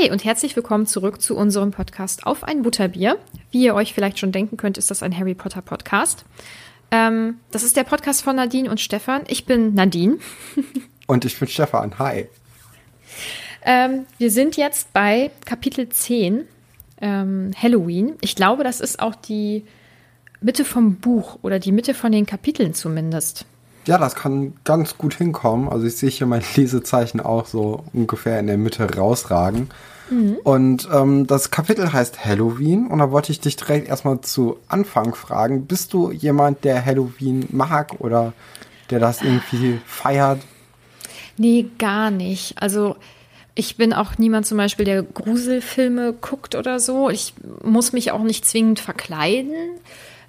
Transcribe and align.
Hi 0.00 0.10
und 0.10 0.24
herzlich 0.24 0.56
willkommen 0.56 0.86
zurück 0.86 1.20
zu 1.20 1.36
unserem 1.36 1.72
Podcast 1.72 2.24
Auf 2.26 2.44
ein 2.44 2.62
Butterbier. 2.62 3.18
Wie 3.50 3.64
ihr 3.64 3.74
euch 3.74 3.92
vielleicht 3.92 4.18
schon 4.18 4.32
denken 4.32 4.56
könnt, 4.56 4.78
ist 4.78 4.90
das 4.90 5.02
ein 5.02 5.16
Harry 5.16 5.34
Potter 5.34 5.60
Podcast. 5.60 6.24
Ähm, 6.90 7.38
das 7.50 7.62
ist 7.62 7.76
der 7.76 7.84
Podcast 7.84 8.22
von 8.22 8.36
Nadine 8.36 8.70
und 8.70 8.80
Stefan. 8.80 9.22
Ich 9.26 9.44
bin 9.44 9.74
Nadine. 9.74 10.16
Und 11.06 11.24
ich 11.24 11.38
bin 11.38 11.48
Stefan. 11.48 11.98
Hi. 11.98 12.28
Ähm, 13.62 14.06
wir 14.16 14.30
sind 14.30 14.56
jetzt 14.56 14.92
bei 14.92 15.32
Kapitel 15.44 15.88
10, 15.88 16.46
ähm, 17.00 17.50
Halloween. 17.60 18.14
Ich 18.20 18.36
glaube, 18.36 18.62
das 18.64 18.80
ist 18.80 19.00
auch 19.00 19.16
die 19.16 19.64
Mitte 20.40 20.64
vom 20.64 20.96
Buch 20.96 21.40
oder 21.42 21.58
die 21.58 21.72
Mitte 21.72 21.94
von 21.94 22.12
den 22.12 22.26
Kapiteln 22.26 22.74
zumindest. 22.74 23.44
Ja, 23.86 23.98
das 23.98 24.14
kann 24.14 24.54
ganz 24.64 24.98
gut 24.98 25.14
hinkommen. 25.14 25.68
Also 25.68 25.86
ich 25.86 25.96
sehe 25.96 26.10
hier 26.10 26.26
mein 26.26 26.42
Lesezeichen 26.56 27.20
auch 27.20 27.46
so 27.46 27.84
ungefähr 27.92 28.38
in 28.38 28.46
der 28.46 28.58
Mitte 28.58 28.94
rausragen. 28.94 29.70
Und 30.44 30.88
ähm, 30.92 31.26
das 31.26 31.50
Kapitel 31.50 31.92
heißt 31.92 32.24
Halloween 32.24 32.86
und 32.88 32.98
da 32.98 33.10
wollte 33.10 33.32
ich 33.32 33.40
dich 33.40 33.56
direkt 33.56 33.88
erstmal 33.88 34.20
zu 34.20 34.58
Anfang 34.68 35.14
fragen. 35.14 35.66
Bist 35.66 35.92
du 35.92 36.10
jemand, 36.10 36.64
der 36.64 36.84
Halloween 36.84 37.46
mag 37.50 38.00
oder 38.00 38.32
der 38.90 38.98
das 38.98 39.22
irgendwie 39.22 39.80
feiert? 39.86 40.40
Nee, 41.36 41.66
gar 41.78 42.10
nicht. 42.10 42.60
Also 42.60 42.96
ich 43.54 43.76
bin 43.76 43.92
auch 43.92 44.18
niemand 44.18 44.46
zum 44.46 44.58
Beispiel, 44.58 44.84
der 44.84 45.02
Gruselfilme 45.02 46.12
guckt 46.12 46.54
oder 46.54 46.80
so. 46.80 47.10
Ich 47.10 47.34
muss 47.62 47.92
mich 47.92 48.10
auch 48.12 48.22
nicht 48.22 48.44
zwingend 48.44 48.80
verkleiden. 48.80 49.52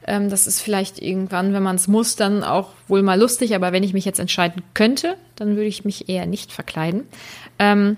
Ähm, 0.05 0.29
das 0.29 0.47
ist 0.47 0.61
vielleicht 0.61 1.01
irgendwann, 1.01 1.53
wenn 1.53 1.63
man 1.63 1.75
es 1.75 1.87
muss, 1.87 2.15
dann 2.15 2.43
auch 2.43 2.69
wohl 2.87 3.01
mal 3.03 3.19
lustig. 3.19 3.55
Aber 3.55 3.71
wenn 3.71 3.83
ich 3.83 3.93
mich 3.93 4.05
jetzt 4.05 4.19
entscheiden 4.19 4.61
könnte, 4.73 5.15
dann 5.35 5.55
würde 5.55 5.67
ich 5.67 5.85
mich 5.85 6.09
eher 6.09 6.25
nicht 6.25 6.51
verkleiden. 6.51 7.07
Ähm, 7.59 7.97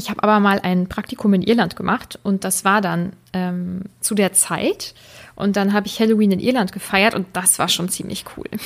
ich 0.00 0.10
habe 0.10 0.22
aber 0.22 0.40
mal 0.40 0.60
ein 0.60 0.88
Praktikum 0.88 1.34
in 1.34 1.42
Irland 1.42 1.76
gemacht 1.76 2.18
und 2.22 2.44
das 2.44 2.64
war 2.64 2.80
dann 2.80 3.12
ähm, 3.32 3.82
zu 4.00 4.14
der 4.14 4.32
Zeit. 4.32 4.94
Und 5.36 5.56
dann 5.56 5.72
habe 5.72 5.86
ich 5.86 6.00
Halloween 6.00 6.32
in 6.32 6.40
Irland 6.40 6.72
gefeiert 6.72 7.14
und 7.14 7.26
das 7.34 7.58
war 7.58 7.68
schon 7.68 7.88
ziemlich 7.88 8.24
cool. 8.36 8.46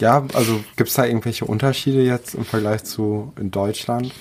Ja, 0.00 0.24
also 0.32 0.62
gibt 0.76 0.90
es 0.90 0.94
da 0.94 1.06
irgendwelche 1.06 1.44
Unterschiede 1.44 2.02
jetzt 2.02 2.36
im 2.36 2.44
Vergleich 2.44 2.84
zu 2.84 3.32
in 3.36 3.50
Deutschland? 3.50 4.12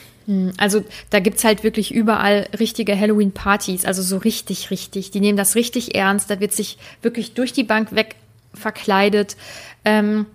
Also 0.57 0.83
da 1.11 1.19
gibt's 1.19 1.43
halt 1.43 1.63
wirklich 1.63 1.93
überall 1.93 2.47
richtige 2.59 2.99
Halloween-Partys, 2.99 3.85
also 3.85 4.01
so 4.01 4.17
richtig, 4.17 4.71
richtig. 4.71 5.11
Die 5.11 5.19
nehmen 5.19 5.37
das 5.37 5.53
richtig 5.53 5.95
ernst, 5.95 6.31
da 6.31 6.39
wird 6.39 6.51
sich 6.51 6.79
wirklich 7.03 7.35
durch 7.35 7.53
die 7.53 7.63
Bank 7.63 7.93
weg 7.93 8.15
verkleidet. 8.55 9.37
Ähm, 9.85 10.25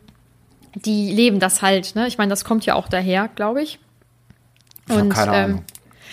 die 0.75 1.11
leben 1.11 1.41
das 1.41 1.61
halt, 1.61 1.97
ne? 1.97 2.07
Ich 2.07 2.19
meine, 2.19 2.31
das 2.31 2.45
kommt 2.45 2.65
ja 2.65 2.75
auch 2.75 2.87
daher, 2.87 3.29
glaube 3.35 3.63
ich. 3.63 3.81
Keine 4.87 5.33
Ahnung. 5.33 5.65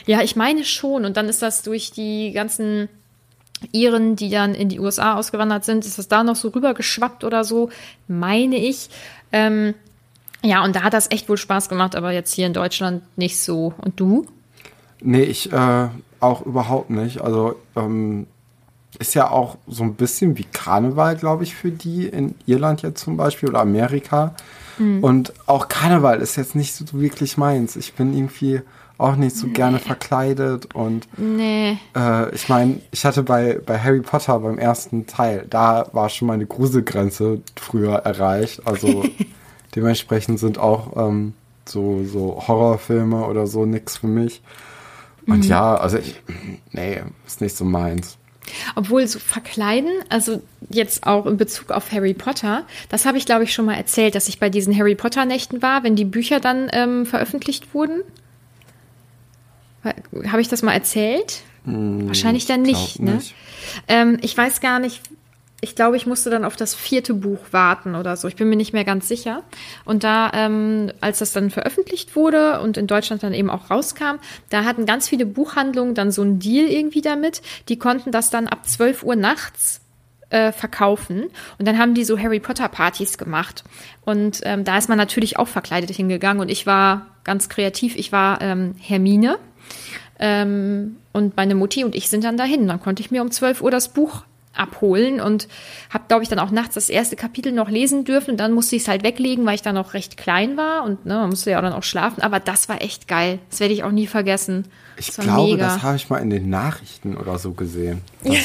Ja, 0.05 0.21
ich 0.21 0.35
meine 0.35 0.63
schon. 0.63 1.05
Und 1.05 1.17
dann 1.17 1.27
ist 1.27 1.41
das 1.41 1.63
durch 1.63 1.91
die 1.91 2.31
ganzen 2.31 2.89
Iren, 3.71 4.15
die 4.15 4.29
dann 4.29 4.55
in 4.55 4.69
die 4.69 4.79
USA 4.79 5.15
ausgewandert 5.15 5.65
sind, 5.65 5.85
ist 5.85 5.97
das 5.97 6.07
da 6.07 6.23
noch 6.23 6.35
so 6.35 6.49
rübergeschwappt 6.49 7.23
oder 7.23 7.43
so, 7.43 7.69
meine 8.07 8.57
ich. 8.57 8.89
Ähm, 9.31 9.73
ja, 10.41 10.63
und 10.63 10.75
da 10.75 10.83
hat 10.83 10.93
das 10.93 11.11
echt 11.11 11.27
wohl 11.27 11.37
Spaß 11.37 11.67
gemacht, 11.67 11.95
aber 11.95 12.11
jetzt 12.11 12.33
hier 12.33 12.47
in 12.47 12.53
Deutschland 12.53 13.03
nicht 13.17 13.39
so. 13.39 13.73
Und 13.77 13.99
du? 13.99 14.25
Nee, 15.01 15.23
ich 15.23 15.51
äh, 15.51 15.87
auch 16.19 16.45
überhaupt 16.45 16.89
nicht. 16.89 17.21
Also 17.21 17.55
ähm, 17.75 18.27
ist 18.97 19.15
ja 19.15 19.29
auch 19.29 19.57
so 19.67 19.83
ein 19.83 19.95
bisschen 19.95 20.37
wie 20.37 20.45
Karneval, 20.45 21.17
glaube 21.17 21.43
ich, 21.43 21.55
für 21.55 21.71
die 21.71 22.07
in 22.07 22.35
Irland 22.45 22.81
jetzt 22.81 23.01
zum 23.01 23.17
Beispiel 23.17 23.49
oder 23.49 23.59
Amerika. 23.59 24.35
Und 25.01 25.33
auch 25.45 25.67
Karneval 25.67 26.21
ist 26.21 26.37
jetzt 26.37 26.55
nicht 26.55 26.73
so 26.73 26.85
wirklich 26.93 27.37
meins. 27.37 27.75
Ich 27.75 27.95
bin 27.95 28.15
irgendwie 28.15 28.61
auch 28.99 29.15
nicht 29.15 29.35
so 29.35 29.47
gerne 29.47 29.79
verkleidet 29.79 30.75
und 30.75 31.07
Nee. 31.17 31.77
äh, 31.95 32.33
ich 32.35 32.49
meine, 32.49 32.81
ich 32.91 33.05
hatte 33.05 33.23
bei, 33.23 33.59
bei 33.65 33.79
Harry 33.79 34.01
Potter 34.01 34.39
beim 34.39 34.59
ersten 34.59 35.07
Teil, 35.07 35.45
da 35.49 35.87
war 35.93 36.09
schon 36.09 36.27
meine 36.27 36.45
Gruselgrenze 36.45 37.41
früher 37.55 37.95
erreicht. 37.95 38.61
Also 38.65 39.05
dementsprechend 39.75 40.39
sind 40.39 40.57
auch 40.57 40.95
ähm, 40.97 41.33
so, 41.65 42.03
so 42.05 42.43
Horrorfilme 42.47 43.25
oder 43.25 43.47
so 43.47 43.65
nix 43.65 43.97
für 43.97 44.07
mich. 44.07 44.41
Und 45.27 45.45
ja, 45.45 45.75
also 45.75 45.97
ich, 45.97 46.15
nee, 46.71 47.01
ist 47.25 47.41
nicht 47.41 47.55
so 47.55 47.63
meins. 47.63 48.17
Obwohl 48.75 49.05
so 49.07 49.19
verkleiden, 49.19 49.91
also 50.09 50.41
jetzt 50.69 51.05
auch 51.05 51.27
in 51.27 51.37
Bezug 51.37 51.71
auf 51.71 51.91
Harry 51.91 52.15
Potter, 52.15 52.63
das 52.89 53.05
habe 53.05 53.17
ich 53.19 53.25
glaube 53.25 53.43
ich 53.43 53.53
schon 53.53 53.65
mal 53.65 53.75
erzählt, 53.75 54.15
dass 54.15 54.27
ich 54.27 54.39
bei 54.39 54.49
diesen 54.49 54.75
Harry 54.75 54.95
Potter 54.95 55.25
Nächten 55.25 55.61
war, 55.61 55.83
wenn 55.83 55.95
die 55.95 56.05
Bücher 56.05 56.39
dann 56.39 56.67
ähm, 56.73 57.05
veröffentlicht 57.05 57.73
wurden. 57.75 58.01
Habe 59.83 60.41
ich 60.41 60.47
das 60.47 60.61
mal 60.61 60.73
erzählt? 60.73 61.41
Wahrscheinlich 61.65 62.45
dann 62.45 62.61
nicht, 62.61 62.99
ne? 62.99 63.15
nicht. 63.15 63.35
Ähm, 63.87 64.17
ich 64.21 64.35
weiß 64.35 64.61
gar 64.61 64.79
nicht. 64.79 65.01
Ich 65.61 65.75
glaube, 65.75 65.97
ich 65.97 66.05
musste 66.05 66.29
dann 66.29 66.45
auf 66.45 66.55
das 66.55 66.73
vierte 66.73 67.13
Buch 67.13 67.39
warten 67.51 67.95
oder 67.95 68.15
so. 68.15 68.29
Ich 68.29 68.37
bin 68.37 68.47
mir 68.47 68.55
nicht 68.55 68.71
mehr 68.71 68.85
ganz 68.85 69.09
sicher. 69.09 69.43
Und 69.83 70.05
da, 70.05 70.31
ähm, 70.33 70.91
als 71.01 71.19
das 71.19 71.33
dann 71.33 71.49
veröffentlicht 71.49 72.15
wurde 72.15 72.61
und 72.61 72.77
in 72.77 72.87
Deutschland 72.87 73.23
dann 73.23 73.33
eben 73.33 73.49
auch 73.49 73.69
rauskam, 73.69 74.19
da 74.49 74.63
hatten 74.63 74.85
ganz 74.85 75.09
viele 75.09 75.25
Buchhandlungen 75.25 75.95
dann 75.95 76.11
so 76.11 76.21
einen 76.21 76.39
Deal 76.39 76.65
irgendwie 76.65 77.01
damit. 77.01 77.41
Die 77.67 77.77
konnten 77.77 78.11
das 78.11 78.29
dann 78.29 78.47
ab 78.47 78.67
12 78.69 79.03
Uhr 79.03 79.17
nachts 79.17 79.81
äh, 80.29 80.53
verkaufen. 80.53 81.23
Und 81.57 81.67
dann 81.67 81.77
haben 81.77 81.93
die 81.93 82.05
so 82.05 82.17
Harry 82.17 82.39
Potter 82.39 82.69
Partys 82.69 83.17
gemacht. 83.17 83.65
Und 84.05 84.39
ähm, 84.43 84.63
da 84.63 84.77
ist 84.77 84.87
man 84.87 84.97
natürlich 84.97 85.37
auch 85.37 85.49
verkleidet 85.49 85.89
hingegangen. 85.91 86.41
Und 86.41 86.49
ich 86.49 86.65
war 86.67 87.07
ganz 87.25 87.49
kreativ. 87.49 87.97
Ich 87.97 88.13
war 88.13 88.41
ähm, 88.41 88.75
Hermine. 88.79 89.39
Ähm, 90.19 90.97
und 91.13 91.37
meine 91.37 91.55
Mutti 91.55 91.83
und 91.83 91.95
ich 91.95 92.09
sind 92.09 92.23
dann 92.23 92.37
dahin. 92.37 92.67
Dann 92.67 92.81
konnte 92.81 93.01
ich 93.01 93.11
mir 93.11 93.21
um 93.21 93.31
12 93.31 93.61
Uhr 93.61 93.71
das 93.71 93.89
Buch 93.89 94.23
abholen 94.59 95.21
und 95.21 95.47
habe, 95.89 96.05
glaube 96.07 96.23
ich, 96.23 96.29
dann 96.29 96.39
auch 96.39 96.51
nachts 96.51 96.75
das 96.75 96.89
erste 96.89 97.15
Kapitel 97.15 97.51
noch 97.51 97.69
lesen 97.69 98.03
dürfen. 98.03 98.31
Und 98.31 98.37
dann 98.37 98.51
musste 98.51 98.75
ich 98.75 98.83
es 98.83 98.87
halt 98.87 99.03
weglegen, 99.03 99.45
weil 99.45 99.55
ich 99.55 99.61
dann 99.61 99.75
noch 99.75 99.93
recht 99.93 100.17
klein 100.17 100.57
war 100.57 100.83
und 100.83 101.05
ne, 101.05 101.15
man 101.15 101.29
musste 101.29 101.51
ja 101.51 101.59
auch 101.59 101.61
dann 101.61 101.73
auch 101.73 101.83
schlafen. 101.83 102.21
Aber 102.21 102.39
das 102.39 102.67
war 102.67 102.81
echt 102.81 103.07
geil. 103.07 103.39
Das 103.49 103.59
werde 103.59 103.73
ich 103.73 103.83
auch 103.83 103.91
nie 103.91 104.07
vergessen. 104.07 104.65
Ich 104.97 105.13
glaube, 105.13 105.51
mega. 105.53 105.65
das 105.65 105.81
habe 105.81 105.95
ich 105.95 106.09
mal 106.09 106.17
in 106.17 106.29
den 106.29 106.49
Nachrichten 106.49 107.15
oder 107.15 107.39
so 107.39 107.53
gesehen. 107.53 108.01
Das, 108.29 108.37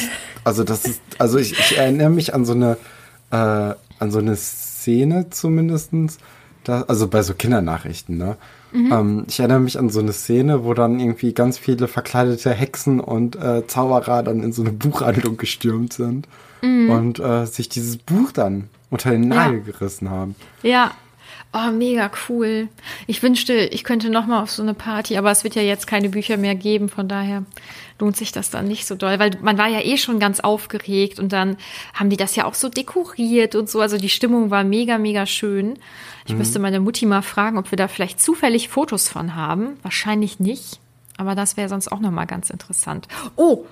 also 0.43 0.63
das 0.63 0.85
ist, 0.85 1.01
also 1.17 1.37
ich, 1.37 1.53
ich, 1.53 1.77
erinnere 1.77 2.09
mich 2.09 2.33
an 2.33 2.45
so 2.45 2.53
eine, 2.53 2.77
äh, 3.31 3.35
an 3.35 4.11
so 4.11 4.19
eine 4.19 4.35
Szene 4.35 5.29
zumindestens, 5.31 6.19
da, 6.63 6.83
also 6.83 7.07
bei 7.07 7.23
so 7.23 7.33
Kindernachrichten, 7.33 8.17
ne? 8.17 8.37
Mhm. 8.75 8.91
Ähm, 8.91 9.25
ich 9.27 9.39
erinnere 9.39 9.61
mich 9.61 9.79
an 9.79 9.89
so 9.89 10.01
eine 10.01 10.11
Szene, 10.11 10.65
wo 10.65 10.73
dann 10.73 10.99
irgendwie 10.99 11.33
ganz 11.33 11.57
viele 11.57 11.87
verkleidete 11.87 12.51
Hexen 12.51 12.99
und 12.99 13.35
äh, 13.37 13.65
Zauberer 13.65 14.21
dann 14.21 14.43
in 14.43 14.51
so 14.51 14.61
eine 14.61 14.71
Buchhandlung 14.71 15.37
gestürmt 15.37 15.93
sind 15.93 16.27
mhm. 16.61 16.89
und 16.89 17.19
äh, 17.19 17.45
sich 17.45 17.69
dieses 17.69 17.97
Buch 17.97 18.31
dann 18.33 18.69
unter 18.89 19.11
den 19.11 19.29
Nagel 19.29 19.63
ja. 19.65 19.71
gerissen 19.71 20.09
haben. 20.09 20.35
Ja, 20.61 20.91
Oh, 21.57 21.71
mega 21.71 22.11
cool. 22.27 22.67
Ich 23.07 23.23
wünschte, 23.23 23.53
ich 23.53 23.85
könnte 23.85 24.09
noch 24.09 24.25
mal 24.25 24.43
auf 24.43 24.51
so 24.51 24.61
eine 24.61 24.73
Party, 24.73 25.15
aber 25.15 25.31
es 25.31 25.45
wird 25.45 25.55
ja 25.55 25.61
jetzt 25.61 25.87
keine 25.87 26.09
Bücher 26.09 26.35
mehr 26.35 26.53
geben, 26.53 26.89
von 26.89 27.07
daher 27.07 27.45
lohnt 27.99 28.17
sich 28.17 28.31
das 28.31 28.49
dann 28.49 28.67
nicht 28.67 28.85
so 28.85 28.95
doll, 28.95 29.19
weil 29.19 29.31
man 29.41 29.57
war 29.57 29.67
ja 29.67 29.81
eh 29.81 29.97
schon 29.97 30.19
ganz 30.19 30.39
aufgeregt 30.39 31.19
und 31.19 31.31
dann 31.31 31.57
haben 31.93 32.09
die 32.09 32.17
das 32.17 32.35
ja 32.35 32.45
auch 32.45 32.53
so 32.53 32.69
dekoriert 32.69 33.55
und 33.55 33.69
so, 33.69 33.79
also 33.79 33.97
die 33.97 34.09
Stimmung 34.09 34.51
war 34.51 34.63
mega, 34.63 34.97
mega 34.97 35.25
schön. 35.25 35.79
Ich 36.25 36.33
mhm. 36.33 36.39
müsste 36.39 36.59
meine 36.59 36.79
Mutti 36.79 37.05
mal 37.05 37.21
fragen, 37.21 37.57
ob 37.57 37.71
wir 37.71 37.77
da 37.77 37.87
vielleicht 37.87 38.19
zufällig 38.19 38.69
Fotos 38.69 39.07
von 39.07 39.35
haben. 39.35 39.77
Wahrscheinlich 39.81 40.39
nicht, 40.39 40.79
aber 41.17 41.35
das 41.35 41.55
wäre 41.55 41.69
sonst 41.69 41.91
auch 41.91 41.99
noch 41.99 42.11
mal 42.11 42.25
ganz 42.25 42.49
interessant. 42.49 43.07
Oh, 43.35 43.65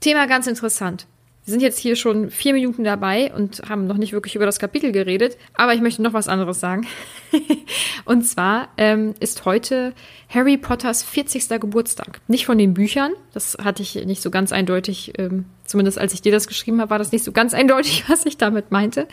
Thema 0.00 0.26
ganz 0.26 0.46
interessant. 0.46 1.06
Wir 1.50 1.54
sind 1.54 1.62
jetzt 1.62 1.80
hier 1.80 1.96
schon 1.96 2.30
vier 2.30 2.52
Minuten 2.52 2.84
dabei 2.84 3.34
und 3.34 3.62
haben 3.68 3.88
noch 3.88 3.96
nicht 3.96 4.12
wirklich 4.12 4.36
über 4.36 4.46
das 4.46 4.60
Kapitel 4.60 4.92
geredet, 4.92 5.36
aber 5.54 5.74
ich 5.74 5.80
möchte 5.80 6.00
noch 6.00 6.12
was 6.12 6.28
anderes 6.28 6.60
sagen. 6.60 6.86
und 8.04 8.22
zwar 8.22 8.68
ähm, 8.76 9.14
ist 9.18 9.46
heute 9.46 9.92
Harry 10.28 10.56
Potters 10.58 11.02
40. 11.02 11.48
Geburtstag. 11.60 12.20
Nicht 12.28 12.46
von 12.46 12.56
den 12.56 12.72
Büchern, 12.72 13.14
das 13.32 13.58
hatte 13.64 13.82
ich 13.82 13.96
nicht 14.06 14.22
so 14.22 14.30
ganz 14.30 14.52
eindeutig, 14.52 15.14
ähm, 15.18 15.44
zumindest 15.64 15.98
als 15.98 16.14
ich 16.14 16.22
dir 16.22 16.30
das 16.30 16.46
geschrieben 16.46 16.80
habe, 16.80 16.90
war 16.90 17.00
das 17.00 17.10
nicht 17.10 17.24
so 17.24 17.32
ganz 17.32 17.52
eindeutig, 17.60 18.04
was 18.08 18.26
ich 18.26 18.38
damit 18.38 18.70
meinte, 18.70 19.08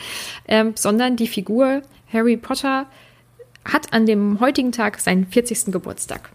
ähm, 0.48 0.74
sondern 0.76 1.16
die 1.16 1.28
Figur 1.28 1.82
Harry 2.14 2.38
Potter 2.38 2.86
hat 3.66 3.94
an 3.94 4.06
dem 4.06 4.40
heutigen 4.40 4.72
Tag 4.72 5.00
seinen 5.00 5.26
40. 5.26 5.72
Geburtstag. 5.72 6.30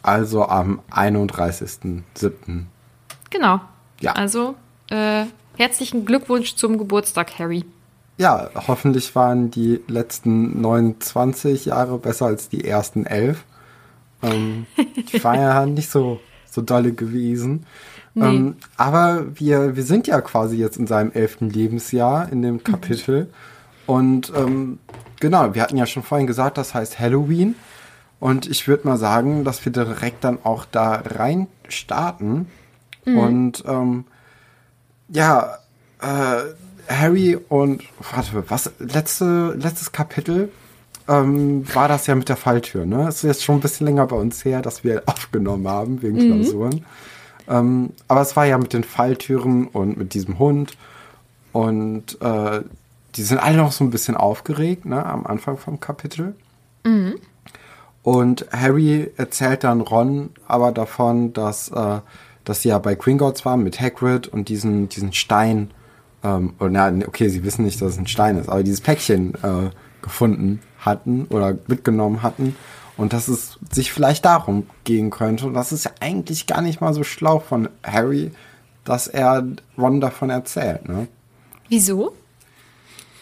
Also 0.00 0.46
am 0.48 0.80
31.07. 0.90 2.64
Genau. 3.28 3.60
Ja. 4.00 4.12
Also 4.12 4.54
äh, 4.88 5.26
herzlichen 5.56 6.04
Glückwunsch 6.04 6.56
zum 6.56 6.78
Geburtstag, 6.78 7.38
Harry. 7.38 7.64
Ja, 8.18 8.50
hoffentlich 8.68 9.14
waren 9.14 9.50
die 9.50 9.80
letzten 9.88 10.60
29 10.60 11.66
Jahre 11.66 11.98
besser 11.98 12.26
als 12.26 12.48
die 12.48 12.64
ersten 12.64 13.06
elf. 13.06 13.44
Ähm, 14.22 14.66
die 15.12 15.22
waren 15.24 15.40
ja 15.40 15.66
nicht 15.66 15.90
so, 15.90 16.20
so 16.50 16.62
dolle 16.62 16.92
gewesen. 16.92 17.66
Nee. 18.14 18.26
Ähm, 18.26 18.56
aber 18.76 19.26
wir, 19.34 19.76
wir 19.76 19.82
sind 19.82 20.06
ja 20.06 20.20
quasi 20.20 20.56
jetzt 20.56 20.76
in 20.76 20.86
seinem 20.86 21.12
elften 21.12 21.48
Lebensjahr 21.48 22.30
in 22.30 22.42
dem 22.42 22.62
Kapitel. 22.62 23.24
Mhm. 23.24 23.28
Und 23.86 24.32
ähm, 24.36 24.78
genau, 25.18 25.54
wir 25.54 25.62
hatten 25.62 25.76
ja 25.76 25.86
schon 25.86 26.02
vorhin 26.02 26.26
gesagt, 26.26 26.58
das 26.58 26.74
heißt 26.74 27.00
Halloween. 27.00 27.54
Und 28.20 28.48
ich 28.48 28.68
würde 28.68 28.86
mal 28.86 28.98
sagen, 28.98 29.44
dass 29.44 29.64
wir 29.64 29.72
direkt 29.72 30.22
dann 30.22 30.38
auch 30.44 30.64
da 30.70 31.02
rein 31.04 31.48
starten. 31.68 32.46
Mhm. 33.04 33.18
Und 33.18 33.64
ähm, 33.66 34.04
ja, 35.12 35.58
äh, 36.00 36.42
Harry 36.88 37.38
und 37.48 37.82
warte, 38.12 38.44
was 38.48 38.70
letzte 38.78 39.54
letztes 39.56 39.92
Kapitel 39.92 40.50
ähm, 41.08 41.64
war 41.74 41.88
das 41.88 42.06
ja 42.06 42.14
mit 42.14 42.28
der 42.28 42.36
Falltür. 42.36 42.86
Ne, 42.86 43.08
es 43.08 43.16
ist 43.16 43.22
jetzt 43.22 43.44
schon 43.44 43.56
ein 43.56 43.60
bisschen 43.60 43.86
länger 43.86 44.06
bei 44.06 44.16
uns 44.16 44.44
her, 44.44 44.62
dass 44.62 44.84
wir 44.84 45.02
aufgenommen 45.06 45.68
haben 45.68 46.02
wegen 46.02 46.16
mhm. 46.16 46.42
Klausuren. 46.42 46.84
Ähm, 47.48 47.90
aber 48.08 48.20
es 48.20 48.36
war 48.36 48.46
ja 48.46 48.58
mit 48.58 48.72
den 48.72 48.84
Falltüren 48.84 49.66
und 49.66 49.96
mit 49.96 50.14
diesem 50.14 50.38
Hund 50.38 50.76
und 51.52 52.20
äh, 52.20 52.62
die 53.14 53.22
sind 53.22 53.38
alle 53.38 53.58
noch 53.58 53.72
so 53.72 53.84
ein 53.84 53.90
bisschen 53.90 54.16
aufgeregt, 54.16 54.86
ne, 54.86 55.04
am 55.04 55.26
Anfang 55.26 55.58
vom 55.58 55.80
Kapitel. 55.80 56.34
Mhm. 56.84 57.16
Und 58.02 58.46
Harry 58.50 59.10
erzählt 59.16 59.64
dann 59.64 59.80
Ron 59.80 60.30
aber 60.48 60.72
davon, 60.72 61.32
dass 61.32 61.68
äh, 61.68 62.00
dass 62.44 62.62
sie 62.62 62.70
ja 62.70 62.78
bei 62.78 62.94
Gringotts 62.94 63.44
waren 63.44 63.62
mit 63.62 63.80
Hagrid 63.80 64.28
und 64.28 64.48
diesen, 64.48 64.88
diesen 64.88 65.12
Stein, 65.12 65.70
ähm, 66.22 66.54
oder 66.58 66.70
na, 66.70 67.06
okay, 67.06 67.28
sie 67.28 67.44
wissen 67.44 67.64
nicht, 67.64 67.80
dass 67.80 67.92
es 67.92 67.98
ein 67.98 68.06
Stein 68.06 68.38
ist, 68.38 68.48
aber 68.48 68.62
dieses 68.62 68.80
Päckchen 68.80 69.34
äh, 69.42 69.70
gefunden 70.02 70.60
hatten 70.78 71.26
oder 71.26 71.56
mitgenommen 71.66 72.22
hatten 72.22 72.56
und 72.96 73.12
dass 73.12 73.28
es 73.28 73.58
sich 73.70 73.92
vielleicht 73.92 74.24
darum 74.24 74.66
gehen 74.84 75.10
könnte. 75.10 75.46
Und 75.46 75.54
das 75.54 75.72
ist 75.72 75.84
ja 75.84 75.92
eigentlich 76.00 76.46
gar 76.46 76.60
nicht 76.60 76.80
mal 76.80 76.92
so 76.92 77.04
schlau 77.04 77.38
von 77.38 77.68
Harry, 77.84 78.32
dass 78.84 79.06
er 79.06 79.46
Ron 79.78 80.00
davon 80.00 80.30
erzählt, 80.30 80.88
ne? 80.88 81.06
Wieso? 81.68 82.14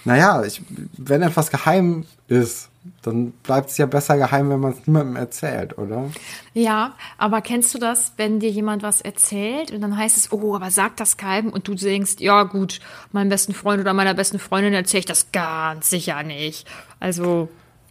Naja, 0.04 0.42
ich, 0.42 0.62
wenn 0.96 1.22
etwas 1.22 1.50
geheim 1.50 2.04
ist, 2.26 2.69
dann 3.02 3.32
bleibt 3.42 3.70
es 3.70 3.78
ja 3.78 3.86
besser 3.86 4.16
geheim, 4.16 4.48
wenn 4.48 4.60
man 4.60 4.72
es 4.72 4.86
niemandem 4.86 5.16
erzählt, 5.16 5.76
oder? 5.76 6.10
Ja, 6.54 6.94
aber 7.18 7.42
kennst 7.42 7.74
du 7.74 7.78
das, 7.78 8.14
wenn 8.16 8.40
dir 8.40 8.50
jemand 8.50 8.82
was 8.82 9.00
erzählt 9.00 9.70
und 9.70 9.82
dann 9.82 9.96
heißt 9.96 10.16
es, 10.16 10.32
oh, 10.32 10.54
aber 10.54 10.70
sag 10.70 10.96
das 10.96 11.16
keinem 11.16 11.50
und 11.50 11.68
du 11.68 11.74
denkst, 11.74 12.16
ja 12.18 12.44
gut, 12.44 12.80
meinem 13.12 13.28
besten 13.28 13.52
Freund 13.52 13.80
oder 13.80 13.92
meiner 13.92 14.14
besten 14.14 14.38
Freundin 14.38 14.72
erzähle 14.72 15.00
ich 15.00 15.06
das 15.06 15.30
ganz 15.30 15.90
sicher 15.90 16.22
nicht. 16.22 16.66
Also 17.00 17.48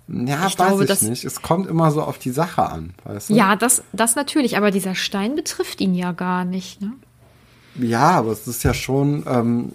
ja, 0.07 0.47
ich 0.47 0.57
weiß 0.57 0.67
glaube, 0.67 0.83
ich 0.83 0.89
das, 0.89 1.03
nicht. 1.03 1.23
Es 1.23 1.41
kommt 1.43 1.67
immer 1.67 1.91
so 1.91 2.01
auf 2.01 2.17
die 2.17 2.31
Sache 2.31 2.67
an, 2.67 2.93
weißt 3.03 3.29
du? 3.29 3.35
Ja, 3.35 3.55
das, 3.55 3.83
das 3.93 4.15
natürlich, 4.15 4.57
aber 4.57 4.71
dieser 4.71 4.95
Stein 4.95 5.35
betrifft 5.35 5.81
ihn 5.81 5.93
ja 5.93 6.13
gar 6.13 6.45
nicht, 6.45 6.81
ne? 6.81 6.93
Ja, 7.75 8.11
aber 8.11 8.31
es 8.31 8.47
ist 8.47 8.63
ja 8.63 8.73
schon, 8.73 9.23
ähm, 9.27 9.73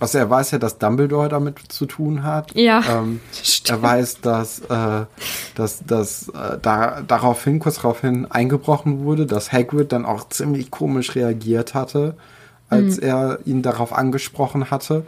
also 0.00 0.18
er 0.18 0.30
weiß 0.30 0.52
ja, 0.52 0.58
dass 0.58 0.78
Dumbledore 0.78 1.28
damit 1.28 1.58
zu 1.68 1.86
tun 1.86 2.22
hat. 2.22 2.54
Ja. 2.54 2.82
Ähm, 2.88 3.20
er 3.68 3.82
weiß, 3.82 4.20
dass, 4.20 4.60
äh, 4.60 5.04
dass, 5.54 5.84
dass 5.84 6.28
äh, 6.28 6.58
da, 6.62 7.02
daraufhin, 7.06 7.58
kurz 7.58 7.76
daraufhin 7.76 8.26
eingebrochen 8.30 9.00
wurde, 9.00 9.26
dass 9.26 9.52
Hagrid 9.52 9.92
dann 9.92 10.04
auch 10.06 10.28
ziemlich 10.28 10.70
komisch 10.70 11.14
reagiert 11.14 11.74
hatte, 11.74 12.14
als 12.70 12.98
mhm. 12.98 13.02
er 13.02 13.38
ihn 13.44 13.62
darauf 13.62 13.92
angesprochen 13.92 14.70
hatte. 14.70 15.04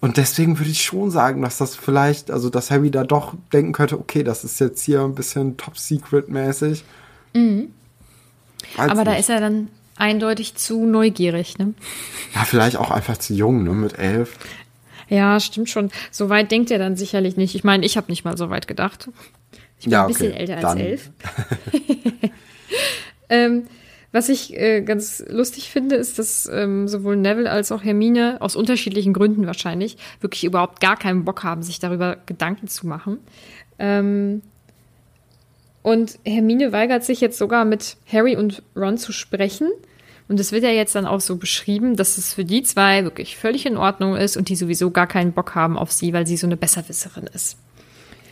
Und 0.00 0.16
deswegen 0.16 0.58
würde 0.58 0.70
ich 0.70 0.82
schon 0.82 1.10
sagen, 1.10 1.42
dass 1.42 1.58
das 1.58 1.76
vielleicht, 1.76 2.30
also 2.30 2.50
dass 2.50 2.70
Harry 2.70 2.90
da 2.90 3.04
doch 3.04 3.34
denken 3.52 3.72
könnte, 3.72 3.98
okay, 3.98 4.24
das 4.24 4.42
ist 4.42 4.58
jetzt 4.58 4.82
hier 4.82 5.02
ein 5.02 5.14
bisschen 5.14 5.56
Top-Secret-mäßig. 5.56 6.84
Mhm. 7.34 7.70
Aber 8.76 8.94
nicht. 8.94 9.06
da 9.06 9.14
ist 9.14 9.30
er 9.30 9.40
dann 9.40 9.68
eindeutig 9.96 10.54
zu 10.54 10.84
neugierig, 10.84 11.58
ne? 11.58 11.74
Ja, 12.34 12.44
vielleicht 12.44 12.76
auch 12.76 12.90
einfach 12.90 13.16
zu 13.16 13.34
jung, 13.34 13.64
ne, 13.64 13.70
mit 13.70 13.98
elf. 13.98 14.38
Ja, 15.08 15.38
stimmt 15.40 15.68
schon. 15.68 15.90
So 16.10 16.28
weit 16.30 16.50
denkt 16.50 16.70
er 16.70 16.78
dann 16.78 16.96
sicherlich 16.96 17.36
nicht. 17.36 17.54
Ich 17.54 17.64
meine, 17.64 17.84
ich 17.84 17.96
habe 17.96 18.10
nicht 18.10 18.24
mal 18.24 18.36
so 18.36 18.48
weit 18.48 18.66
gedacht. 18.66 19.08
Ich 19.78 19.84
bin 19.84 19.92
ja, 19.92 20.04
okay. 20.04 20.12
ein 20.12 20.18
bisschen 20.18 20.32
älter 20.32 20.54
als 20.54 20.62
dann. 20.62 20.78
elf. 20.78 21.10
ähm, 23.28 23.64
was 24.12 24.28
ich 24.28 24.56
äh, 24.56 24.82
ganz 24.82 25.24
lustig 25.28 25.70
finde, 25.70 25.96
ist, 25.96 26.18
dass 26.18 26.48
ähm, 26.52 26.86
sowohl 26.86 27.16
Neville 27.16 27.50
als 27.50 27.72
auch 27.72 27.82
Hermine 27.82 28.36
aus 28.40 28.56
unterschiedlichen 28.56 29.14
Gründen 29.14 29.46
wahrscheinlich 29.46 29.96
wirklich 30.20 30.44
überhaupt 30.44 30.80
gar 30.80 30.96
keinen 30.96 31.24
Bock 31.24 31.44
haben, 31.44 31.62
sich 31.62 31.78
darüber 31.78 32.18
Gedanken 32.26 32.68
zu 32.68 32.86
machen. 32.86 33.18
Ähm, 33.78 34.42
und 35.82 36.18
Hermine 36.24 36.72
weigert 36.72 37.04
sich 37.04 37.20
jetzt 37.20 37.38
sogar 37.38 37.64
mit 37.64 37.96
Harry 38.10 38.36
und 38.36 38.62
Ron 38.76 38.98
zu 38.98 39.12
sprechen. 39.12 39.68
Und 40.28 40.38
es 40.38 40.52
wird 40.52 40.62
ja 40.62 40.70
jetzt 40.70 40.94
dann 40.94 41.06
auch 41.06 41.20
so 41.20 41.36
beschrieben, 41.36 41.96
dass 41.96 42.16
es 42.16 42.32
für 42.32 42.44
die 42.44 42.62
zwei 42.62 43.04
wirklich 43.04 43.36
völlig 43.36 43.66
in 43.66 43.76
Ordnung 43.76 44.16
ist 44.16 44.36
und 44.36 44.48
die 44.48 44.56
sowieso 44.56 44.90
gar 44.90 45.06
keinen 45.06 45.32
Bock 45.32 45.54
haben 45.54 45.76
auf 45.76 45.90
sie, 45.90 46.12
weil 46.12 46.26
sie 46.26 46.36
so 46.36 46.46
eine 46.46 46.56
Besserwisserin 46.56 47.28
ist. 47.34 47.56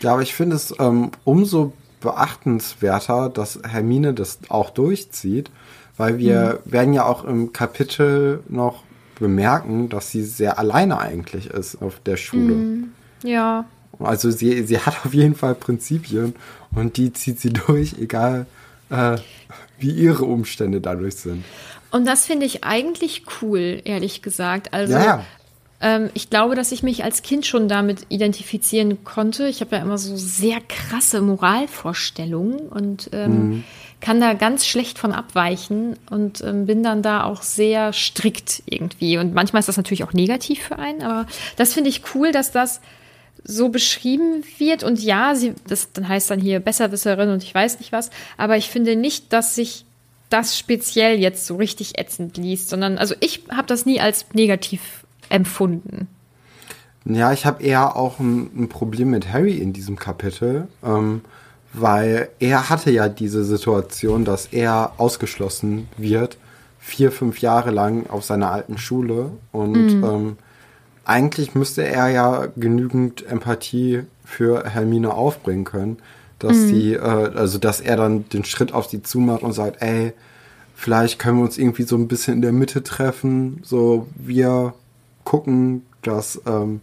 Ja, 0.00 0.12
aber 0.12 0.23
ich 0.23 0.35
finde 0.35 0.57
es 0.57 0.73
ähm, 0.78 1.11
umso 1.25 1.73
beachtenswerter, 2.00 3.28
dass 3.28 3.59
Hermine 3.69 4.14
das 4.14 4.38
auch 4.49 4.71
durchzieht, 4.71 5.50
weil 5.97 6.19
wir 6.19 6.61
mhm. 6.64 6.73
werden 6.73 6.95
ja 6.95 7.04
auch 7.04 7.25
im 7.25 7.52
Kapitel 7.52 8.42
noch 8.49 8.85
bemerken, 9.19 9.90
dass 9.90 10.11
sie 10.11 10.23
sehr 10.23 10.59
alleine 10.59 10.99
eigentlich 10.99 11.49
ist 11.49 11.83
auf 11.83 12.00
der 12.00 12.16
Schule. 12.16 12.54
Mhm. 12.54 12.92
Ja. 13.23 13.66
Also 14.00 14.30
sie, 14.30 14.64
sie 14.64 14.78
hat 14.78 15.04
auf 15.04 15.14
jeden 15.14 15.35
Fall 15.35 15.54
Prinzipien 15.54 16.35
und 16.75 16.97
die 16.97 17.12
zieht 17.12 17.40
sie 17.40 17.52
durch, 17.52 17.95
egal 17.99 18.47
äh, 18.90 19.19
wie 19.78 19.90
ihre 19.90 20.25
Umstände 20.25 20.80
dadurch 20.80 21.16
sind. 21.16 21.45
Und 21.90 22.07
das 22.07 22.26
finde 22.26 22.47
ich 22.47 22.64
eigentlich 22.64 23.25
cool, 23.42 23.80
ehrlich 23.85 24.23
gesagt. 24.23 24.73
Also 24.73 24.92
ja, 24.92 25.25
Ähm, 25.80 26.11
ich 26.14 26.28
glaube, 26.28 26.54
dass 26.54 26.73
ich 26.73 26.83
mich 26.83 27.04
als 27.04 27.23
Kind 27.23 27.47
schon 27.47 27.66
damit 27.66 28.07
identifizieren 28.11 29.02
konnte. 29.02 29.49
Ich 29.49 29.61
habe 29.61 29.76
ja 29.76 29.83
immer 29.83 29.99
so 29.99 30.16
sehr 30.16 30.59
krasse 30.61 31.23
Moralvorstellungen 31.23 32.69
und 32.69 33.09
ähm, 33.12 33.49
mhm. 33.49 33.64
kann 34.00 34.21
da 34.21 34.35
ganz 34.35 34.66
schlecht 34.66 34.99
von 34.99 35.12
abweichen 35.12 35.97
und 36.11 36.42
ähm, 36.42 36.66
bin 36.66 36.83
dann 36.83 37.02
da 37.02 37.25
auch 37.25 37.42
sehr 37.42 37.92
strikt 37.95 38.62
irgendwie. 38.66 39.16
Und 39.16 39.35
manchmal 39.35 39.61
ist 39.61 39.69
das 39.69 39.78
natürlich 39.78 40.04
auch 40.04 40.12
negativ 40.12 40.62
für 40.62 40.78
einen, 40.78 41.02
aber 41.02 41.26
das 41.57 41.73
finde 41.73 41.88
ich 41.88 42.02
cool, 42.14 42.30
dass 42.30 42.52
das 42.52 42.80
so 43.44 43.68
beschrieben 43.68 44.44
wird. 44.59 44.82
Und 44.82 45.02
ja, 45.02 45.35
sie, 45.35 45.54
das 45.66 45.92
dann 45.92 46.09
heißt 46.09 46.30
dann 46.30 46.40
hier 46.40 46.61
Besserwisserin 46.61 47.30
und 47.30 47.42
ich 47.42 47.54
weiß 47.54 47.78
nicht 47.78 47.92
was, 47.92 48.11
aber 48.37 48.56
ich 48.56 48.70
finde 48.70 48.97
nicht, 48.97 49.32
dass 49.32 49.54
sich 49.54 49.85
das 50.28 50.56
speziell 50.56 51.18
jetzt 51.18 51.47
so 51.47 51.56
richtig 51.56 51.99
ätzend 51.99 52.37
liest, 52.37 52.68
sondern 52.68 52.99
also 52.99 53.14
ich 53.20 53.42
habe 53.50 53.66
das 53.66 53.85
nie 53.85 54.00
als 54.00 54.26
negativ 54.32 55.04
empfunden. 55.28 56.09
Ja, 57.04 57.32
ich 57.32 57.47
habe 57.47 57.62
eher 57.62 57.97
auch 57.97 58.18
ein, 58.20 58.50
ein, 58.54 58.68
Problem 58.68 59.11
mit 59.11 59.32
Harry 59.32 59.56
in 59.56 59.73
diesem 59.73 59.97
Kapitel, 59.97 60.68
ähm, 60.85 61.23
weil 61.73 62.28
er 62.38 62.68
hatte 62.68 62.90
ja 62.90 63.09
diese 63.09 63.44
Situation, 63.44 64.25
dass 64.25 64.47
er 64.47 64.92
ausgeschlossen 64.99 65.88
wird, 65.97 66.37
vier, 66.78 67.11
fünf 67.11 67.40
Jahre 67.40 67.70
lang 67.70 68.09
auf 68.11 68.25
seiner 68.25 68.50
alten 68.50 68.78
Schule 68.78 69.30
und 69.52 69.73
mhm. 69.73 70.04
ähm, 70.04 70.37
eigentlich 71.11 71.55
müsste 71.55 71.85
er 71.85 72.09
ja 72.09 72.47
genügend 72.57 73.26
Empathie 73.26 74.02
für 74.25 74.69
Hermine 74.69 75.12
aufbringen 75.12 75.64
können, 75.64 75.99
dass 76.38 76.57
mhm. 76.57 76.95
äh, 76.95 76.99
also 76.99 77.59
dass 77.59 77.81
er 77.81 77.97
dann 77.97 78.29
den 78.29 78.45
Schritt 78.45 78.73
auf 78.73 78.87
sie 78.87 79.02
zumacht 79.02 79.43
und 79.43 79.52
sagt, 79.52 79.83
ey, 79.83 80.12
vielleicht 80.76 81.19
können 81.19 81.38
wir 81.38 81.45
uns 81.45 81.59
irgendwie 81.59 81.83
so 81.83 81.97
ein 81.97 82.07
bisschen 82.07 82.35
in 82.35 82.43
der 82.43 82.52
Mitte 82.52 82.85
treffen, 82.85 83.61
so 83.64 84.07
wir 84.14 84.73
gucken, 85.25 85.85
dass, 86.02 86.40
ähm, 86.47 86.81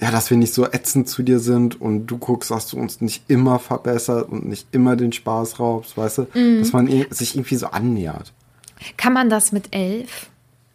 ja, 0.00 0.10
dass 0.10 0.28
wir 0.28 0.36
nicht 0.36 0.52
so 0.52 0.66
ätzend 0.66 1.08
zu 1.08 1.22
dir 1.22 1.38
sind 1.38 1.80
und 1.80 2.06
du 2.08 2.18
guckst, 2.18 2.50
dass 2.50 2.68
du 2.68 2.76
uns 2.76 3.00
nicht 3.00 3.24
immer 3.28 3.58
verbessert 3.58 4.30
und 4.30 4.46
nicht 4.46 4.68
immer 4.72 4.94
den 4.94 5.12
Spaß 5.12 5.58
raubst, 5.58 5.96
weißt 5.96 6.18
du? 6.18 6.26
Mhm. 6.34 6.58
Dass 6.58 6.72
man 6.72 6.86
sich 7.10 7.34
irgendwie 7.34 7.56
so 7.56 7.68
annähert. 7.68 8.32
Kann 8.98 9.14
man 9.14 9.30
das 9.30 9.52
mit 9.52 9.74
elf? 9.74 10.28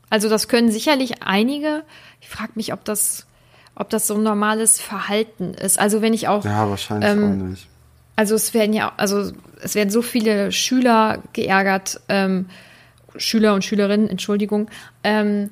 Also 0.10 0.30
das 0.30 0.48
können 0.48 0.72
sicherlich 0.72 1.24
einige. 1.24 1.84
Ich 2.22 2.30
frage 2.30 2.54
mich, 2.56 2.74
ob 2.74 2.86
das, 2.86 3.28
ob 3.76 3.90
das 3.90 4.08
so 4.08 4.16
ein 4.16 4.24
normales 4.24 4.80
Verhalten 4.80 5.54
ist. 5.54 5.80
Also 5.80 6.02
wenn 6.02 6.14
ich 6.14 6.28
auch. 6.28 6.46
Ja, 6.46 6.70
wahrscheinlich 6.70 7.12
ähm, 7.12 7.24
auch 7.24 7.46
nicht. 7.50 7.68
Also 8.16 8.36
es 8.36 8.54
werden 8.54 8.74
ja, 8.74 8.94
also 8.98 9.32
es 9.62 9.76
werden 9.76 9.90
so 9.90 10.02
viele 10.02 10.52
Schüler 10.52 11.20
geärgert, 11.34 12.00
ähm, 12.10 12.48
Schüler 13.16 13.54
und 13.54 13.64
Schülerinnen, 13.64 14.10
Entschuldigung, 14.10 14.70
ähm, 15.04 15.52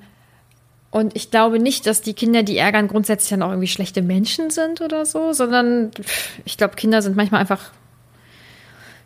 und 0.96 1.14
ich 1.14 1.30
glaube 1.30 1.60
nicht, 1.60 1.88
dass 1.88 2.02
die 2.02 2.14
Kinder, 2.14 2.42
die 2.42 2.58
ärgern, 2.58 2.88
grundsätzlich 2.88 3.30
dann 3.30 3.42
auch 3.42 3.50
irgendwie 3.50 3.68
schlechte 3.68 4.02
Menschen 4.02 4.50
sind 4.50 4.80
oder 4.80 5.06
so, 5.06 5.34
sondern 5.34 5.92
ich 6.46 6.58
glaube, 6.58 6.76
Kinder 6.76 7.02
sind 7.02 7.18
manchmal 7.18 7.42
einfach 7.42 7.72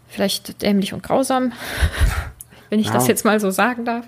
vielleicht 0.08 0.62
dämlich 0.62 0.94
und 0.94 1.02
grausam, 1.02 1.52
wenn 2.70 2.80
ich 2.80 2.88
ja. 2.88 2.94
das 2.94 3.08
jetzt 3.08 3.26
mal 3.26 3.40
so 3.40 3.52
sagen 3.52 3.86
darf. 3.86 4.06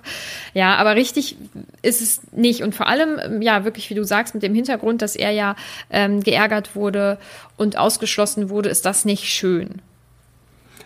Ja, 0.53 0.75
aber 0.75 0.96
richtig 0.96 1.38
ist 1.82 2.01
es 2.01 2.22
nicht. 2.32 2.63
Und 2.63 2.75
vor 2.75 2.88
allem, 2.88 3.41
ja, 3.41 3.65
wirklich, 3.65 3.89
wie 3.89 3.96
du 3.96 4.03
sagst, 4.03 4.34
mit 4.34 4.44
dem 4.44 4.56
Hintergrund, 4.56 5.01
dass 5.01 5.15
er 5.15 5.32
ja 5.32 5.56
ähm, 5.89 6.22
geärgert 6.22 6.75
wurde 6.75 7.18
und 7.58 7.77
ausgeschlossen 7.77 8.50
wurde, 8.50 8.70
ist 8.70 8.86
das 8.86 9.06
nicht 9.06 9.25
schön. 9.25 9.82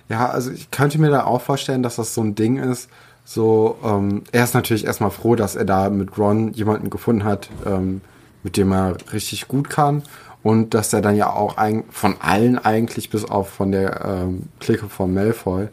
Ja, 0.09 0.29
also 0.29 0.51
ich 0.51 0.71
könnte 0.71 0.99
mir 0.99 1.09
da 1.09 1.23
auch 1.23 1.41
vorstellen, 1.41 1.83
dass 1.83 1.95
das 1.95 2.13
so 2.13 2.21
ein 2.21 2.35
Ding 2.35 2.57
ist, 2.57 2.89
so, 3.25 3.77
ähm, 3.83 4.23
er 4.31 4.43
ist 4.43 4.53
natürlich 4.53 4.85
erstmal 4.85 5.09
froh, 5.09 5.35
dass 5.35 5.55
er 5.55 5.65
da 5.65 5.89
mit 5.89 6.17
Ron 6.17 6.53
jemanden 6.53 6.91
gefunden 6.91 7.23
hat, 7.23 7.49
ähm, 7.65 8.01
mit 8.43 8.55
dem 8.55 8.71
er 8.71 8.95
richtig 9.11 9.47
gut 9.47 9.69
kann. 9.69 10.03
Und 10.43 10.75
dass 10.75 10.93
er 10.93 11.01
dann 11.01 11.15
ja 11.15 11.31
auch 11.31 11.57
ein, 11.57 11.83
von 11.89 12.17
allen 12.21 12.59
eigentlich, 12.59 13.09
bis 13.09 13.25
auf 13.25 13.49
von 13.49 13.71
der 13.71 14.05
ähm, 14.05 14.43
Clique 14.59 14.87
von 14.87 15.11
Malfoy, 15.11 15.69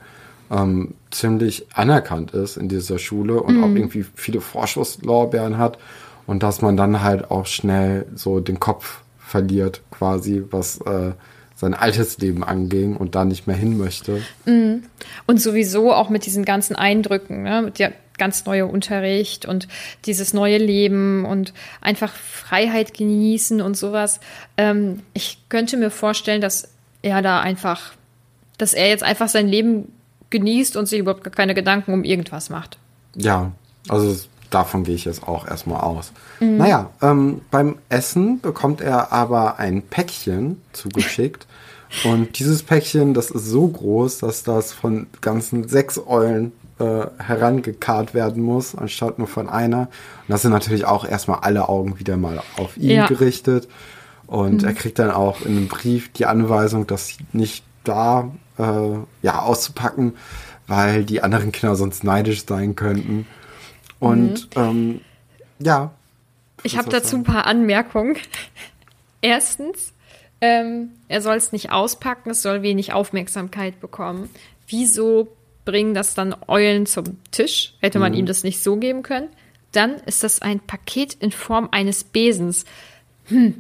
ähm, 0.52 0.94
ziemlich 1.10 1.66
anerkannt 1.74 2.32
ist 2.32 2.56
in 2.56 2.68
dieser 2.68 2.98
Schule 2.98 3.40
und 3.42 3.56
mhm. 3.56 3.64
auch 3.64 3.68
irgendwie 3.68 4.04
viele 4.14 4.40
Vorschusslorbeeren 4.40 5.58
hat. 5.58 5.78
Und 6.26 6.42
dass 6.42 6.62
man 6.62 6.76
dann 6.76 7.02
halt 7.02 7.30
auch 7.30 7.46
schnell 7.46 8.06
so 8.14 8.38
den 8.38 8.60
Kopf 8.60 9.00
verliert, 9.18 9.80
quasi, 9.90 10.44
was 10.50 10.80
äh, 10.82 11.12
sein 11.56 11.74
altes 11.74 12.18
Leben 12.18 12.44
anging 12.44 12.96
und 12.96 13.14
da 13.14 13.24
nicht 13.24 13.46
mehr 13.46 13.56
hin 13.56 13.78
möchte. 13.78 14.22
Mhm. 14.44 14.84
Und 15.26 15.40
sowieso 15.40 15.92
auch 15.92 16.10
mit 16.10 16.26
diesen 16.26 16.44
ganzen 16.44 16.76
Eindrücken, 16.76 17.42
ne? 17.42 17.62
mit 17.62 17.78
der 17.78 17.92
ganz 18.18 18.44
neue 18.44 18.66
Unterricht 18.66 19.46
und 19.46 19.68
dieses 20.04 20.34
neue 20.34 20.58
Leben 20.58 21.24
und 21.24 21.52
einfach 21.80 22.12
Freiheit 22.12 22.94
genießen 22.94 23.60
und 23.60 23.76
sowas. 23.76 24.20
Ähm, 24.56 25.00
ich 25.14 25.38
könnte 25.48 25.76
mir 25.76 25.90
vorstellen, 25.90 26.40
dass 26.40 26.68
er 27.00 27.22
da 27.22 27.40
einfach, 27.40 27.92
dass 28.58 28.74
er 28.74 28.88
jetzt 28.88 29.02
einfach 29.02 29.28
sein 29.28 29.48
Leben 29.48 29.88
genießt 30.32 30.76
und 30.76 30.86
sich 30.86 30.98
überhaupt 30.98 31.22
gar 31.22 31.32
keine 31.32 31.54
Gedanken 31.54 31.92
um 31.92 32.02
irgendwas 32.02 32.50
macht. 32.50 32.78
Ja, 33.14 33.52
also 33.88 34.16
davon 34.50 34.84
gehe 34.84 34.94
ich 34.94 35.04
jetzt 35.04 35.26
auch 35.26 35.46
erstmal 35.46 35.80
aus. 35.80 36.12
Mhm. 36.40 36.56
Naja, 36.56 36.90
ähm, 37.00 37.40
beim 37.50 37.76
Essen 37.88 38.40
bekommt 38.40 38.80
er 38.80 39.12
aber 39.12 39.58
ein 39.58 39.82
Päckchen 39.82 40.60
zugeschickt. 40.72 41.46
Und 42.04 42.38
dieses 42.38 42.62
Päckchen, 42.62 43.12
das 43.12 43.30
ist 43.30 43.46
so 43.46 43.68
groß, 43.68 44.18
dass 44.18 44.44
das 44.44 44.72
von 44.72 45.06
ganzen 45.20 45.68
sechs 45.68 45.98
Eulen 45.98 46.52
äh, 46.78 47.06
herangekarrt 47.18 48.14
werden 48.14 48.42
muss, 48.42 48.74
anstatt 48.74 49.18
nur 49.18 49.28
von 49.28 49.48
einer. 49.48 49.80
Und 49.82 50.28
das 50.28 50.42
sind 50.42 50.52
natürlich 50.52 50.86
auch 50.86 51.04
erstmal 51.04 51.40
alle 51.40 51.68
Augen 51.68 51.98
wieder 51.98 52.16
mal 52.16 52.42
auf 52.56 52.78
ihn 52.78 52.96
ja. 52.96 53.06
gerichtet. 53.08 53.68
Und 54.26 54.62
mhm. 54.62 54.68
er 54.68 54.74
kriegt 54.74 54.98
dann 54.98 55.10
auch 55.10 55.42
in 55.42 55.56
einem 55.56 55.68
Brief 55.68 56.10
die 56.12 56.24
Anweisung, 56.24 56.86
das 56.86 57.18
nicht 57.34 57.62
da 57.84 58.32
äh, 58.58 58.98
ja, 59.22 59.40
auszupacken, 59.40 60.16
weil 60.66 61.04
die 61.04 61.22
anderen 61.22 61.52
Kinder 61.52 61.76
sonst 61.76 62.04
neidisch 62.04 62.44
sein 62.46 62.76
könnten. 62.76 63.26
Und 63.98 64.56
mhm. 64.56 64.62
ähm, 64.62 65.00
ja. 65.58 65.92
Ich 66.62 66.76
habe 66.76 66.90
dazu 66.90 67.16
ein 67.16 67.24
paar 67.24 67.46
Anmerkungen. 67.46 68.16
Erstens, 69.20 69.92
ähm, 70.40 70.90
er 71.08 71.22
soll 71.22 71.36
es 71.36 71.52
nicht 71.52 71.70
auspacken, 71.70 72.30
es 72.30 72.42
soll 72.42 72.62
wenig 72.62 72.92
Aufmerksamkeit 72.92 73.80
bekommen. 73.80 74.28
Wieso 74.66 75.28
bringen 75.64 75.94
das 75.94 76.14
dann 76.14 76.34
Eulen 76.48 76.86
zum 76.86 77.18
Tisch? 77.30 77.74
Hätte 77.80 77.98
man 77.98 78.12
mhm. 78.12 78.18
ihm 78.18 78.26
das 78.26 78.42
nicht 78.42 78.62
so 78.62 78.76
geben 78.76 79.02
können? 79.02 79.28
Dann 79.70 79.94
ist 80.06 80.22
das 80.22 80.42
ein 80.42 80.60
Paket 80.60 81.14
in 81.14 81.30
Form 81.30 81.68
eines 81.70 82.04
Besens. 82.04 82.64
Hm, 83.26 83.54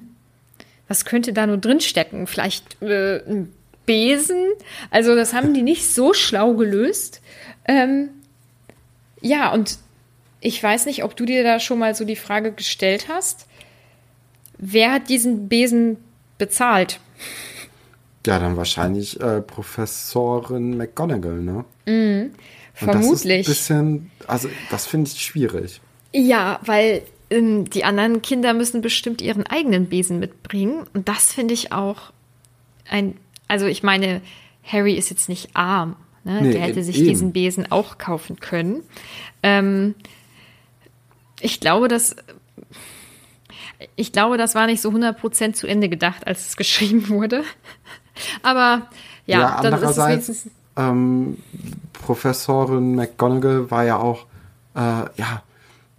was 0.88 1.04
könnte 1.04 1.32
da 1.32 1.46
nur 1.46 1.56
drinstecken? 1.56 2.26
Vielleicht 2.26 2.82
äh, 2.82 3.22
ein 3.26 3.52
Besen? 3.86 4.52
Also, 4.90 5.14
das 5.14 5.34
haben 5.34 5.54
die 5.54 5.62
nicht 5.62 5.92
so 5.92 6.14
schlau 6.14 6.54
gelöst. 6.54 7.20
Ähm, 7.66 8.10
ja, 9.20 9.52
und 9.52 9.78
ich 10.40 10.62
weiß 10.62 10.86
nicht, 10.86 11.04
ob 11.04 11.16
du 11.16 11.24
dir 11.24 11.44
da 11.44 11.60
schon 11.60 11.78
mal 11.78 11.94
so 11.94 12.04
die 12.04 12.16
Frage 12.16 12.52
gestellt 12.52 13.06
hast. 13.08 13.46
Wer 14.58 14.92
hat 14.92 15.08
diesen 15.08 15.48
Besen 15.48 15.98
bezahlt. 16.42 16.98
Ja, 18.26 18.40
dann 18.40 18.56
wahrscheinlich 18.56 19.20
äh, 19.20 19.40
Professorin 19.40 20.76
McGonagall, 20.76 21.40
ne? 21.40 21.64
Mhm. 21.86 22.32
Vermutlich. 22.74 23.46
das 23.46 23.60
ist 23.60 23.70
ein 23.70 24.00
bisschen, 24.08 24.10
also 24.26 24.48
das 24.70 24.86
finde 24.86 25.10
ich 25.12 25.22
schwierig. 25.22 25.80
Ja, 26.12 26.58
weil 26.64 27.02
ähm, 27.30 27.70
die 27.70 27.84
anderen 27.84 28.22
Kinder 28.22 28.54
müssen 28.54 28.80
bestimmt 28.80 29.22
ihren 29.22 29.46
eigenen 29.46 29.86
Besen 29.86 30.18
mitbringen. 30.18 30.84
Und 30.94 31.08
das 31.08 31.32
finde 31.32 31.54
ich 31.54 31.72
auch 31.72 32.12
ein, 32.88 33.16
also 33.52 33.66
ich 33.66 33.82
meine, 33.82 34.22
Harry 34.64 34.94
ist 34.94 35.10
jetzt 35.10 35.28
nicht 35.28 35.50
arm. 35.52 35.94
Ne? 36.24 36.40
Nee, 36.40 36.52
Der 36.52 36.62
hätte 36.62 36.82
sich 36.82 36.96
eben. 36.96 37.08
diesen 37.08 37.32
Besen 37.32 37.70
auch 37.70 37.98
kaufen 37.98 38.40
können. 38.40 38.82
Ähm, 39.42 39.94
ich 41.38 41.60
glaube, 41.60 41.88
dass 41.88 42.16
ich 43.94 44.10
glaube, 44.10 44.38
das 44.38 44.54
war 44.54 44.66
nicht 44.66 44.80
so 44.80 44.88
100% 44.88 45.52
zu 45.52 45.66
Ende 45.66 45.90
gedacht, 45.90 46.26
als 46.26 46.46
es 46.46 46.56
geschrieben 46.56 47.10
wurde. 47.10 47.44
Aber 48.42 48.88
ja, 49.26 49.40
ja 49.40 49.60
dann 49.60 50.18
ist. 50.18 50.48
Ähm, 50.74 51.36
Professorin 51.92 52.94
McGonagall 52.94 53.70
war 53.70 53.84
ja 53.84 53.98
auch, 53.98 54.24
äh, 54.74 54.78
ja, 54.78 55.42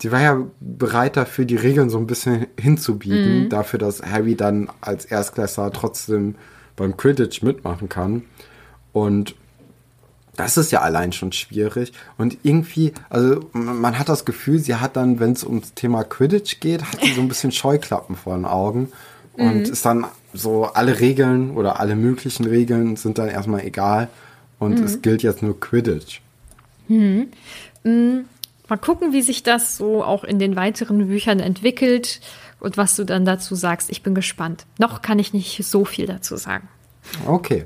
sie 0.01 0.11
war 0.11 0.21
ja 0.21 0.41
bereit 0.59 1.17
dafür, 1.17 1.45
die 1.45 1.55
Regeln 1.55 1.91
so 1.91 1.99
ein 1.99 2.07
bisschen 2.07 2.47
hinzubiegen, 2.59 3.43
mhm. 3.43 3.49
dafür, 3.49 3.77
dass 3.77 4.01
Harry 4.01 4.35
dann 4.35 4.71
als 4.81 5.05
Erstklässler 5.05 5.71
trotzdem 5.71 6.33
beim 6.75 6.97
Quidditch 6.97 7.41
mitmachen 7.41 7.89
kann. 7.89 8.23
Und 8.91 9.35
das 10.35 10.57
ist 10.57 10.71
ja 10.71 10.81
allein 10.81 11.11
schon 11.11 11.31
schwierig. 11.31 11.93
Und 12.17 12.37
irgendwie, 12.43 12.93
also 13.09 13.49
man 13.53 13.99
hat 13.99 14.09
das 14.09 14.25
Gefühl, 14.25 14.59
sie 14.59 14.75
hat 14.75 14.95
dann, 14.95 15.19
wenn 15.19 15.33
es 15.33 15.43
ums 15.43 15.73
Thema 15.73 16.03
Quidditch 16.03 16.59
geht, 16.59 16.83
hat 16.83 17.01
sie 17.01 17.13
so 17.13 17.21
ein 17.21 17.27
bisschen 17.27 17.51
Scheuklappen 17.51 18.15
vor 18.15 18.35
den 18.35 18.45
Augen. 18.45 18.91
Und 19.35 19.55
mhm. 19.55 19.61
ist 19.63 19.85
dann 19.85 20.05
so, 20.33 20.65
alle 20.65 20.99
Regeln 20.99 21.51
oder 21.51 21.79
alle 21.79 21.95
möglichen 21.95 22.45
Regeln 22.45 22.95
sind 22.95 23.17
dann 23.17 23.29
erstmal 23.29 23.63
egal. 23.65 24.09
Und 24.59 24.79
mhm. 24.79 24.85
es 24.85 25.01
gilt 25.01 25.23
jetzt 25.23 25.43
nur 25.43 25.59
Quidditch. 25.59 26.21
Mhm. 26.87 27.27
Mhm. 27.83 28.25
mal 28.67 28.77
gucken, 28.77 29.13
wie 29.13 29.21
sich 29.21 29.43
das 29.43 29.77
so 29.77 30.03
auch 30.03 30.23
in 30.23 30.39
den 30.39 30.55
weiteren 30.55 31.07
Büchern 31.07 31.39
entwickelt 31.39 32.21
und 32.63 32.77
was 32.77 32.95
du 32.95 33.03
dann 33.03 33.25
dazu 33.25 33.55
sagst. 33.55 33.91
Ich 33.91 34.01
bin 34.01 34.15
gespannt. 34.15 34.65
Noch 34.79 35.01
kann 35.01 35.19
ich 35.19 35.33
nicht 35.33 35.63
so 35.63 35.85
viel 35.85 36.07
dazu 36.07 36.37
sagen. 36.37 36.67
Okay. 37.27 37.65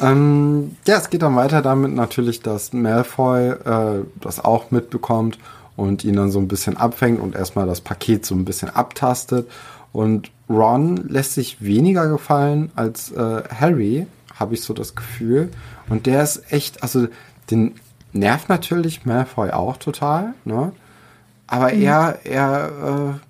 Ähm, 0.00 0.76
ja, 0.86 0.98
es 0.98 1.08
geht 1.08 1.22
dann 1.22 1.36
weiter 1.36 1.62
damit 1.62 1.92
natürlich, 1.92 2.42
dass 2.42 2.74
Malfoy 2.74 3.48
äh, 3.48 4.04
das 4.20 4.44
auch 4.44 4.70
mitbekommt 4.70 5.38
und 5.74 6.04
ihn 6.04 6.16
dann 6.16 6.30
so 6.30 6.38
ein 6.38 6.48
bisschen 6.48 6.76
abfängt 6.76 7.18
und 7.18 7.34
erstmal 7.34 7.66
das 7.66 7.80
Paket 7.80 8.26
so 8.26 8.34
ein 8.34 8.44
bisschen 8.44 8.68
abtastet. 8.68 9.50
Und 9.92 10.30
Ron 10.50 11.08
lässt 11.08 11.32
sich 11.32 11.62
weniger 11.62 12.06
gefallen 12.08 12.70
als 12.76 13.10
äh, 13.12 13.42
Harry, 13.58 14.06
habe 14.34 14.52
ich 14.52 14.60
so 14.60 14.74
das 14.74 14.94
Gefühl. 14.94 15.50
Und 15.88 16.04
der 16.04 16.22
ist 16.22 16.52
echt, 16.52 16.82
also 16.82 17.08
den 17.50 17.76
nervt 18.12 18.50
natürlich 18.50 19.06
Malfoy 19.06 19.50
auch 19.50 19.78
total, 19.78 20.34
ne? 20.44 20.72
Aber 21.46 21.72
mhm. 21.72 21.82
er, 21.82 22.18
er 22.24 22.70
äh, 23.14 23.26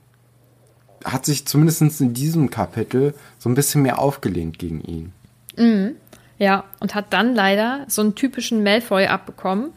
hat 1.07 1.25
sich 1.25 1.47
zumindest 1.47 2.01
in 2.01 2.15
diesem 2.15 2.51
Kapitel 2.51 3.15
so 3.39 3.49
ein 3.49 3.55
bisschen 3.55 3.83
mehr 3.83 3.99
aufgelehnt 3.99 4.59
gegen 4.59 4.81
ihn. 4.83 5.13
Mhm. 5.57 5.97
Ja, 6.39 6.65
und 6.81 6.95
hat 6.95 7.13
dann 7.13 7.35
leider 7.35 7.85
so 7.89 8.03
einen 8.03 8.15
typischen 8.15 8.63
Malfoy 8.63 9.07
abbekommen. 9.07 9.73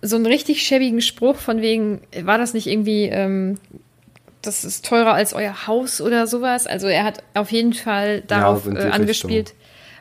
So 0.00 0.16
einen 0.16 0.26
richtig 0.26 0.62
schäbigen 0.62 1.00
Spruch 1.00 1.36
von 1.36 1.60
wegen, 1.60 2.00
war 2.22 2.38
das 2.38 2.54
nicht 2.54 2.66
irgendwie, 2.66 3.04
ähm, 3.04 3.58
das 4.40 4.64
ist 4.64 4.84
teurer 4.84 5.12
als 5.12 5.34
euer 5.34 5.66
Haus 5.66 6.00
oder 6.00 6.26
sowas? 6.26 6.66
Also 6.66 6.86
er 6.86 7.04
hat 7.04 7.22
auf 7.34 7.52
jeden 7.52 7.74
Fall 7.74 8.22
darauf 8.22 8.66
ja, 8.66 8.86
äh, 8.86 8.90
angespielt. 8.90 9.54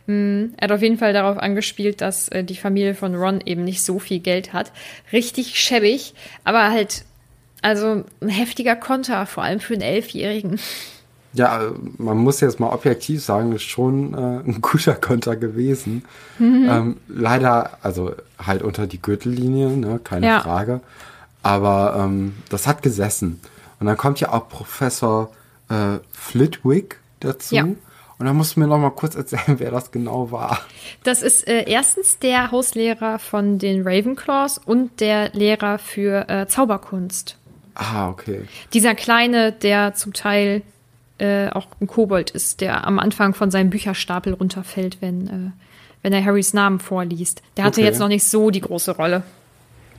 Mh, 0.08 0.14
hm, 0.14 0.54
er 0.58 0.64
hat 0.70 0.72
auf 0.72 0.82
jeden 0.82 0.98
Fall 0.98 1.14
darauf 1.14 1.38
angespielt, 1.38 2.02
dass 2.02 2.30
äh, 2.30 2.44
die 2.44 2.56
Familie 2.56 2.96
von 2.96 3.14
Ron 3.16 3.42
eben 3.46 3.64
nicht 3.64 3.84
so 3.84 4.00
viel 4.00 4.20
Geld 4.20 4.54
hat. 4.54 4.72
Richtig 5.12 5.60
schäbig, 5.60 6.14
aber 6.44 6.72
halt, 6.72 7.04
also 7.62 8.04
ein 8.22 8.30
heftiger 8.30 8.76
Konter, 8.76 9.26
vor 9.26 9.44
allem 9.44 9.60
für 9.60 9.74
einen 9.74 9.84
Elfjährigen. 9.84 10.60
Ja, 11.34 11.72
man 11.98 12.18
muss 12.18 12.42
jetzt 12.42 12.60
mal 12.60 12.72
objektiv 12.74 13.24
sagen, 13.24 13.54
ist 13.54 13.64
schon 13.64 14.14
äh, 14.14 14.18
ein 14.18 14.60
guter 14.62 14.96
Konter 14.96 15.36
gewesen. 15.38 16.04
Mhm. 16.40 16.68
Ähm, 16.70 16.98
leider, 17.08 17.78
also 17.82 18.14
halt 18.38 18.64
unter 18.64 18.86
die 18.86 19.02
Gürtellinie, 19.02 19.70
ne, 19.70 20.00
keine 20.04 20.28
ja. 20.28 20.42
Frage. 20.42 20.82
Aber 21.44 21.96
ähm, 21.98 22.34
das 22.50 22.68
hat 22.68 22.82
gesessen. 22.82 23.40
Und 23.80 23.88
dann 23.88 23.98
kommt 23.98 24.20
ja 24.20 24.32
auch 24.34 24.50
Professor 24.50 25.32
äh, 25.70 26.00
Flitwick 26.12 27.00
dazu. 27.22 27.56
Ja. 27.56 27.64
Und 27.64 28.28
dann 28.28 28.36
musst 28.36 28.56
du 28.56 28.60
mir 28.60 28.68
noch 28.68 28.78
mal 28.78 28.92
kurz 28.92 29.16
erzählen, 29.16 29.42
wer 29.60 29.72
das 29.72 29.92
genau 29.92 30.32
war. 30.32 30.60
Das 31.04 31.24
ist 31.24 31.48
äh, 31.48 31.64
erstens 31.68 32.20
der 32.20 32.52
Hauslehrer 32.52 33.20
von 33.20 33.58
den 33.58 33.82
Ravenclaws 33.88 34.60
und 34.60 35.00
der 35.00 35.30
Lehrer 35.30 35.80
für 35.80 36.30
äh, 36.30 36.48
Zauberkunst. 36.48 37.38
Ah, 37.82 38.10
okay. 38.10 38.42
Dieser 38.74 38.94
kleine, 38.94 39.52
der 39.52 39.96
zum 39.96 40.14
Teil 40.14 40.62
äh, 41.18 41.50
auch 41.50 41.68
ein 41.80 41.88
Kobold 41.88 42.30
ist, 42.30 42.62
der 42.62 42.86
am 42.86 43.00
Anfang 43.00 43.34
von 43.34 43.50
seinem 43.50 43.72
Bücherstapel 43.72 44.34
runterfällt, 44.34 45.02
wenn, 45.02 45.28
äh, 45.28 45.52
wenn 46.04 46.14
er 46.14 46.24
Harrys 46.24 46.54
Namen 46.54 46.80
vorliest. 46.80 47.42
Der 47.58 47.64
hatte 47.64 47.82
okay. 47.82 47.88
jetzt 47.88 48.00
noch 48.00 48.08
nicht 48.08 48.24
so 48.24 48.52
die 48.52 48.62
große 48.62 48.96
Rolle. 48.96 49.24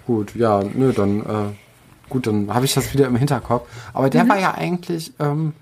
Gut, 0.06 0.36
ja, 0.36 0.62
nö, 0.62 0.92
dann 0.92 1.20
äh, 1.20 2.08
gut, 2.08 2.28
dann 2.28 2.54
habe 2.54 2.66
ich 2.66 2.74
das 2.74 2.92
wieder 2.92 3.06
im 3.06 3.16
Hinterkopf. 3.16 3.68
Aber 3.92 4.10
der 4.10 4.24
mhm. 4.24 4.28
war 4.28 4.38
ja 4.38 4.54
eigentlich 4.54 5.12
ähm, 5.18 5.52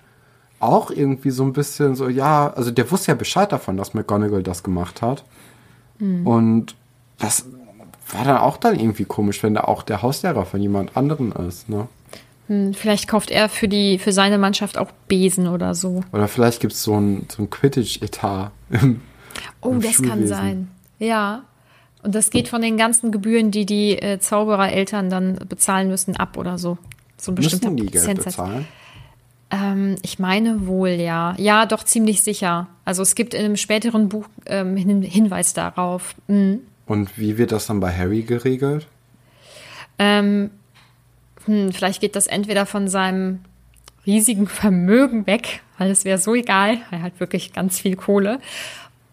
auch 0.58 0.90
irgendwie 0.90 1.30
so 1.30 1.42
ein 1.42 1.54
bisschen 1.54 1.94
so, 1.94 2.08
ja, 2.08 2.52
also 2.54 2.70
der 2.70 2.90
wusste 2.90 3.12
ja 3.12 3.14
Bescheid 3.14 3.50
davon, 3.50 3.78
dass 3.78 3.94
McGonagall 3.94 4.42
das 4.42 4.62
gemacht 4.62 5.00
hat. 5.00 5.24
Mhm. 5.98 6.26
Und 6.26 6.76
das 7.18 7.46
war 8.10 8.24
dann 8.24 8.38
auch 8.38 8.58
dann 8.58 8.78
irgendwie 8.78 9.04
komisch, 9.04 9.42
wenn 9.42 9.54
da 9.54 9.62
auch 9.62 9.82
der 9.82 10.02
Hauslehrer 10.02 10.44
von 10.44 10.60
jemand 10.60 10.96
anderem 10.96 11.32
ist, 11.48 11.68
ne? 11.70 11.88
Hm, 12.50 12.74
vielleicht 12.74 13.06
kauft 13.06 13.30
er 13.30 13.48
für, 13.48 13.68
die, 13.68 13.98
für 13.98 14.10
seine 14.10 14.36
Mannschaft 14.36 14.76
auch 14.76 14.90
Besen 15.06 15.46
oder 15.46 15.76
so. 15.76 16.02
Oder 16.12 16.26
vielleicht 16.26 16.60
gibt 16.60 16.72
es 16.72 16.82
so 16.82 16.98
ein, 16.98 17.26
so 17.30 17.44
ein 17.44 17.48
Quidditch-Etat. 17.48 18.50
Oh, 19.62 19.74
das 19.74 19.92
Schulwesen. 19.92 20.08
kann 20.08 20.26
sein. 20.26 20.68
Ja. 20.98 21.44
Und 22.02 22.14
das 22.16 22.30
geht 22.30 22.48
von 22.48 22.60
den 22.60 22.76
ganzen 22.76 23.12
Gebühren, 23.12 23.52
die 23.52 23.66
die 23.66 23.92
äh, 23.92 24.18
Zauberereltern 24.18 25.10
dann 25.10 25.38
bezahlen 25.48 25.88
müssen, 25.88 26.16
ab 26.16 26.36
oder 26.36 26.58
so. 26.58 26.76
So 27.16 27.30
ein 27.30 27.36
bestimmter 27.36 27.70
müssen 27.70 27.86
die 27.86 27.92
Geld 27.92 28.24
bezahlen? 28.24 28.66
Ähm, 29.52 29.94
ich 30.02 30.18
meine 30.18 30.66
wohl, 30.66 30.90
ja. 30.90 31.34
Ja, 31.38 31.66
doch 31.66 31.84
ziemlich 31.84 32.22
sicher. 32.22 32.66
Also 32.84 33.02
es 33.02 33.14
gibt 33.14 33.34
in 33.34 33.44
einem 33.44 33.56
späteren 33.56 34.08
Buch 34.08 34.26
ähm, 34.46 34.76
Hin 34.76 35.02
Hinweis 35.02 35.52
darauf. 35.52 36.16
Mhm. 36.26 36.62
Und 36.86 37.16
wie 37.16 37.38
wird 37.38 37.52
das 37.52 37.66
dann 37.66 37.78
bei 37.78 37.96
Harry 37.96 38.22
geregelt? 38.22 38.88
Ähm, 39.98 40.50
hm, 41.46 41.72
vielleicht 41.72 42.00
geht 42.00 42.16
das 42.16 42.26
entweder 42.26 42.66
von 42.66 42.88
seinem 42.88 43.40
riesigen 44.06 44.46
Vermögen 44.46 45.26
weg, 45.26 45.62
weil 45.78 45.90
es 45.90 46.04
wäre 46.04 46.18
so 46.18 46.34
egal, 46.34 46.78
er 46.90 47.02
hat 47.02 47.20
wirklich 47.20 47.52
ganz 47.52 47.78
viel 47.78 47.96
Kohle. 47.96 48.40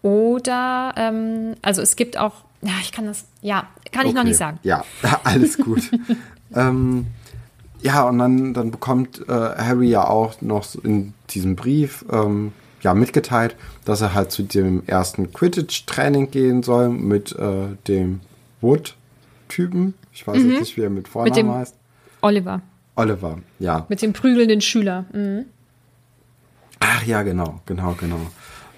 Oder, 0.02 0.94
ähm, 0.96 1.54
also 1.62 1.82
es 1.82 1.96
gibt 1.96 2.18
auch, 2.18 2.44
ja, 2.62 2.72
ich 2.82 2.92
kann 2.92 3.06
das, 3.06 3.24
ja, 3.42 3.66
kann 3.92 4.02
ich 4.02 4.08
okay. 4.08 4.18
noch 4.18 4.24
nicht 4.24 4.36
sagen. 4.36 4.58
Ja, 4.62 4.84
alles 5.24 5.58
gut. 5.58 5.90
ähm, 6.54 7.06
ja, 7.80 8.04
und 8.08 8.18
dann, 8.18 8.54
dann 8.54 8.70
bekommt 8.70 9.28
äh, 9.28 9.32
Harry 9.32 9.88
ja 9.88 10.06
auch 10.06 10.40
noch 10.40 10.74
in 10.82 11.14
diesem 11.30 11.56
Brief 11.56 12.04
ähm, 12.10 12.52
ja 12.82 12.94
mitgeteilt, 12.94 13.56
dass 13.84 14.00
er 14.00 14.14
halt 14.14 14.32
zu 14.32 14.42
dem 14.42 14.82
ersten 14.86 15.32
Quidditch-Training 15.32 16.30
gehen 16.30 16.62
soll 16.62 16.88
mit 16.88 17.32
äh, 17.36 17.76
dem 17.86 18.20
Wood-Typen. 18.60 19.94
Ich 20.12 20.26
weiß 20.26 20.38
mhm. 20.38 20.50
jetzt 20.50 20.60
nicht, 20.60 20.76
wie 20.76 20.82
er 20.82 20.90
mit 20.90 21.08
Vornamen 21.08 21.46
mit 21.46 21.56
heißt. 21.56 21.74
Oliver. 22.20 22.62
Oliver, 22.96 23.38
ja. 23.58 23.86
Mit 23.88 24.02
dem 24.02 24.12
prügelnden 24.12 24.60
Schüler. 24.60 25.04
Mhm. 25.12 25.46
Ach 26.80 27.04
ja, 27.04 27.22
genau, 27.22 27.60
genau, 27.66 27.94
genau. 27.98 28.20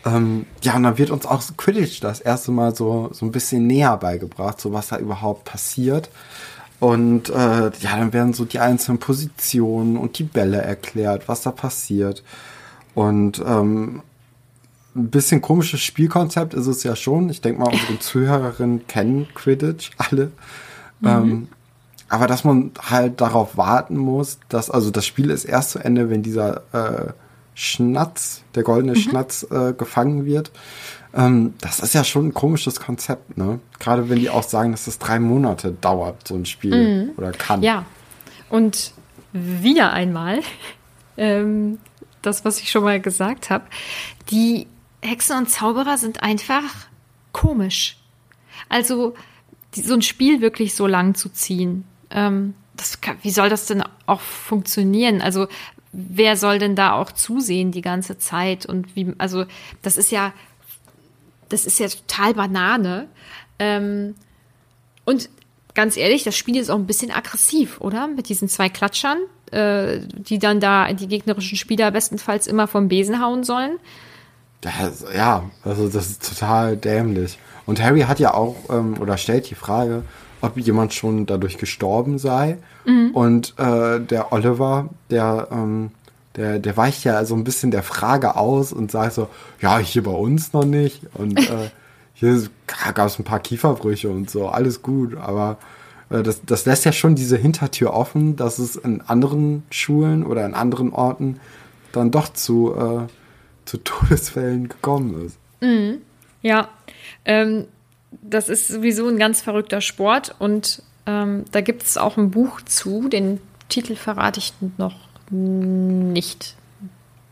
Ähm, 0.04 0.46
ja, 0.62 0.76
und 0.76 0.82
dann 0.82 0.98
wird 0.98 1.10
uns 1.10 1.26
auch 1.26 1.42
Quidditch 1.56 2.00
das 2.00 2.20
erste 2.20 2.52
Mal 2.52 2.74
so, 2.74 3.10
so 3.12 3.26
ein 3.26 3.32
bisschen 3.32 3.66
näher 3.66 3.96
beigebracht, 3.96 4.60
so 4.60 4.72
was 4.72 4.88
da 4.88 4.98
überhaupt 4.98 5.44
passiert. 5.44 6.10
Und 6.78 7.28
äh, 7.28 7.32
ja, 7.34 7.96
dann 7.96 8.12
werden 8.12 8.32
so 8.32 8.46
die 8.46 8.58
einzelnen 8.58 8.98
Positionen 8.98 9.98
und 9.98 10.18
die 10.18 10.24
Bälle 10.24 10.62
erklärt, 10.62 11.28
was 11.28 11.42
da 11.42 11.50
passiert. 11.50 12.22
Und 12.94 13.42
ähm, 13.46 14.02
ein 14.96 15.10
bisschen 15.10 15.42
komisches 15.42 15.80
Spielkonzept 15.82 16.54
ist 16.54 16.66
es 16.66 16.82
ja 16.82 16.96
schon. 16.96 17.28
Ich 17.28 17.42
denke 17.42 17.60
mal, 17.60 17.72
unsere 17.72 17.98
Zuhörerinnen 17.98 18.86
kennen 18.86 19.28
Quidditch 19.34 19.90
alle. 19.98 20.32
Mhm. 21.00 21.08
Ähm, 21.08 21.48
aber 22.10 22.26
dass 22.26 22.44
man 22.44 22.72
halt 22.90 23.20
darauf 23.20 23.56
warten 23.56 23.96
muss, 23.96 24.40
dass, 24.48 24.68
also 24.68 24.90
das 24.90 25.06
Spiel 25.06 25.30
ist 25.30 25.44
erst 25.44 25.70
zu 25.70 25.78
Ende, 25.78 26.10
wenn 26.10 26.22
dieser 26.22 26.62
äh, 26.72 27.12
Schnatz, 27.54 28.42
der 28.56 28.64
goldene 28.64 28.92
mhm. 28.92 29.00
Schnatz 29.00 29.46
äh, 29.48 29.72
gefangen 29.72 30.24
wird. 30.26 30.50
Ähm, 31.14 31.54
das 31.60 31.78
ist 31.78 31.94
ja 31.94 32.02
schon 32.02 32.28
ein 32.28 32.34
komisches 32.34 32.80
Konzept, 32.80 33.38
ne? 33.38 33.60
Gerade 33.78 34.08
wenn 34.08 34.18
die 34.18 34.28
auch 34.28 34.42
sagen, 34.42 34.72
dass 34.72 34.86
das 34.86 34.98
drei 34.98 35.20
Monate 35.20 35.70
dauert, 35.70 36.26
so 36.26 36.34
ein 36.34 36.46
Spiel 36.46 37.04
mhm. 37.04 37.10
oder 37.16 37.30
kann. 37.30 37.62
Ja. 37.62 37.84
Und 38.48 38.92
wieder 39.32 39.92
einmal, 39.92 40.40
ähm, 41.16 41.78
das, 42.22 42.44
was 42.44 42.58
ich 42.58 42.72
schon 42.72 42.82
mal 42.82 43.00
gesagt 43.00 43.50
habe, 43.50 43.64
die 44.30 44.66
Hexen 45.00 45.38
und 45.38 45.48
Zauberer 45.48 45.96
sind 45.96 46.24
einfach 46.24 46.64
komisch. 47.30 47.98
Also, 48.68 49.14
die, 49.74 49.82
so 49.82 49.94
ein 49.94 50.02
Spiel 50.02 50.40
wirklich 50.40 50.74
so 50.74 50.88
lang 50.88 51.14
zu 51.14 51.28
ziehen, 51.28 51.84
ähm, 52.10 52.54
das 52.76 53.00
kann, 53.00 53.16
wie 53.22 53.30
soll 53.30 53.48
das 53.48 53.66
denn 53.66 53.82
auch 54.06 54.20
funktionieren? 54.20 55.20
Also 55.20 55.48
wer 55.92 56.36
soll 56.36 56.58
denn 56.58 56.76
da 56.76 56.92
auch 56.92 57.12
zusehen 57.12 57.72
die 57.72 57.82
ganze 57.82 58.18
Zeit? 58.18 58.66
Und 58.66 58.96
wie, 58.96 59.12
also 59.18 59.44
das 59.82 59.96
ist 59.96 60.10
ja, 60.10 60.32
das 61.48 61.66
ist 61.66 61.78
ja 61.78 61.88
total 61.88 62.34
Banane. 62.34 63.08
Ähm, 63.58 64.14
und 65.04 65.28
ganz 65.74 65.96
ehrlich, 65.96 66.22
das 66.22 66.36
Spiel 66.36 66.56
ist 66.56 66.70
auch 66.70 66.76
ein 66.76 66.86
bisschen 66.86 67.10
aggressiv, 67.10 67.80
oder? 67.80 68.06
Mit 68.06 68.28
diesen 68.28 68.48
zwei 68.48 68.68
Klatschern, 68.68 69.18
äh, 69.50 70.00
die 70.12 70.38
dann 70.38 70.60
da 70.60 70.92
die 70.92 71.08
gegnerischen 71.08 71.58
Spieler 71.58 71.90
bestenfalls 71.90 72.46
immer 72.46 72.66
vom 72.66 72.88
Besen 72.88 73.20
hauen 73.22 73.44
sollen. 73.44 73.78
Das, 74.60 75.04
ja, 75.14 75.50
also 75.64 75.88
das 75.88 76.10
ist 76.10 76.28
total 76.28 76.76
dämlich. 76.76 77.38
Und 77.66 77.82
Harry 77.82 78.02
hat 78.02 78.20
ja 78.20 78.34
auch, 78.34 78.56
ähm, 78.68 78.98
oder 79.00 79.16
stellt 79.16 79.48
die 79.50 79.54
Frage, 79.54 80.04
ob 80.40 80.56
jemand 80.56 80.94
schon 80.94 81.26
dadurch 81.26 81.58
gestorben 81.58 82.18
sei. 82.18 82.58
Mhm. 82.84 83.10
Und 83.12 83.54
äh, 83.58 84.00
der 84.00 84.32
Oliver, 84.32 84.88
der, 85.10 85.48
ähm, 85.50 85.90
der, 86.36 86.58
der 86.58 86.76
weicht 86.76 87.04
ja 87.04 87.24
so 87.24 87.34
ein 87.34 87.44
bisschen 87.44 87.70
der 87.70 87.82
Frage 87.82 88.36
aus 88.36 88.72
und 88.72 88.90
sagt 88.90 89.14
so, 89.14 89.28
ja, 89.60 89.78
hier 89.78 90.02
bei 90.02 90.12
uns 90.12 90.52
noch 90.52 90.64
nicht. 90.64 91.02
Und 91.14 91.38
äh, 91.38 91.70
hier 92.14 92.42
gab 92.94 93.06
es 93.06 93.18
ein 93.18 93.24
paar 93.24 93.40
Kieferbrüche 93.40 94.08
und 94.08 94.30
so, 94.30 94.48
alles 94.48 94.82
gut. 94.82 95.16
Aber 95.16 95.58
äh, 96.10 96.22
das, 96.22 96.42
das 96.44 96.66
lässt 96.66 96.84
ja 96.84 96.92
schon 96.92 97.14
diese 97.14 97.36
Hintertür 97.36 97.94
offen, 97.94 98.36
dass 98.36 98.58
es 98.58 98.76
in 98.76 99.00
anderen 99.02 99.64
Schulen 99.70 100.24
oder 100.24 100.44
in 100.44 100.54
anderen 100.54 100.92
Orten 100.92 101.40
dann 101.92 102.10
doch 102.10 102.28
zu, 102.32 102.74
äh, 102.74 103.06
zu 103.64 103.78
Todesfällen 103.78 104.68
gekommen 104.68 105.26
ist. 105.26 105.38
Mhm. 105.60 105.98
Ja, 106.42 106.68
ähm, 107.24 107.66
das 108.22 108.48
ist 108.48 108.68
sowieso 108.68 109.08
ein 109.08 109.18
ganz 109.18 109.40
verrückter 109.40 109.80
Sport 109.80 110.34
und 110.38 110.82
Ähm, 111.06 111.44
da 111.50 111.62
gibt 111.62 111.82
es 111.82 111.96
auch 111.96 112.18
ein 112.18 112.30
Buch 112.30 112.60
zu, 112.60 113.08
den 113.08 113.40
Titel 113.70 113.96
verrate 113.96 114.38
ich 114.38 114.52
noch 114.76 114.96
nicht. 115.30 116.56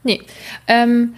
Nee. 0.04 0.22
Ähm, 0.66 1.14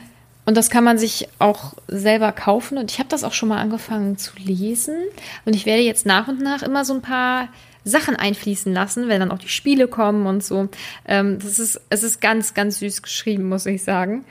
und 0.47 0.57
das 0.57 0.69
kann 0.69 0.83
man 0.83 0.99
sich 0.99 1.29
auch 1.39 1.75
selber 1.87 2.33
kaufen. 2.33 2.77
Und 2.77 2.91
ich 2.91 2.99
habe 2.99 3.09
das 3.09 3.23
auch 3.23 3.33
schon 3.33 3.51
mal 3.51 3.61
angefangen 3.61 4.19
zu 4.19 4.33
lesen. 4.37 4.97
Und 5.45 5.55
ich 5.55 5.65
werde 5.65 5.83
jetzt 5.83 6.07
nach 6.07 6.27
und 6.27 6.41
nach 6.41 6.63
immer 6.63 6.85
so 6.85 6.93
ein 6.93 7.03
paar 7.03 7.49
Sachen 7.85 8.17
einfließen 8.17 8.73
lassen, 8.75 9.09
wenn 9.09 9.21
dann 9.21 9.31
auch 9.31 9.39
die 9.39 9.49
Spiele 9.49 9.87
kommen 9.87 10.27
und 10.27 10.43
so. 10.43 10.69
Ähm, 11.07 11.39
das 11.39 11.59
ist, 11.61 11.81
es 11.89 12.03
ist 12.03 12.21
ganz, 12.21 12.53
ganz 12.53 12.81
süß 12.81 13.03
geschrieben, 13.03 13.49
muss 13.49 13.67
ich 13.67 13.85
sagen. 13.85 14.25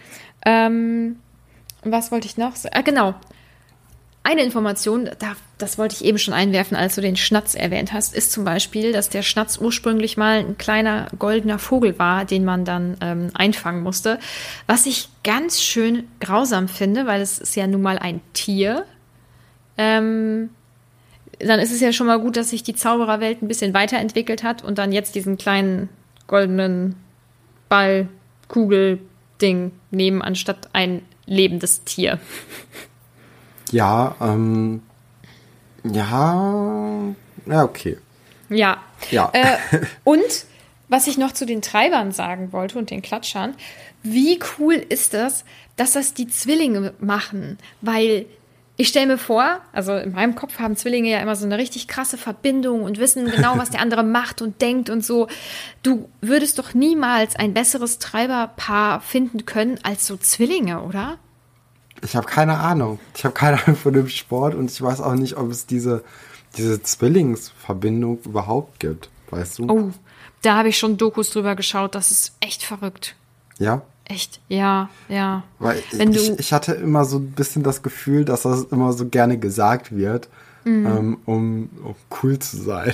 Ähm, 0.45 1.19
was 1.83 2.11
wollte 2.11 2.27
ich 2.27 2.37
noch 2.37 2.57
sagen? 2.57 2.75
Ah, 2.75 2.81
genau. 2.81 3.15
Eine 4.21 4.43
Information, 4.43 5.09
das 5.57 5.77
wollte 5.77 5.95
ich 5.95 6.03
eben 6.03 6.17
schon 6.17 6.33
einwerfen, 6.33 6.75
als 6.75 6.95
du 6.95 7.01
den 7.01 7.15
Schnatz 7.15 7.55
erwähnt 7.55 7.93
hast, 7.93 8.13
ist 8.13 8.31
zum 8.31 8.43
Beispiel, 8.43 8.91
dass 8.91 9.09
der 9.09 9.21
Schnatz 9.21 9.57
ursprünglich 9.57 10.17
mal 10.17 10.39
ein 10.39 10.57
kleiner 10.57 11.07
goldener 11.17 11.57
Vogel 11.57 11.97
war, 11.97 12.25
den 12.25 12.43
man 12.43 12.65
dann 12.65 12.97
ähm, 13.01 13.31
einfangen 13.33 13.81
musste. 13.81 14.19
Was 14.67 14.85
ich 14.85 15.09
ganz 15.23 15.61
schön 15.61 16.07
grausam 16.19 16.67
finde, 16.67 17.07
weil 17.07 17.21
es 17.21 17.39
ist 17.39 17.55
ja 17.55 17.65
nun 17.65 17.81
mal 17.81 17.97
ein 17.97 18.21
Tier. 18.33 18.85
Ähm, 19.77 20.49
dann 21.39 21.59
ist 21.61 21.71
es 21.71 21.79
ja 21.79 21.93
schon 21.93 22.07
mal 22.07 22.19
gut, 22.19 22.35
dass 22.35 22.49
sich 22.49 22.63
die 22.63 22.75
Zaubererwelt 22.75 23.41
ein 23.41 23.47
bisschen 23.47 23.73
weiterentwickelt 23.73 24.43
hat 24.43 24.63
und 24.63 24.77
dann 24.77 24.91
jetzt 24.91 25.15
diesen 25.15 25.37
kleinen 25.37 25.87
goldenen 26.27 26.95
Ball, 27.69 28.09
Kugel, 28.49 28.99
Ding 29.41 29.71
nehmen, 29.91 30.21
anstatt 30.21 30.69
ein 30.73 31.01
lebendes 31.25 31.83
Tier. 31.83 32.19
Ja, 33.71 34.15
ähm, 34.21 34.81
ja, 35.83 37.13
ja, 37.45 37.63
okay. 37.63 37.97
Ja. 38.49 38.77
Ja. 39.11 39.29
Äh, 39.33 39.57
und 40.03 40.45
was 40.87 41.07
ich 41.07 41.17
noch 41.17 41.33
zu 41.33 41.45
den 41.45 41.61
Treibern 41.61 42.11
sagen 42.11 42.51
wollte 42.51 42.79
und 42.79 42.89
den 42.89 43.01
Klatschern, 43.01 43.53
wie 44.01 44.39
cool 44.57 44.73
ist 44.73 45.13
das, 45.13 45.45
dass 45.75 45.93
das 45.93 46.13
die 46.13 46.27
Zwillinge 46.27 46.93
machen? 46.99 47.57
Weil 47.81 48.25
ich 48.75 48.87
stelle 48.87 49.07
mir 49.07 49.17
vor, 49.17 49.59
also 49.73 49.93
in 49.95 50.13
meinem 50.13 50.35
Kopf 50.35 50.57
haben 50.57 50.77
Zwillinge 50.77 51.09
ja 51.09 51.19
immer 51.19 51.35
so 51.35 51.45
eine 51.45 51.57
richtig 51.57 51.89
krasse 51.89 52.17
Verbindung 52.17 52.83
und 52.83 52.97
wissen 52.97 53.29
genau, 53.29 53.57
was 53.57 53.69
der 53.69 53.81
andere 53.81 54.03
macht 54.03 54.41
und 54.41 54.61
denkt 54.61 54.89
und 54.89 55.05
so. 55.05 55.27
Du 55.83 56.09
würdest 56.21 56.57
doch 56.59 56.73
niemals 56.73 57.35
ein 57.35 57.53
besseres 57.53 57.99
Treiberpaar 57.99 59.01
finden 59.01 59.45
können 59.45 59.79
als 59.83 60.07
so 60.07 60.15
Zwillinge, 60.15 60.81
oder? 60.81 61.17
Ich 62.03 62.15
habe 62.15 62.25
keine 62.25 62.57
Ahnung. 62.57 62.99
Ich 63.15 63.25
habe 63.25 63.33
keine 63.33 63.61
Ahnung 63.63 63.75
von 63.75 63.93
dem 63.93 64.09
Sport 64.09 64.55
und 64.55 64.71
ich 64.71 64.81
weiß 64.81 65.01
auch 65.01 65.15
nicht, 65.15 65.37
ob 65.37 65.49
es 65.51 65.65
diese, 65.65 66.03
diese 66.57 66.81
Zwillingsverbindung 66.81 68.19
überhaupt 68.25 68.79
gibt. 68.79 69.09
Weißt 69.29 69.59
du? 69.59 69.69
Oh, 69.69 69.91
da 70.41 70.55
habe 70.55 70.69
ich 70.69 70.77
schon 70.77 70.97
Dokus 70.97 71.29
drüber 71.31 71.55
geschaut. 71.55 71.95
Das 71.95 72.11
ist 72.11 72.33
echt 72.39 72.63
verrückt. 72.63 73.15
Ja? 73.57 73.81
Echt, 74.05 74.41
ja, 74.47 74.89
ja. 75.07 75.43
Weil 75.59 75.83
Wenn 75.91 76.11
ich, 76.13 76.39
ich 76.39 76.51
hatte 76.51 76.73
immer 76.73 77.05
so 77.05 77.17
ein 77.17 77.31
bisschen 77.31 77.61
das 77.61 77.83
Gefühl, 77.83 78.25
dass 78.25 78.41
das 78.41 78.63
immer 78.63 78.91
so 78.93 79.05
gerne 79.05 79.37
gesagt 79.37 79.95
wird, 79.95 80.29
mhm. 80.63 80.85
ähm, 80.87 81.17
um, 81.25 81.69
um, 81.83 81.95
cool 82.23 82.39
zu 82.39 82.57
sein. 82.57 82.93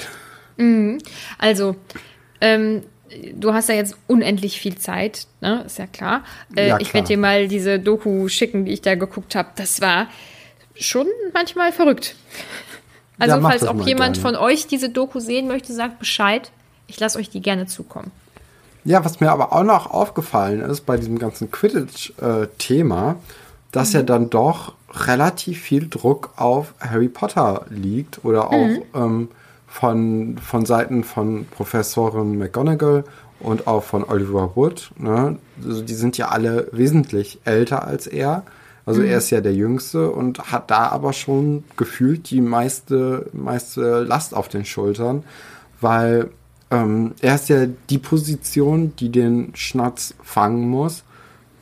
Mhm. 0.57 0.97
Also, 1.37 1.77
ähm, 2.41 2.83
du 3.33 3.53
hast 3.53 3.69
ja 3.69 3.75
jetzt 3.75 3.95
unendlich 4.07 4.59
viel 4.59 4.77
Zeit, 4.77 5.27
ne? 5.41 5.63
ist 5.65 5.77
ja 5.77 5.87
klar. 5.87 6.23
Äh, 6.55 6.61
ja, 6.61 6.67
klar. 6.67 6.81
Ich 6.81 6.93
werde 6.93 7.07
dir 7.07 7.17
mal 7.17 7.47
diese 7.47 7.79
Doku 7.79 8.27
schicken, 8.27 8.65
die 8.65 8.73
ich 8.73 8.81
da 8.81 8.95
geguckt 8.95 9.35
habe. 9.35 9.49
Das 9.55 9.81
war 9.81 10.07
schon 10.75 11.07
manchmal 11.33 11.71
verrückt. 11.71 12.15
Also, 13.17 13.37
ja, 13.37 13.41
falls 13.41 13.63
auch 13.63 13.85
jemand 13.85 14.15
gerne. 14.15 14.15
von 14.15 14.35
euch 14.35 14.67
diese 14.67 14.89
Doku 14.89 15.19
sehen 15.19 15.47
möchte, 15.47 15.73
sagt 15.73 15.99
Bescheid. 15.99 16.51
Ich 16.87 16.99
lasse 16.99 17.17
euch 17.17 17.29
die 17.29 17.41
gerne 17.41 17.65
zukommen. 17.65 18.11
Ja, 18.83 19.03
was 19.03 19.19
mir 19.19 19.31
aber 19.31 19.53
auch 19.53 19.63
noch 19.63 19.89
aufgefallen 19.89 20.61
ist 20.61 20.81
bei 20.81 20.97
diesem 20.97 21.17
ganzen 21.17 21.49
Quidditch-Thema, 21.49 23.11
äh, 23.11 23.15
dass 23.71 23.89
mhm. 23.89 23.95
ja 23.95 24.03
dann 24.03 24.29
doch 24.29 24.73
relativ 24.93 25.61
viel 25.61 25.89
Druck 25.89 26.33
auf 26.35 26.73
Harry 26.79 27.09
Potter 27.09 27.65
liegt 27.69 28.23
oder 28.23 28.51
auch 28.51 28.67
mhm. 28.67 28.83
ähm, 28.93 29.27
von, 29.75 30.37
von 30.37 30.65
Seiten 30.65 31.03
von 31.03 31.47
Professorin 31.47 32.37
McGonagall 32.37 33.03
und 33.41 33.67
auch 33.67 33.83
von 33.83 34.05
Oliver 34.05 34.55
Wood. 34.55 34.91
Ne? 34.97 35.37
Also 35.61 35.81
die 35.81 35.93
sind 35.93 36.17
ja 36.17 36.29
alle 36.29 36.69
wesentlich 36.71 37.39
älter 37.43 37.85
als 37.85 38.07
er. 38.07 38.43
Also 38.85 39.01
mhm. 39.01 39.07
er 39.07 39.17
ist 39.17 39.31
ja 39.31 39.41
der 39.41 39.53
Jüngste 39.53 40.11
und 40.11 40.49
hat 40.53 40.71
da 40.71 40.87
aber 40.87 41.11
schon 41.11 41.65
gefühlt 41.75 42.29
die 42.29 42.39
meiste, 42.39 43.29
meiste 43.33 44.03
Last 44.03 44.33
auf 44.33 44.47
den 44.47 44.63
Schultern, 44.63 45.25
weil 45.81 46.29
ähm, 46.71 47.13
er 47.19 47.35
ist 47.35 47.49
ja 47.49 47.65
die 47.89 47.97
Position, 47.97 48.95
die 48.95 49.09
den 49.09 49.51
Schnatz 49.55 50.13
fangen 50.23 50.69
muss. 50.69 51.03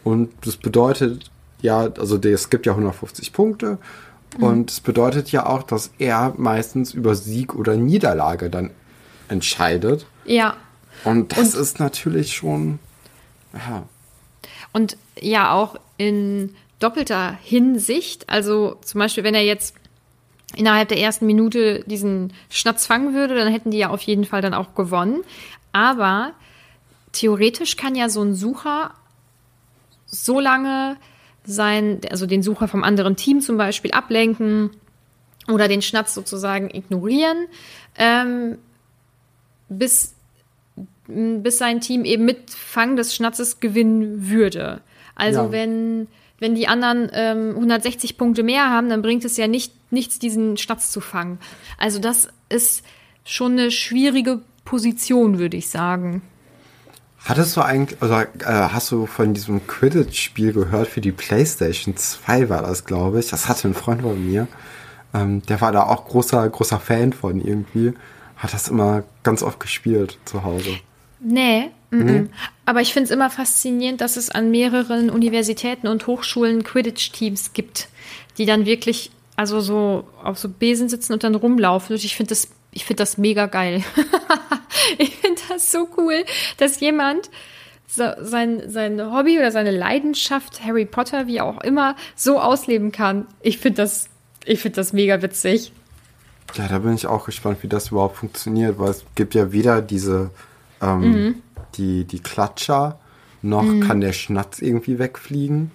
Und 0.03 0.29
das 0.41 0.57
bedeutet 0.57 1.31
ja, 1.63 1.89
also 1.97 2.17
es 2.17 2.51
gibt 2.51 2.67
ja 2.67 2.73
150 2.73 3.33
Punkte 3.33 3.79
Mhm. 4.37 4.43
Und 4.43 4.71
es 4.71 4.79
bedeutet 4.79 5.31
ja 5.31 5.45
auch, 5.45 5.63
dass 5.63 5.91
er 5.99 6.33
meistens 6.37 6.93
über 6.93 7.15
Sieg 7.15 7.55
oder 7.55 7.75
Niederlage 7.75 8.49
dann 8.49 8.71
entscheidet. 9.27 10.05
Ja. 10.25 10.55
Und 11.03 11.37
das 11.37 11.55
und, 11.55 11.61
ist 11.61 11.79
natürlich 11.79 12.33
schon. 12.33 12.79
Ja. 13.53 13.83
Und 14.71 14.97
ja, 15.19 15.51
auch 15.51 15.75
in 15.97 16.55
doppelter 16.79 17.37
Hinsicht. 17.41 18.29
Also 18.29 18.77
zum 18.83 18.99
Beispiel, 18.99 19.23
wenn 19.23 19.35
er 19.35 19.43
jetzt 19.43 19.75
innerhalb 20.55 20.89
der 20.89 20.99
ersten 20.99 21.25
Minute 21.25 21.83
diesen 21.85 22.33
Schnatz 22.49 22.85
fangen 22.85 23.13
würde, 23.13 23.35
dann 23.35 23.51
hätten 23.51 23.71
die 23.71 23.77
ja 23.77 23.89
auf 23.89 24.01
jeden 24.01 24.25
Fall 24.25 24.41
dann 24.41 24.53
auch 24.53 24.75
gewonnen. 24.75 25.23
Aber 25.71 26.33
theoretisch 27.11 27.77
kann 27.77 27.95
ja 27.95 28.09
so 28.09 28.21
ein 28.21 28.35
Sucher 28.35 28.91
so 30.05 30.39
lange 30.39 30.97
sein, 31.45 32.01
also 32.09 32.25
den 32.25 32.43
Sucher 32.43 32.67
vom 32.67 32.83
anderen 32.83 33.15
Team 33.15 33.41
zum 33.41 33.57
Beispiel 33.57 33.91
ablenken 33.91 34.71
oder 35.47 35.67
den 35.67 35.81
Schnatz 35.81 36.13
sozusagen 36.13 36.69
ignorieren, 36.69 37.47
ähm, 37.97 38.57
bis, 39.69 40.15
bis 41.07 41.57
sein 41.57 41.81
Team 41.81 42.05
eben 42.05 42.25
mit 42.25 42.49
Fang 42.51 42.95
des 42.95 43.15
Schnatzes 43.15 43.59
gewinnen 43.59 44.29
würde. 44.29 44.81
Also 45.15 45.41
ja. 45.41 45.51
wenn, 45.51 46.07
wenn 46.39 46.55
die 46.55 46.67
anderen 46.67 47.09
ähm, 47.13 47.49
160 47.55 48.17
Punkte 48.17 48.43
mehr 48.43 48.69
haben, 48.69 48.89
dann 48.89 49.01
bringt 49.01 49.25
es 49.25 49.37
ja 49.37 49.47
nicht, 49.47 49.73
nichts, 49.91 50.19
diesen 50.19 50.57
Schnatz 50.57 50.91
zu 50.91 51.01
fangen. 51.01 51.39
Also 51.77 51.99
das 51.99 52.29
ist 52.49 52.83
schon 53.25 53.53
eine 53.53 53.71
schwierige 53.71 54.41
Position, 54.65 55.39
würde 55.39 55.57
ich 55.57 55.69
sagen. 55.69 56.21
Hattest 57.25 57.55
du 57.55 57.61
eigentlich, 57.61 58.01
also 58.01 58.15
äh, 58.15 58.27
hast 58.45 58.91
du 58.91 59.05
von 59.05 59.33
diesem 59.33 59.65
Quidditch-Spiel 59.65 60.51
gehört 60.51 60.89
für 60.89 60.99
die 60.99 61.13
PlayStation 61.13 61.95
2 61.95 62.49
war 62.49 62.61
das, 62.61 62.83
glaube 62.83 63.19
ich. 63.19 63.29
Das 63.29 63.47
hatte 63.47 63.69
ein 63.69 63.73
Freund 63.73 64.01
von 64.01 64.25
mir. 64.25 64.47
Ähm, 65.13 65.41
der 65.43 65.61
war 65.61 65.71
da 65.71 65.83
auch 65.83 66.05
großer, 66.05 66.47
großer 66.49 66.79
Fan 66.79 67.13
von 67.13 67.39
irgendwie. 67.39 67.93
Hat 68.35 68.53
das 68.53 68.67
immer 68.67 69.03
ganz 69.23 69.41
oft 69.41 69.59
gespielt 69.61 70.17
zu 70.25 70.43
Hause. 70.43 70.71
Nee, 71.21 71.69
m 71.91 72.07
-m. 72.07 72.29
aber 72.65 72.81
ich 72.81 72.91
finde 72.91 73.05
es 73.05 73.11
immer 73.11 73.29
faszinierend, 73.29 74.01
dass 74.01 74.17
es 74.17 74.29
an 74.29 74.51
mehreren 74.51 75.09
Universitäten 75.09 75.87
und 75.87 76.07
Hochschulen 76.07 76.63
Quidditch-Teams 76.63 77.53
gibt, 77.53 77.87
die 78.37 78.45
dann 78.45 78.65
wirklich 78.65 79.11
also 79.35 79.61
so 79.61 80.07
auf 80.21 80.37
so 80.37 80.49
Besen 80.49 80.89
sitzen 80.89 81.13
und 81.13 81.23
dann 81.23 81.35
rumlaufen. 81.35 81.95
Und 81.95 82.03
ich 82.03 82.15
finde 82.15 82.29
das, 82.29 82.49
ich 82.73 82.85
finde 82.85 83.01
das 83.01 83.17
mega 83.17 83.45
geil. 83.45 83.83
ich 84.97 85.15
finde 85.17 85.41
das 85.49 85.71
so 85.71 85.87
cool, 85.97 86.25
dass 86.57 86.79
jemand 86.79 87.29
so 87.87 88.03
sein, 88.21 88.63
sein 88.67 88.99
Hobby 89.13 89.37
oder 89.37 89.51
seine 89.51 89.71
Leidenschaft, 89.71 90.63
Harry 90.63 90.85
Potter, 90.85 91.27
wie 91.27 91.41
auch 91.41 91.61
immer, 91.61 91.95
so 92.15 92.39
ausleben 92.39 92.91
kann. 92.91 93.27
Ich 93.41 93.59
finde 93.59 93.83
das, 93.83 94.09
ich 94.45 94.59
finde 94.59 94.77
das 94.77 94.93
mega 94.93 95.21
witzig. 95.21 95.71
Ja, 96.55 96.67
da 96.67 96.79
bin 96.79 96.93
ich 96.93 97.07
auch 97.07 97.25
gespannt, 97.25 97.59
wie 97.61 97.67
das 97.67 97.91
überhaupt 97.91 98.17
funktioniert, 98.17 98.79
weil 98.79 98.91
es 98.91 99.05
gibt 99.15 99.35
ja 99.35 99.51
weder 99.51 99.81
diese, 99.81 100.31
ähm, 100.81 100.99
mhm. 100.99 101.35
die, 101.75 102.05
die 102.05 102.19
Klatscher, 102.19 102.99
noch 103.41 103.63
mhm. 103.63 103.81
kann 103.81 104.01
der 104.01 104.13
Schnatz 104.13 104.59
irgendwie 104.59 104.99
wegfliegen. 104.99 105.71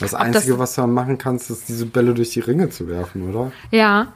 Das 0.00 0.14
Ob 0.14 0.20
Einzige, 0.20 0.52
das, 0.52 0.58
was 0.58 0.74
du 0.74 0.86
machen 0.86 1.18
kannst, 1.18 1.50
ist 1.50 1.68
diese 1.68 1.86
Bälle 1.86 2.14
durch 2.14 2.30
die 2.30 2.40
Ringe 2.40 2.68
zu 2.68 2.88
werfen, 2.88 3.34
oder? 3.34 3.52
Ja, 3.70 4.12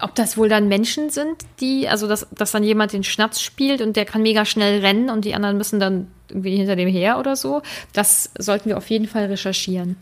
ob 0.00 0.14
das 0.14 0.36
wohl 0.36 0.48
dann 0.48 0.68
Menschen 0.68 1.10
sind, 1.10 1.36
die, 1.60 1.88
also 1.88 2.08
dass, 2.08 2.26
dass 2.30 2.52
dann 2.52 2.64
jemand 2.64 2.92
den 2.92 3.04
Schnatz 3.04 3.40
spielt 3.40 3.80
und 3.80 3.96
der 3.96 4.04
kann 4.04 4.22
mega 4.22 4.44
schnell 4.44 4.80
rennen 4.80 5.10
und 5.10 5.24
die 5.24 5.34
anderen 5.34 5.56
müssen 5.56 5.80
dann 5.80 6.08
irgendwie 6.28 6.56
hinter 6.56 6.76
dem 6.76 6.88
her 6.88 7.18
oder 7.18 7.36
so, 7.36 7.62
das 7.92 8.30
sollten 8.38 8.68
wir 8.68 8.76
auf 8.76 8.88
jeden 8.90 9.06
Fall 9.06 9.26
recherchieren. 9.26 9.96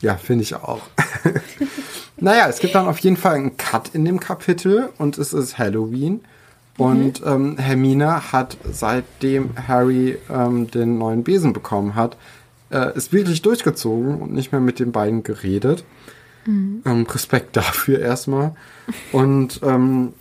Ja, 0.00 0.16
finde 0.16 0.42
ich 0.42 0.54
auch. 0.54 0.82
naja, 2.16 2.48
es 2.48 2.58
gibt 2.58 2.74
dann 2.74 2.86
auf 2.86 2.98
jeden 2.98 3.16
Fall 3.16 3.36
einen 3.36 3.56
Cut 3.56 3.90
in 3.94 4.04
dem 4.04 4.20
Kapitel 4.20 4.90
und 4.98 5.18
es 5.18 5.32
ist 5.32 5.58
Halloween. 5.58 6.20
Und 6.76 7.24
mhm. 7.24 7.56
ähm, 7.56 7.58
Hermine 7.58 8.32
hat, 8.32 8.56
seitdem 8.70 9.50
Harry 9.68 10.18
ähm, 10.28 10.70
den 10.70 10.98
neuen 10.98 11.22
Besen 11.22 11.52
bekommen 11.52 11.94
hat, 11.94 12.16
äh, 12.70 12.96
ist 12.96 13.12
wirklich 13.12 13.42
durchgezogen 13.42 14.20
und 14.20 14.32
nicht 14.32 14.52
mehr 14.52 14.60
mit 14.60 14.80
den 14.80 14.90
beiden 14.92 15.22
geredet. 15.22 15.84
Mhm. 16.46 16.82
Ähm, 16.84 17.06
Respekt 17.08 17.56
dafür 17.56 18.00
erstmal. 18.00 18.54
Und 19.12 19.60
ähm, 19.62 20.12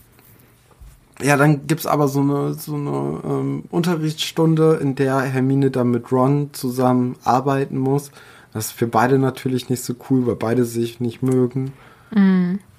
ja, 1.22 1.38
dann 1.38 1.68
gibt's 1.68 1.86
aber 1.86 2.08
so 2.08 2.22
eine, 2.22 2.54
so 2.56 2.76
eine 2.76 3.22
ähm, 3.24 3.64
Unterrichtsstunde, 3.70 4.80
in 4.82 4.96
der 4.96 5.22
Hermine 5.22 5.72
dann 5.72 5.92
mit 5.92 6.12
Ron 6.12 6.50
zusammen 6.54 7.16
arbeiten 7.24 7.78
muss. 7.78 8.12
Das 8.52 8.68
ist 8.68 8.72
für 8.72 8.88
beide 8.88 9.18
natürlich 9.20 9.70
nicht 9.70 9.84
so 9.84 9.96
cool, 10.10 10.28
weil 10.28 10.36
beide 10.36 10.66
sich 10.66 11.00
nicht 11.00 11.24
mögen. 11.24 11.74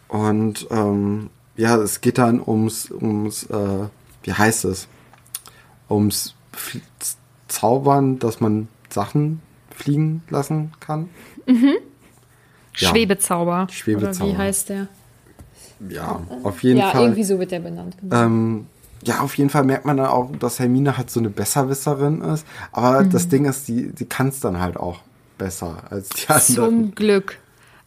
Und 0.08 0.66
ähm, 0.70 1.30
ja, 1.56 1.76
es 1.76 2.00
geht 2.00 2.18
dann 2.18 2.40
ums, 2.44 2.90
ums 2.90 3.44
äh, 3.44 3.88
wie 4.22 4.32
heißt 4.32 4.64
es? 4.66 4.88
Ums 5.88 6.34
Fl 6.52 6.80
Zaubern, 7.48 8.18
dass 8.18 8.40
man 8.40 8.68
Sachen 8.90 9.40
fliegen 9.70 10.22
lassen 10.28 10.72
kann. 10.80 11.08
Ja. 12.76 12.88
Schwebezauber. 12.88 13.66
Schwebezauber. 13.70 14.30
Oder 14.30 14.34
wie 14.34 14.42
heißt 14.42 14.68
der? 14.70 14.86
Ja, 15.88 16.20
auf 16.42 16.62
jeden 16.62 16.78
ja, 16.78 16.90
Fall. 16.90 17.02
irgendwie 17.02 17.24
so 17.24 17.38
wird 17.38 17.50
der 17.50 17.60
benannt. 17.60 17.96
genau. 18.00 18.16
Ähm, 18.16 18.66
ja, 19.04 19.20
auf 19.20 19.36
jeden 19.36 19.50
Fall 19.50 19.64
merkt 19.64 19.84
man 19.84 19.98
dann 19.98 20.06
auch, 20.06 20.30
dass 20.38 20.58
Hermine 20.58 20.96
halt 20.96 21.10
so 21.10 21.20
eine 21.20 21.28
Besserwisserin 21.28 22.22
ist. 22.22 22.46
Aber 22.72 23.02
Mhm. 23.02 23.10
das 23.10 23.28
Ding 23.28 23.44
ist, 23.44 23.68
die, 23.68 23.92
die 23.92 24.06
kann 24.06 24.28
es 24.28 24.40
dann 24.40 24.60
halt 24.60 24.76
auch 24.78 25.00
besser 25.36 25.76
als 25.90 26.08
die 26.10 26.28
anderen. 26.28 26.44
Zum 26.54 26.94
Glück. 26.94 27.38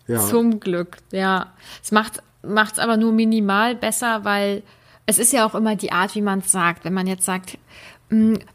Ja. 0.08 0.20
Zum 0.20 0.60
Glück, 0.60 0.98
ja. 1.12 1.48
Es 1.84 1.92
macht 1.92 2.22
es 2.44 2.80
aber 2.80 2.98
nur 2.98 3.12
minimal 3.14 3.76
besser, 3.76 4.24
weil 4.26 4.62
es 5.06 5.18
ist 5.18 5.34
ja 5.34 5.46
auch 5.46 5.56
immer 5.56 5.76
die 5.76 5.92
Art, 5.92 6.14
wie 6.16 6.22
man 6.22 6.40
es 6.40 6.52
sagt. 6.52 6.86
Wenn 6.86 6.94
man 6.94 7.08
jetzt 7.08 7.26
sagt, 7.26 7.58
"Mm, 7.97 7.97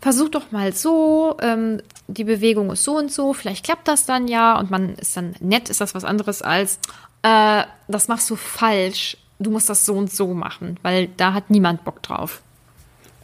versuch 0.00 0.30
doch 0.30 0.50
mal 0.50 0.72
so, 0.72 1.36
ähm, 1.40 1.82
die 2.08 2.24
Bewegung 2.24 2.70
ist 2.70 2.84
so 2.84 2.96
und 2.96 3.12
so, 3.12 3.34
vielleicht 3.34 3.64
klappt 3.64 3.86
das 3.86 4.06
dann 4.06 4.26
ja 4.28 4.58
und 4.58 4.70
man 4.70 4.94
ist 4.94 5.16
dann 5.16 5.34
nett, 5.40 5.68
ist 5.68 5.80
das 5.80 5.94
was 5.94 6.04
anderes 6.04 6.40
als, 6.40 6.78
äh, 7.22 7.64
das 7.86 8.08
machst 8.08 8.30
du 8.30 8.36
falsch, 8.36 9.18
du 9.38 9.50
musst 9.50 9.68
das 9.68 9.84
so 9.84 9.94
und 9.94 10.10
so 10.10 10.32
machen, 10.32 10.78
weil 10.82 11.08
da 11.16 11.34
hat 11.34 11.50
niemand 11.50 11.84
Bock 11.84 12.02
drauf. 12.02 12.40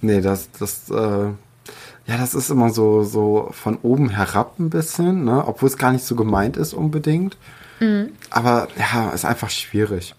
Nee, 0.02 0.20
das, 0.20 0.50
das, 0.58 0.90
äh, 0.90 0.94
ja, 2.06 2.16
das 2.18 2.34
ist 2.34 2.50
immer 2.50 2.70
so, 2.70 3.04
so 3.04 3.48
von 3.52 3.78
oben 3.82 4.10
herab 4.10 4.58
ein 4.58 4.70
bisschen, 4.70 5.24
ne? 5.24 5.44
Obwohl 5.46 5.68
es 5.68 5.76
gar 5.76 5.92
nicht 5.92 6.04
so 6.04 6.14
gemeint 6.14 6.56
ist 6.56 6.72
unbedingt. 6.72 7.36
Aber 8.30 8.68
ja, 8.78 9.10
ist 9.10 9.24
einfach 9.24 9.50
schwierig. 9.50 10.14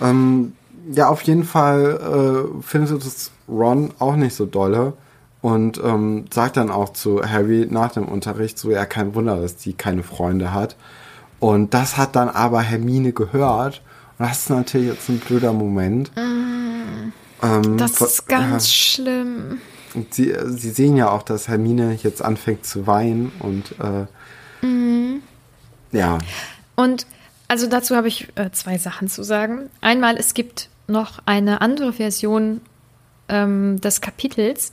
Ähm, 0.00 0.54
ja, 0.90 1.08
auf 1.08 1.22
jeden 1.22 1.44
Fall 1.44 2.48
äh, 2.58 2.62
findet 2.62 3.04
es 3.04 3.30
Ron 3.48 3.92
auch 3.98 4.16
nicht 4.16 4.34
so 4.34 4.46
dolle 4.46 4.94
und 5.46 5.78
ähm, 5.78 6.24
sagt 6.34 6.56
dann 6.56 6.72
auch 6.72 6.88
zu 6.88 7.22
Harry 7.22 7.68
nach 7.70 7.92
dem 7.92 8.08
Unterricht 8.08 8.58
so, 8.58 8.72
ja, 8.72 8.84
kein 8.84 9.14
Wunder, 9.14 9.40
dass 9.40 9.54
die 9.54 9.74
keine 9.74 10.02
Freunde 10.02 10.52
hat. 10.52 10.74
Und 11.38 11.72
das 11.72 11.96
hat 11.96 12.16
dann 12.16 12.28
aber 12.28 12.62
Hermine 12.62 13.12
gehört. 13.12 13.80
Und 14.18 14.28
das 14.28 14.38
ist 14.38 14.50
natürlich 14.50 14.88
jetzt 14.88 15.08
ein 15.08 15.20
blöder 15.20 15.52
Moment. 15.52 16.10
Ähm, 16.16 17.76
Das 17.76 18.00
ist 18.00 18.26
ganz 18.26 18.64
ja. 18.64 18.74
schlimm. 18.74 19.60
Und 19.94 20.14
sie, 20.14 20.34
sie 20.46 20.70
sehen 20.70 20.96
ja 20.96 21.10
auch, 21.10 21.22
dass 21.22 21.46
Hermine 21.46 21.96
jetzt 22.02 22.22
anfängt 22.22 22.66
zu 22.66 22.88
weinen 22.88 23.30
und 23.38 23.72
äh, 23.78 24.06
ja, 25.92 26.18
Und 26.74 27.06
also 27.46 27.68
dazu 27.68 27.94
habe 27.94 28.08
ich 28.08 28.32
äh, 28.34 28.50
zwei 28.50 28.78
Sachen 28.78 29.06
zu 29.06 29.22
sagen. 29.22 29.70
Einmal, 29.80 30.16
es 30.16 30.34
gibt 30.34 30.70
noch 30.88 31.20
eine 31.24 31.60
andere 31.60 31.92
Version 31.92 32.62
ähm, 33.28 33.80
des 33.80 34.00
Kapitels 34.00 34.72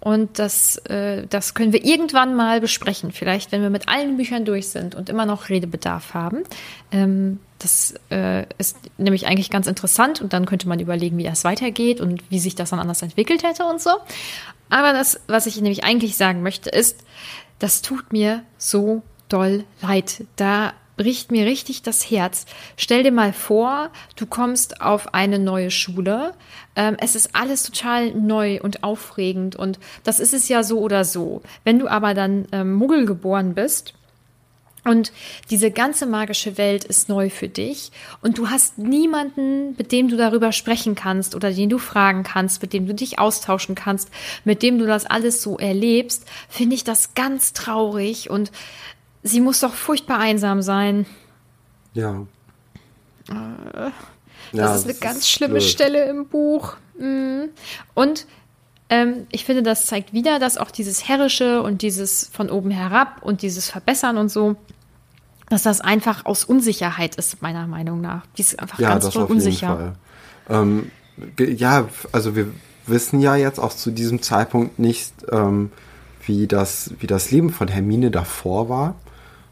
und 0.00 0.38
das, 0.38 0.76
äh, 0.86 1.26
das 1.28 1.54
können 1.54 1.72
wir 1.72 1.84
irgendwann 1.84 2.34
mal 2.34 2.60
besprechen. 2.60 3.10
Vielleicht, 3.12 3.50
wenn 3.50 3.62
wir 3.62 3.70
mit 3.70 3.88
allen 3.88 4.16
Büchern 4.16 4.44
durch 4.44 4.68
sind 4.68 4.94
und 4.94 5.08
immer 5.08 5.26
noch 5.26 5.48
Redebedarf 5.48 6.14
haben. 6.14 6.44
Ähm, 6.92 7.40
das 7.58 7.94
äh, 8.10 8.46
ist 8.58 8.76
nämlich 8.98 9.26
eigentlich 9.26 9.50
ganz 9.50 9.66
interessant 9.66 10.20
und 10.20 10.32
dann 10.32 10.46
könnte 10.46 10.68
man 10.68 10.78
überlegen, 10.78 11.18
wie 11.18 11.24
das 11.24 11.42
weitergeht 11.42 12.00
und 12.00 12.22
wie 12.30 12.38
sich 12.38 12.54
das 12.54 12.70
dann 12.70 12.78
anders 12.78 13.02
entwickelt 13.02 13.42
hätte 13.42 13.64
und 13.64 13.80
so. 13.80 13.90
Aber 14.70 14.92
das, 14.92 15.20
was 15.26 15.46
ich 15.46 15.56
nämlich 15.56 15.82
eigentlich 15.82 16.16
sagen 16.16 16.42
möchte, 16.42 16.70
ist, 16.70 17.00
das 17.58 17.82
tut 17.82 18.12
mir 18.12 18.42
so 18.56 19.02
doll 19.28 19.64
leid. 19.82 20.24
Da 20.36 20.72
bricht 20.98 21.32
mir 21.32 21.46
richtig 21.46 21.80
das 21.80 22.10
Herz. 22.10 22.44
Stell 22.76 23.02
dir 23.02 23.12
mal 23.12 23.32
vor, 23.32 23.90
du 24.16 24.26
kommst 24.26 24.82
auf 24.82 25.14
eine 25.14 25.38
neue 25.38 25.70
Schule. 25.70 26.34
Ähm, 26.76 26.98
es 27.00 27.14
ist 27.14 27.34
alles 27.34 27.62
total 27.62 28.10
neu 28.10 28.60
und 28.60 28.84
aufregend 28.84 29.56
und 29.56 29.78
das 30.04 30.20
ist 30.20 30.34
es 30.34 30.48
ja 30.48 30.62
so 30.62 30.80
oder 30.80 31.06
so. 31.06 31.40
Wenn 31.64 31.78
du 31.78 31.88
aber 31.88 32.12
dann 32.12 32.46
ähm, 32.52 32.74
Muggel 32.74 33.06
geboren 33.06 33.54
bist, 33.54 33.94
und 34.84 35.12
diese 35.50 35.70
ganze 35.70 36.06
magische 36.06 36.56
Welt 36.56 36.84
ist 36.84 37.08
neu 37.08 37.30
für 37.30 37.48
dich 37.48 37.90
und 38.22 38.38
du 38.38 38.48
hast 38.48 38.78
niemanden, 38.78 39.74
mit 39.76 39.92
dem 39.92 40.08
du 40.08 40.16
darüber 40.16 40.52
sprechen 40.52 40.94
kannst 40.94 41.34
oder 41.34 41.52
den 41.52 41.68
du 41.68 41.78
fragen 41.78 42.22
kannst, 42.22 42.62
mit 42.62 42.72
dem 42.72 42.86
du 42.86 42.94
dich 42.94 43.18
austauschen 43.18 43.74
kannst, 43.74 44.08
mit 44.44 44.62
dem 44.62 44.78
du 44.78 44.86
das 44.86 45.04
alles 45.04 45.42
so 45.42 45.58
erlebst, 45.58 46.24
finde 46.48 46.74
ich 46.74 46.84
das 46.84 47.14
ganz 47.14 47.52
traurig 47.52 48.30
und 48.30 48.50
sie 49.22 49.40
muss 49.40 49.60
doch 49.60 49.74
furchtbar 49.74 50.18
einsam 50.18 50.62
sein. 50.62 51.06
ja. 53.28 53.92
Das 54.52 54.76
ist 54.80 54.84
eine 54.84 54.94
ganz 54.94 55.28
schlimme 55.28 55.60
Stelle 55.60 56.08
im 56.08 56.26
Buch. 56.26 56.76
Mm. 56.98 57.50
Und 57.94 58.26
ähm, 58.90 59.26
ich 59.30 59.44
finde, 59.44 59.62
das 59.62 59.86
zeigt 59.86 60.12
wieder, 60.12 60.38
dass 60.38 60.56
auch 60.56 60.70
dieses 60.70 61.08
Herrische 61.08 61.62
und 61.62 61.82
dieses 61.82 62.30
von 62.32 62.50
oben 62.50 62.70
herab 62.70 63.18
und 63.22 63.42
dieses 63.42 63.68
Verbessern 63.68 64.16
und 64.16 64.30
so, 64.30 64.56
dass 65.50 65.62
das 65.62 65.80
einfach 65.80 66.24
aus 66.24 66.44
Unsicherheit 66.44 67.16
ist, 67.16 67.42
meiner 67.42 67.66
Meinung 67.66 68.00
nach. 68.00 68.24
Die 68.36 68.42
ist 68.42 68.58
einfach 68.58 68.78
Ja, 68.78 68.90
ganz 68.90 69.04
das 69.04 69.16
unsicher. 69.16 69.96
Ähm, 70.48 70.90
ja, 71.38 71.88
also 72.12 72.34
wir 72.34 72.48
wissen 72.86 73.20
ja 73.20 73.36
jetzt 73.36 73.58
auch 73.58 73.74
zu 73.74 73.90
diesem 73.90 74.22
Zeitpunkt 74.22 74.78
nicht, 74.78 75.12
ähm, 75.30 75.70
wie, 76.24 76.46
das, 76.46 76.92
wie 77.00 77.06
das 77.06 77.30
Leben 77.30 77.50
von 77.50 77.68
Hermine 77.68 78.10
davor 78.10 78.68
war, 78.68 78.94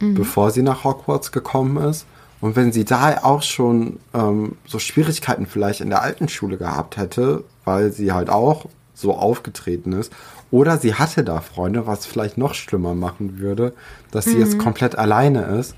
Mhm. 0.01 0.15
bevor 0.15 0.51
sie 0.51 0.63
nach 0.63 0.85
Hogwarts 0.85 1.33
gekommen 1.33 1.77
ist. 1.79 2.07
Und 2.41 2.55
wenn 2.55 2.71
sie 2.71 2.85
da 2.85 3.19
auch 3.23 3.43
schon 3.43 3.99
ähm, 4.13 4.57
so 4.67 4.79
Schwierigkeiten 4.79 5.47
vielleicht 5.47 5.81
in 5.81 5.89
der 5.91 6.03
alten 6.03 6.29
Schule 6.29 6.59
gehabt 6.59 6.97
hätte, 6.99 7.45
weil 7.65 7.93
sie 7.93 8.13
halt 8.13 8.29
auch 8.29 8.67
so 8.95 9.15
aufgetreten 9.15 9.93
ist, 9.93 10.13
oder 10.51 10.77
sie 10.79 10.95
hatte 10.95 11.25
da 11.25 11.41
Freunde, 11.41 11.87
was 11.87 12.07
vielleicht 12.07 12.39
noch 12.39 12.55
schlimmer 12.55 12.95
machen 12.95 13.39
würde, 13.39 13.73
dass 14.11 14.27
sie 14.27 14.35
Mhm. 14.37 14.43
jetzt 14.43 14.59
komplett 14.59 14.97
alleine 14.97 15.43
ist, 15.43 15.75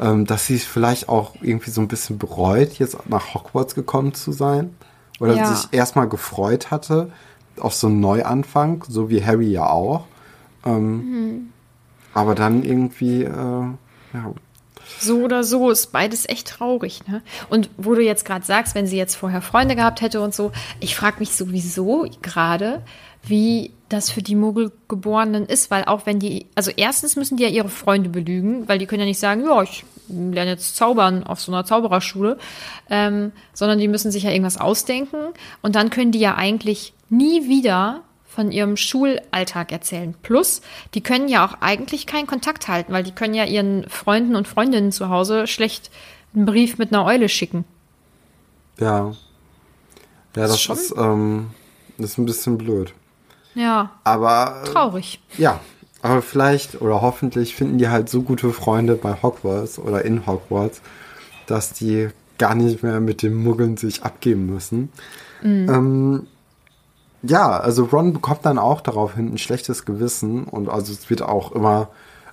ähm, 0.00 0.24
dass 0.26 0.46
sie 0.46 0.56
es 0.56 0.64
vielleicht 0.64 1.08
auch 1.08 1.32
irgendwie 1.40 1.70
so 1.70 1.80
ein 1.80 1.88
bisschen 1.88 2.18
bereut, 2.18 2.74
jetzt 2.74 2.96
nach 3.08 3.34
Hogwarts 3.34 3.74
gekommen 3.74 4.12
zu 4.14 4.32
sein. 4.32 4.74
Oder 5.20 5.36
Ja. 5.36 5.54
sich 5.54 5.68
erstmal 5.72 6.08
gefreut 6.08 6.70
hatte 6.70 7.10
auf 7.60 7.72
so 7.74 7.86
einen 7.86 8.00
Neuanfang, 8.00 8.84
so 8.88 9.08
wie 9.10 9.24
Harry 9.24 9.46
ja 9.50 9.68
auch. 9.70 10.04
Ähm, 10.66 10.96
Mhm. 10.96 11.48
Aber 12.14 12.34
dann 12.34 12.62
irgendwie, 12.62 13.24
äh, 13.24 13.28
ja, 13.28 14.34
So 14.98 15.18
oder 15.22 15.44
so 15.44 15.70
ist 15.70 15.92
beides 15.92 16.28
echt 16.28 16.48
traurig, 16.48 17.06
ne? 17.06 17.22
Und 17.48 17.70
wo 17.76 17.94
du 17.94 18.02
jetzt 18.02 18.24
gerade 18.24 18.44
sagst, 18.44 18.74
wenn 18.74 18.86
sie 18.86 18.96
jetzt 18.96 19.16
vorher 19.16 19.42
Freunde 19.42 19.76
gehabt 19.76 20.00
hätte 20.00 20.20
und 20.20 20.34
so, 20.34 20.52
ich 20.80 20.94
frage 20.94 21.16
mich 21.18 21.34
sowieso 21.34 22.06
gerade, 22.22 22.82
wie 23.22 23.72
das 23.88 24.10
für 24.10 24.22
die 24.22 24.34
Muggelgeborenen 24.34 25.46
ist, 25.46 25.70
weil 25.70 25.84
auch 25.84 26.06
wenn 26.06 26.18
die, 26.18 26.46
also 26.54 26.70
erstens 26.76 27.16
müssen 27.16 27.36
die 27.36 27.44
ja 27.44 27.48
ihre 27.48 27.68
Freunde 27.68 28.10
belügen, 28.10 28.68
weil 28.68 28.78
die 28.78 28.86
können 28.86 29.00
ja 29.00 29.06
nicht 29.06 29.20
sagen, 29.20 29.44
ja, 29.44 29.62
ich 29.62 29.84
lerne 30.08 30.50
jetzt 30.50 30.76
zaubern 30.76 31.24
auf 31.24 31.40
so 31.40 31.50
einer 31.50 31.64
Zaubererschule, 31.64 32.38
ähm, 32.90 33.32
sondern 33.54 33.78
die 33.78 33.88
müssen 33.88 34.10
sich 34.10 34.24
ja 34.24 34.30
irgendwas 34.30 34.60
ausdenken 34.60 35.16
und 35.62 35.76
dann 35.76 35.90
können 35.90 36.12
die 36.12 36.20
ja 36.20 36.34
eigentlich 36.34 36.92
nie 37.08 37.48
wieder 37.48 38.02
von 38.34 38.50
ihrem 38.50 38.76
Schulalltag 38.76 39.70
erzählen. 39.72 40.14
Plus, 40.22 40.60
die 40.94 41.00
können 41.02 41.28
ja 41.28 41.44
auch 41.46 41.58
eigentlich 41.60 42.06
keinen 42.06 42.26
Kontakt 42.26 42.68
halten, 42.68 42.92
weil 42.92 43.02
die 43.04 43.12
können 43.12 43.34
ja 43.34 43.44
ihren 43.44 43.88
Freunden 43.88 44.34
und 44.36 44.48
Freundinnen 44.48 44.92
zu 44.92 45.08
Hause 45.08 45.46
schlecht 45.46 45.90
einen 46.34 46.46
Brief 46.46 46.78
mit 46.78 46.92
einer 46.92 47.04
Eule 47.04 47.28
schicken. 47.28 47.64
ja. 48.78 49.12
Ja, 50.36 50.48
das 50.48 50.60
schon- 50.60 50.76
ist, 50.76 50.92
ähm, 50.96 51.50
das 51.96 52.10
ist 52.10 52.18
ein 52.18 52.26
bisschen 52.26 52.58
blöd. 52.58 52.92
Ja, 53.54 53.92
Aber 54.02 54.62
äh, 54.64 54.68
traurig. 54.68 55.20
ja, 55.38 55.60
aber 56.02 56.22
vielleicht 56.22 56.80
oder 56.82 57.02
hoffentlich 57.02 57.54
finden 57.54 57.78
die 57.78 57.88
halt 57.88 58.08
so 58.08 58.22
gute 58.22 58.52
Freunde 58.52 58.96
bei 58.96 59.16
Hogwarts 59.22 59.78
oder 59.78 60.04
in 60.04 60.26
Hogwarts, 60.26 60.82
dass 61.46 61.72
die 61.72 62.08
gar 62.36 62.56
nicht 62.56 62.82
mehr 62.82 62.98
mit 62.98 63.22
den 63.22 63.34
Muggeln 63.44 63.76
sich 63.76 64.02
abgeben 64.02 64.46
müssen. 64.46 64.90
Ähm, 65.44 66.26
ja, 67.26 67.58
also 67.58 67.84
Ron 67.84 68.12
bekommt 68.12 68.44
dann 68.44 68.58
auch 68.58 68.80
daraufhin 68.80 69.32
ein 69.32 69.38
schlechtes 69.38 69.84
Gewissen 69.84 70.44
und 70.44 70.68
also 70.68 70.92
es 70.92 71.08
wird 71.10 71.22
auch 71.22 71.52
immer, 71.52 71.88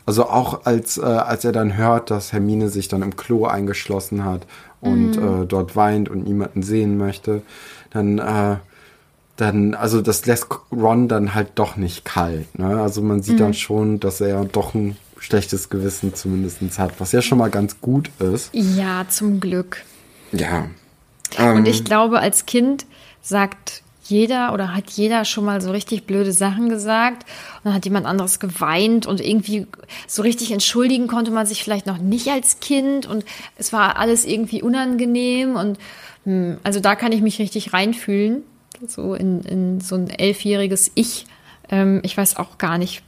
also 0.06 0.26
auch 0.28 0.66
als, 0.66 0.98
äh, 0.98 1.02
als 1.02 1.46
er 1.46 1.52
dann 1.52 1.78
hört, 1.78 2.12
dass 2.12 2.34
Hermine 2.34 2.70
sich 2.70 2.88
dann 2.88 3.02
im 3.02 3.16
Klo 3.16 3.46
eingeschlossen 3.46 4.26
hat 4.26 4.46
und 4.82 5.18
äh, 5.18 5.46
dort 5.46 5.76
weint 5.76 6.10
und 6.10 6.26
niemanden 6.26 6.64
sehen 6.64 6.98
möchte, 6.98 7.42
dann, 7.92 8.20
äh, 8.20 8.58
dann, 9.38 9.74
also 9.76 10.02
das 10.02 10.26
lässt 10.26 10.48
Ron 10.72 11.08
dann 11.08 11.34
halt 11.34 11.52
doch 11.56 11.78
nicht 11.78 12.04
kalt. 12.06 12.58
Ne? 12.60 12.82
Also 12.82 13.02
man 13.02 13.22
sieht 13.22 13.40
dann 13.40 13.54
schon, 13.54 14.00
dass 14.00 14.22
er 14.22 14.46
doch 14.46 14.74
ein 14.74 14.98
schlechtes 15.20 15.70
Gewissen 15.70 16.14
zumindest 16.16 16.62
hat, 16.80 17.00
was 17.00 17.12
ja 17.12 17.22
schon 17.22 17.38
mal 17.38 17.50
ganz 17.50 17.80
gut 17.80 18.10
ist. 18.20 18.50
Ja, 18.54 19.06
zum 19.08 19.40
Glück. 19.40 19.84
Ja. 20.32 20.66
Und 21.38 21.68
ich 21.68 21.86
glaube, 21.86 22.20
als 22.20 22.46
Kind 22.46 22.86
sagt 23.22 23.84
jeder 24.12 24.54
oder 24.54 24.76
hat 24.76 24.92
jeder 24.92 25.26
schon 25.26 25.46
mal 25.46 25.62
so 25.62 25.72
richtig 25.72 26.06
blöde 26.06 26.32
Sachen 26.32 26.70
gesagt 26.70 27.24
und 27.56 27.66
dann 27.66 27.74
hat 27.74 27.86
jemand 27.86 28.06
anderes 28.06 28.40
geweint 28.40 29.08
und 29.08 29.20
irgendwie 29.20 29.66
so 30.08 30.22
richtig 30.22 30.52
entschuldigen 30.52 31.08
konnte 31.08 31.32
man 31.32 31.48
sich 31.48 31.64
vielleicht 31.64 31.88
noch 31.88 31.98
nicht 31.98 32.28
als 32.28 32.60
Kind 32.60 33.08
und 33.08 33.26
es 33.58 33.74
war 33.74 33.98
alles 33.98 34.26
irgendwie 34.26 34.62
unangenehm 34.62 35.56
und 35.56 35.80
hm, 36.26 36.58
also 36.64 36.80
da 36.80 36.96
kann 36.96 37.12
ich 37.12 37.22
mich 37.22 37.40
richtig 37.40 37.74
reinfühlen, 37.74 38.44
so 38.88 39.16
in, 39.16 39.42
in 39.42 39.82
so 39.82 39.96
ein 39.96 40.10
elfjähriges 40.10 40.92
Ich. 40.96 41.26
Ähm, 41.70 42.02
ich 42.04 42.16
weiß 42.16 42.38
auch 42.38 42.58
gar 42.58 42.78
nicht, 42.78 43.02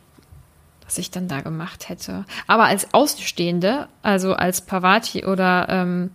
was 0.86 0.98
ich 0.98 1.12
dann 1.12 1.28
da 1.28 1.42
gemacht 1.42 1.90
hätte. 1.90 2.26
Aber 2.48 2.66
als 2.66 2.94
Außenstehende, 2.94 3.88
also 4.02 4.34
als 4.34 4.62
Pavati 4.62 5.26
oder 5.26 5.68
ähm, 5.70 6.12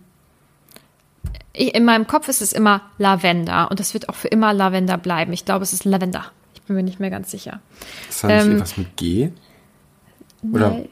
ich, 1.53 1.73
in 1.75 1.85
meinem 1.85 2.07
Kopf 2.07 2.27
ist 2.27 2.41
es 2.41 2.53
immer 2.53 2.81
Lavender 2.97 3.69
und 3.69 3.79
das 3.79 3.93
wird 3.93 4.09
auch 4.09 4.15
für 4.15 4.27
immer 4.29 4.53
Lavender 4.53 4.97
bleiben. 4.97 5.33
Ich 5.33 5.45
glaube, 5.45 5.63
es 5.63 5.73
ist 5.73 5.85
Lavender. 5.85 6.31
Ich 6.53 6.61
bin 6.63 6.75
mir 6.75 6.83
nicht 6.83 6.99
mehr 6.99 7.09
ganz 7.09 7.31
sicher. 7.31 7.59
Ist 8.09 8.23
da 8.23 8.27
nicht 8.27 8.37
Ähm, 8.41 8.47
irgendwas 8.47 8.77
mit 8.77 8.95
G? 8.97 9.29
Oder? 10.53 10.69
Nee, 10.71 10.89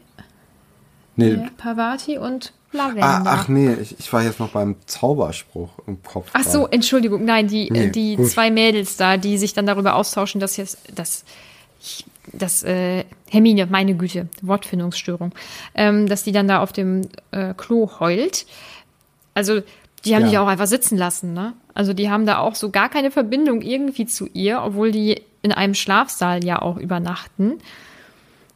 Nee. 1.16 1.32
nee, 1.36 1.50
Pavati 1.58 2.18
und 2.18 2.54
Lavender. 2.74 3.04
Ah, 3.04 3.24
ach 3.26 3.48
nee, 3.48 3.74
ich, 3.74 3.98
ich 4.00 4.12
war 4.14 4.22
jetzt 4.24 4.40
noch 4.40 4.50
beim 4.50 4.76
Zauberspruch 4.86 5.70
im 5.88 6.04
Kopf. 6.04 6.30
Ach 6.34 6.44
so, 6.44 6.68
Entschuldigung, 6.68 7.24
nein, 7.26 7.48
die, 7.48 7.72
Nee, 7.72 7.86
äh, 7.86 7.90
die 7.92 8.18
gut. 8.18 8.30
zwei 8.30 8.52
Mädels 8.52 8.98
da, 8.98 9.18
die 9.18 9.38
sich 9.38 9.54
dann 9.54 9.66
darüber 9.66 9.96
austauschen, 9.96 10.40
dass 10.42 10.58
jetzt 10.58 10.78
das, 10.94 11.24
ich- 11.80 12.06
das 12.34 12.62
äh, 12.64 13.06
Hermine, 13.30 13.68
meine 13.68 13.96
Güte, 13.96 14.28
Wortfindungsstörung, 14.42 15.34
ähm, 15.76 16.08
dass 16.08 16.24
die 16.24 16.34
dann 16.34 16.48
da 16.50 16.60
auf 16.62 16.74
dem 16.74 17.08
äh, 17.32 17.54
Klo 17.56 17.90
heult. 18.00 18.46
Also 19.34 19.62
die 20.08 20.16
haben 20.16 20.24
Ja. 20.24 20.30
die 20.30 20.38
auch 20.40 20.48
einfach 20.48 20.68
sitzen 20.68 20.98
lassen, 20.98 21.34
ne? 21.34 21.54
Also 21.74 21.94
die 21.94 22.10
haben 22.10 22.26
da 22.26 22.40
auch 22.40 22.56
so 22.56 22.70
gar 22.72 22.90
keine 22.90 23.12
Verbindung 23.12 23.62
irgendwie 23.62 24.06
zu 24.08 24.28
ihr, 24.34 24.62
obwohl 24.64 24.92
die 24.92 25.22
in 25.44 25.52
einem 25.52 25.76
Schlafsaal 25.76 26.44
ja 26.44 26.62
auch 26.62 26.78
übernachten. 26.78 27.60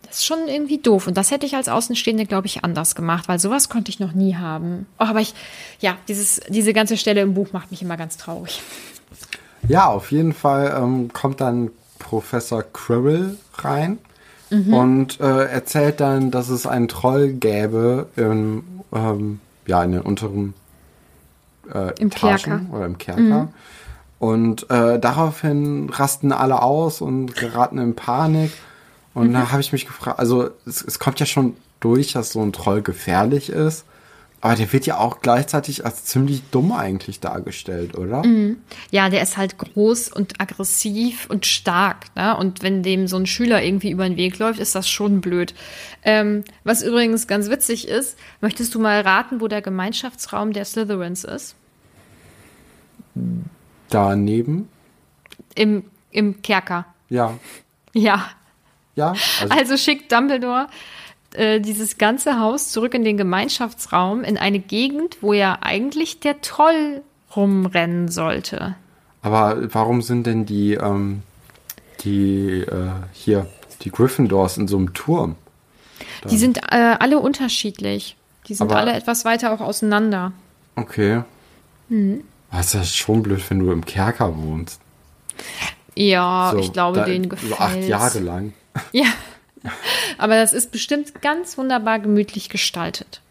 Das 0.07 0.17
ist 0.17 0.25
schon 0.25 0.47
irgendwie 0.47 0.79
doof. 0.79 1.07
Und 1.07 1.15
das 1.15 1.31
hätte 1.31 1.45
ich 1.45 1.55
als 1.55 1.69
Außenstehende, 1.69 2.25
glaube 2.25 2.47
ich, 2.47 2.63
anders 2.65 2.95
gemacht, 2.95 3.27
weil 3.29 3.39
sowas 3.39 3.69
konnte 3.69 3.89
ich 3.91 3.99
noch 3.99 4.11
nie 4.13 4.35
haben. 4.35 4.85
Oh, 4.99 5.05
aber 5.05 5.21
ich, 5.21 5.33
ja, 5.79 5.95
dieses, 6.07 6.41
diese 6.49 6.73
ganze 6.73 6.97
Stelle 6.97 7.21
im 7.21 7.33
Buch 7.33 7.53
macht 7.53 7.71
mich 7.71 7.81
immer 7.81 7.95
ganz 7.95 8.17
traurig. 8.17 8.61
Ja, 9.67 9.85
auf 9.87 10.11
jeden 10.11 10.33
Fall 10.33 10.75
ähm, 10.77 11.13
kommt 11.13 11.39
dann 11.39 11.69
Professor 11.99 12.63
Quirrell 12.63 13.37
rein 13.59 13.99
und 14.49 15.21
äh, 15.21 15.45
erzählt 15.45 16.01
dann, 16.01 16.29
dass 16.29 16.49
es 16.49 16.65
einen 16.65 16.89
Troll 16.89 17.29
gäbe 17.31 18.07
im, 18.17 18.63
ähm, 18.93 19.39
ja, 19.65 19.81
in 19.81 19.93
den 19.93 20.01
unteren 20.01 20.55
äh, 21.73 21.93
Im 21.99 22.07
Etagen 22.07 22.37
Kerker. 22.37 22.61
oder 22.71 22.85
im 22.85 22.97
Kerker. 22.97 23.49
Und 24.19 24.69
äh, 24.69 24.99
daraufhin 24.99 25.89
rasten 25.89 26.31
alle 26.31 26.61
aus 26.61 27.01
und 27.01 27.35
geraten 27.35 27.79
in 27.79 27.95
Panik. 27.95 28.51
Und 29.13 29.33
da 29.33 29.51
habe 29.51 29.61
ich 29.61 29.71
mich 29.71 29.87
gefragt, 29.87 30.19
also 30.19 30.51
es, 30.65 30.83
es 30.83 30.99
kommt 30.99 31.19
ja 31.19 31.25
schon 31.25 31.55
durch, 31.79 32.13
dass 32.13 32.31
so 32.31 32.41
ein 32.41 32.53
Troll 32.53 32.81
gefährlich 32.81 33.49
ist. 33.49 33.85
Aber 34.41 34.55
der 34.55 34.73
wird 34.73 34.87
ja 34.87 34.97
auch 34.97 35.21
gleichzeitig 35.21 35.85
als 35.85 36.05
ziemlich 36.05 36.41
dumm 36.49 36.71
eigentlich 36.71 37.19
dargestellt, 37.19 37.95
oder? 37.95 38.23
Ja, 38.89 39.09
der 39.09 39.21
ist 39.21 39.37
halt 39.37 39.59
groß 39.59 40.09
und 40.09 40.41
aggressiv 40.41 41.27
und 41.29 41.45
stark. 41.45 42.07
Ne? 42.15 42.35
Und 42.35 42.63
wenn 42.63 42.81
dem 42.81 43.07
so 43.07 43.17
ein 43.17 43.27
Schüler 43.27 43.63
irgendwie 43.63 43.91
über 43.91 44.07
den 44.07 44.17
Weg 44.17 44.39
läuft, 44.39 44.59
ist 44.59 44.73
das 44.73 44.89
schon 44.89 45.21
blöd. 45.21 45.53
Ähm, 46.03 46.43
was 46.63 46.81
übrigens 46.81 47.27
ganz 47.27 47.51
witzig 47.51 47.87
ist, 47.87 48.17
möchtest 48.41 48.73
du 48.73 48.79
mal 48.79 49.01
raten, 49.01 49.41
wo 49.41 49.47
der 49.47 49.61
Gemeinschaftsraum 49.61 50.53
der 50.53 50.65
Slytherins 50.65 51.23
ist? 51.23 51.55
Daneben? 53.89 54.69
Im, 55.55 55.83
im 56.11 56.41
Kerker. 56.41 56.85
Ja. 57.09 57.37
Ja. 57.93 58.25
Ja. 58.95 59.13
Also, 59.41 59.53
Also 59.55 59.77
schickt 59.77 60.11
Dumbledore 60.11 60.67
äh, 61.33 61.59
dieses 61.59 61.97
ganze 61.97 62.39
Haus 62.39 62.69
zurück 62.69 62.93
in 62.93 63.03
den 63.03 63.17
Gemeinschaftsraum, 63.17 64.23
in 64.23 64.37
eine 64.37 64.59
Gegend, 64.59 65.17
wo 65.21 65.33
ja 65.33 65.57
eigentlich 65.61 66.19
der 66.19 66.41
Troll 66.41 67.01
rumrennen 67.35 68.09
sollte. 68.09 68.75
aber 69.21 69.73
warum 69.73 70.01
sind 70.01 70.27
denn 70.27 70.45
die, 70.45 70.73
ähm, 70.73 71.23
die, 72.01 72.61
äh, 72.61 72.89
hier, 73.13 73.47
die 73.81 73.91
Gryffindors 73.91 74.57
in 74.57 74.67
so 74.67 74.77
einem 74.77 74.93
Turm? 74.93 75.35
Die 76.29 76.37
sind 76.37 76.57
äh, 76.71 76.95
alle 76.99 77.19
unterschiedlich. 77.19 78.15
Die 78.47 78.53
sind 78.55 78.69
Aber- 78.71 78.79
alle 78.79 78.93
etwas 78.93 79.23
weiter 79.23 79.53
auch 79.53 79.61
auseinander. 79.61 80.33
Okay. 80.75 81.23
Mhm. 81.89 82.23
Das 82.51 82.75
ist 82.75 82.95
schon 82.95 83.23
blöd, 83.23 83.41
wenn 83.49 83.59
du 83.59 83.71
im 83.71 83.85
Kerker 83.85 84.35
wohnst. 84.37 84.79
Ja, 85.95 86.51
So, 86.53 86.59
ich 86.59 86.73
glaube, 86.73 86.99
da- 86.99 87.05
denen 87.05 87.23
so 87.25 87.29
gefällt 87.29 87.59
acht 87.59 87.83
Jahre 87.83 88.19
lang. 88.19 88.53
Ja. 88.91 89.05
Aber 90.17 90.35
das 90.35 90.53
ist 90.53 90.71
bestimmt 90.71 91.21
ganz 91.21 91.57
wunderbar 91.57 91.99
gemütlich 91.99 92.49
gestaltet. 92.49 93.21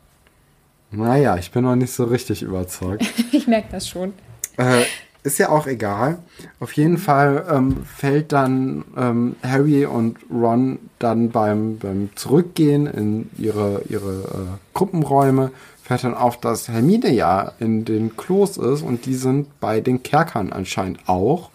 Naja, 0.93 1.37
ich 1.37 1.51
bin 1.51 1.65
noch 1.65 1.75
nicht 1.77 1.93
so 1.93 2.05
richtig 2.05 2.43
überzeugt. 2.43 3.05
Ich 3.33 3.47
merke 3.47 3.69
das 3.73 3.89
schon. 3.89 4.13
Äh, 4.57 4.83
ist 5.23 5.39
ja 5.39 5.49
auch 5.49 5.67
egal. 5.67 6.19
Auf 6.61 6.73
jeden 6.75 6.99
Fall 6.99 7.47
ähm, 7.51 7.85
fällt 7.85 8.33
dann 8.33 8.85
ähm, 8.97 9.37
Harry 9.43 9.87
und 9.87 10.19
Ron 10.31 10.79
dann 10.99 11.31
beim, 11.31 11.79
beim 11.79 12.11
Zurückgehen 12.17 12.87
in 12.87 13.31
ihre, 13.39 13.83
ihre 13.89 14.13
äh, 14.23 14.59
Gruppenräume, 14.75 15.51
fällt 15.91 16.05
dann 16.05 16.15
auf, 16.15 16.39
dass 16.39 16.69
Hermine 16.69 17.11
ja 17.11 17.51
in 17.59 17.85
den 17.85 18.17
Klos 18.17 18.59
ist 18.59 18.83
und 18.83 19.07
die 19.07 19.17
sind 19.17 19.59
bei 19.59 19.81
den 19.81 20.05
Kerkern 20.05 20.53
anscheinend 20.53 21.01
auch, 21.09 21.51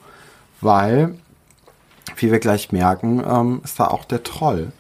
weil, 0.60 1.16
wie 2.18 2.34
wir 2.34 2.40
gleich 2.40 2.74
merken, 2.74 3.24
ähm, 3.26 3.62
ist 3.64 3.80
da 3.80 3.88
auch 3.88 4.04
der 4.04 4.24
Troll. 4.24 4.74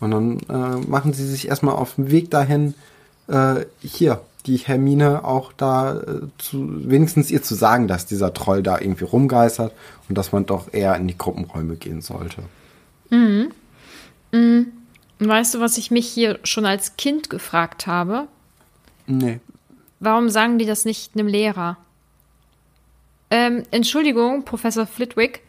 Und 0.00 0.10
dann 0.10 0.40
äh, 0.50 0.86
machen 0.86 1.14
sie 1.14 1.26
sich 1.26 1.48
erstmal 1.48 1.74
auf 1.74 1.94
den 1.94 2.10
Weg 2.10 2.30
dahin, 2.30 2.74
äh, 3.28 3.64
hier 3.80 4.20
die 4.44 4.58
Hermine 4.58 5.24
auch 5.24 5.54
da 5.54 6.00
äh, 6.00 6.20
zu, 6.36 6.90
wenigstens 6.90 7.30
ihr 7.30 7.42
zu 7.42 7.54
sagen, 7.54 7.88
dass 7.88 8.04
dieser 8.04 8.34
Troll 8.34 8.62
da 8.62 8.78
irgendwie 8.78 9.04
rumgeistert 9.04 9.72
und 10.10 10.18
dass 10.18 10.32
man 10.32 10.44
doch 10.44 10.70
eher 10.74 10.94
in 10.96 11.08
die 11.08 11.16
Gruppenräume 11.16 11.76
gehen 11.76 12.02
sollte. 12.02 12.42
Und 15.18 15.28
weißt 15.28 15.54
du, 15.54 15.60
was 15.60 15.78
ich 15.78 15.90
mich 15.90 16.06
hier 16.06 16.38
schon 16.44 16.66
als 16.66 16.98
Kind 16.98 17.30
gefragt 17.30 17.86
habe? 17.86 18.28
Nee. 19.08 19.40
Warum 20.00 20.28
sagen 20.28 20.58
die 20.58 20.66
das 20.66 20.84
nicht 20.84 21.14
einem 21.14 21.26
Lehrer? 21.26 21.76
Ähm, 23.30 23.64
Entschuldigung, 23.70 24.44
Professor 24.44 24.86
Flitwick. 24.86 25.42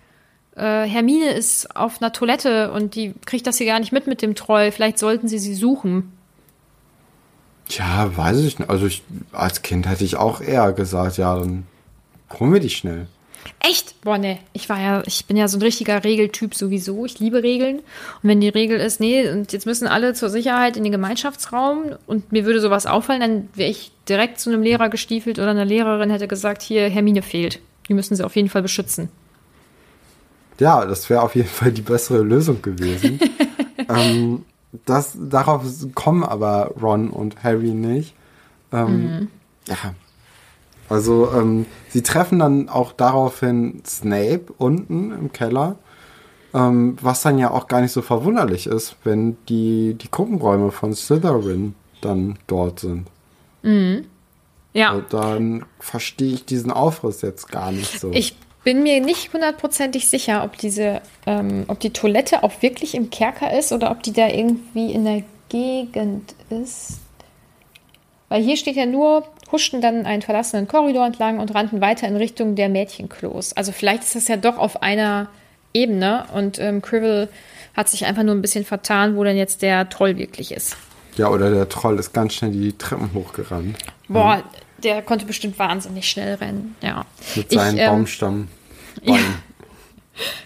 Äh, 0.55 0.85
Hermine 0.85 1.31
ist 1.31 1.75
auf 1.75 2.01
einer 2.01 2.11
Toilette 2.11 2.71
und 2.71 2.95
die 2.95 3.13
kriegt 3.25 3.45
das 3.45 3.57
hier 3.57 3.67
gar 3.67 3.79
nicht 3.79 3.91
mit 3.91 4.07
mit 4.07 4.21
dem 4.21 4.33
Troll. 4.33 4.71
Vielleicht 4.71 4.97
sollten 4.97 5.27
sie 5.27 5.39
sie 5.39 5.55
suchen. 5.55 6.11
Tja, 7.67 8.11
weiß 8.17 8.37
ich 8.39 8.59
nicht. 8.59 8.69
Also 8.69 8.87
ich, 8.87 9.03
als 9.31 9.61
Kind 9.61 9.87
hätte 9.87 10.03
ich 10.03 10.17
auch 10.17 10.41
eher 10.41 10.73
gesagt, 10.73 11.17
ja, 11.17 11.37
dann 11.37 11.67
holen 12.39 12.53
wir 12.53 12.59
die 12.59 12.71
schnell. 12.71 13.07
Echt? 13.59 14.01
Boah, 14.01 14.17
ne. 14.17 14.39
Ich 14.53 14.69
war 14.69 14.79
ja, 14.79 15.03
ich 15.05 15.25
bin 15.25 15.35
ja 15.35 15.47
so 15.47 15.57
ein 15.57 15.61
richtiger 15.61 16.03
Regeltyp 16.03 16.55
sowieso. 16.55 17.05
Ich 17.05 17.19
liebe 17.19 17.43
Regeln. 17.43 17.77
Und 17.77 18.29
wenn 18.29 18.41
die 18.41 18.49
Regel 18.49 18.79
ist, 18.79 18.99
nee, 18.99 19.29
und 19.29 19.51
jetzt 19.51 19.65
müssen 19.65 19.87
alle 19.87 20.13
zur 20.13 20.29
Sicherheit 20.29 20.77
in 20.77 20.83
den 20.83 20.91
Gemeinschaftsraum 20.91 21.95
und 22.07 22.31
mir 22.31 22.45
würde 22.45 22.61
sowas 22.61 22.85
auffallen, 22.85 23.21
dann 23.21 23.49
wäre 23.55 23.69
ich 23.69 23.91
direkt 24.07 24.39
zu 24.39 24.49
einem 24.49 24.63
Lehrer 24.63 24.89
gestiefelt 24.89 25.39
oder 25.39 25.49
einer 25.49 25.65
Lehrerin 25.65 26.09
hätte 26.09 26.27
gesagt, 26.27 26.61
hier, 26.61 26.89
Hermine 26.89 27.21
fehlt. 27.21 27.59
Die 27.89 27.93
müssen 27.93 28.15
sie 28.15 28.25
auf 28.25 28.35
jeden 28.35 28.49
Fall 28.49 28.61
beschützen. 28.61 29.09
Ja, 30.59 30.85
das 30.85 31.09
wäre 31.09 31.21
auf 31.21 31.35
jeden 31.35 31.47
Fall 31.47 31.71
die 31.71 31.81
bessere 31.81 32.21
Lösung 32.21 32.61
gewesen. 32.61 33.19
ähm, 33.89 34.45
das, 34.85 35.17
darauf 35.19 35.63
kommen 35.95 36.23
aber 36.23 36.73
Ron 36.81 37.09
und 37.09 37.43
Harry 37.43 37.71
nicht. 37.71 38.13
Ähm, 38.71 39.29
Ja. 39.67 39.75
Also, 40.89 41.31
ähm, 41.33 41.65
sie 41.89 42.01
treffen 42.01 42.39
dann 42.39 42.69
auch 42.69 42.91
daraufhin 42.91 43.81
Snape 43.85 44.45
unten 44.57 45.11
im 45.11 45.31
Keller, 45.31 45.75
ähm, 46.53 46.97
was 47.01 47.21
dann 47.21 47.37
ja 47.37 47.51
auch 47.51 47.67
gar 47.67 47.81
nicht 47.81 47.91
so 47.91 48.01
verwunderlich 48.01 48.67
ist, 48.67 48.95
wenn 49.03 49.37
die, 49.47 49.93
die 49.93 50.09
Gruppenräume 50.09 50.71
von 50.71 50.93
Slytherin 50.93 51.75
dann 52.01 52.39
dort 52.47 52.79
sind. 52.79 53.07
Ja. 54.73 54.93
Und 54.93 55.13
dann 55.13 55.65
verstehe 55.79 56.33
ich 56.33 56.45
diesen 56.45 56.71
Aufriss 56.71 57.21
jetzt 57.21 57.49
gar 57.49 57.71
nicht 57.71 57.99
so. 57.99 58.11
Ich 58.11 58.35
bin 58.63 58.83
mir 58.83 59.01
nicht 59.01 59.33
hundertprozentig 59.33 60.09
sicher, 60.09 60.43
ob 60.43 60.57
diese, 60.57 61.01
ähm, 61.25 61.65
ob 61.67 61.79
die 61.79 61.91
Toilette 61.91 62.43
auch 62.43 62.61
wirklich 62.61 62.95
im 62.95 63.09
Kerker 63.09 63.57
ist 63.57 63.71
oder 63.71 63.91
ob 63.91 64.03
die 64.03 64.13
da 64.13 64.27
irgendwie 64.27 64.91
in 64.91 65.05
der 65.05 65.23
Gegend 65.49 66.35
ist. 66.49 66.99
Weil 68.27 68.43
hier 68.43 68.57
steht 68.57 68.75
ja 68.75 68.85
nur, 68.85 69.23
huschten 69.51 69.81
dann 69.81 70.05
einen 70.05 70.21
verlassenen 70.21 70.67
Korridor 70.67 71.05
entlang 71.05 71.39
und 71.39 71.53
rannten 71.55 71.81
weiter 71.81 72.07
in 72.07 72.15
Richtung 72.15 72.55
der 72.55 72.69
Mädchenklos. 72.69 73.53
Also 73.53 73.71
vielleicht 73.71 74.03
ist 74.03 74.15
das 74.15 74.27
ja 74.27 74.37
doch 74.37 74.57
auf 74.57 74.81
einer 74.83 75.27
Ebene 75.73 76.25
und 76.33 76.59
ähm, 76.59 76.81
Crivel 76.81 77.29
hat 77.75 77.89
sich 77.89 78.05
einfach 78.05 78.23
nur 78.23 78.35
ein 78.35 78.41
bisschen 78.41 78.65
vertan, 78.65 79.15
wo 79.15 79.23
denn 79.23 79.37
jetzt 79.37 79.61
der 79.61 79.89
Troll 79.89 80.17
wirklich 80.17 80.51
ist. 80.51 80.75
ja, 81.17 81.29
oder 81.29 81.51
der 81.51 81.69
Troll 81.69 81.97
ist 81.99 82.13
ganz 82.13 82.33
schnell 82.33 82.51
die 82.51 82.77
Treppen 82.77 83.11
hochgerannt. 83.13 83.77
Boah, 84.07 84.43
der 84.83 85.01
konnte 85.01 85.25
bestimmt 85.25 85.59
wahnsinnig 85.59 86.09
schnell 86.09 86.35
rennen. 86.35 86.75
Ja. 86.81 87.05
Mit 87.35 87.51
Ich, 87.51 87.57
seinen 87.57 87.77
ähm, 87.77 87.89
Baumstamm. 87.89 88.47
Ja. 89.03 89.15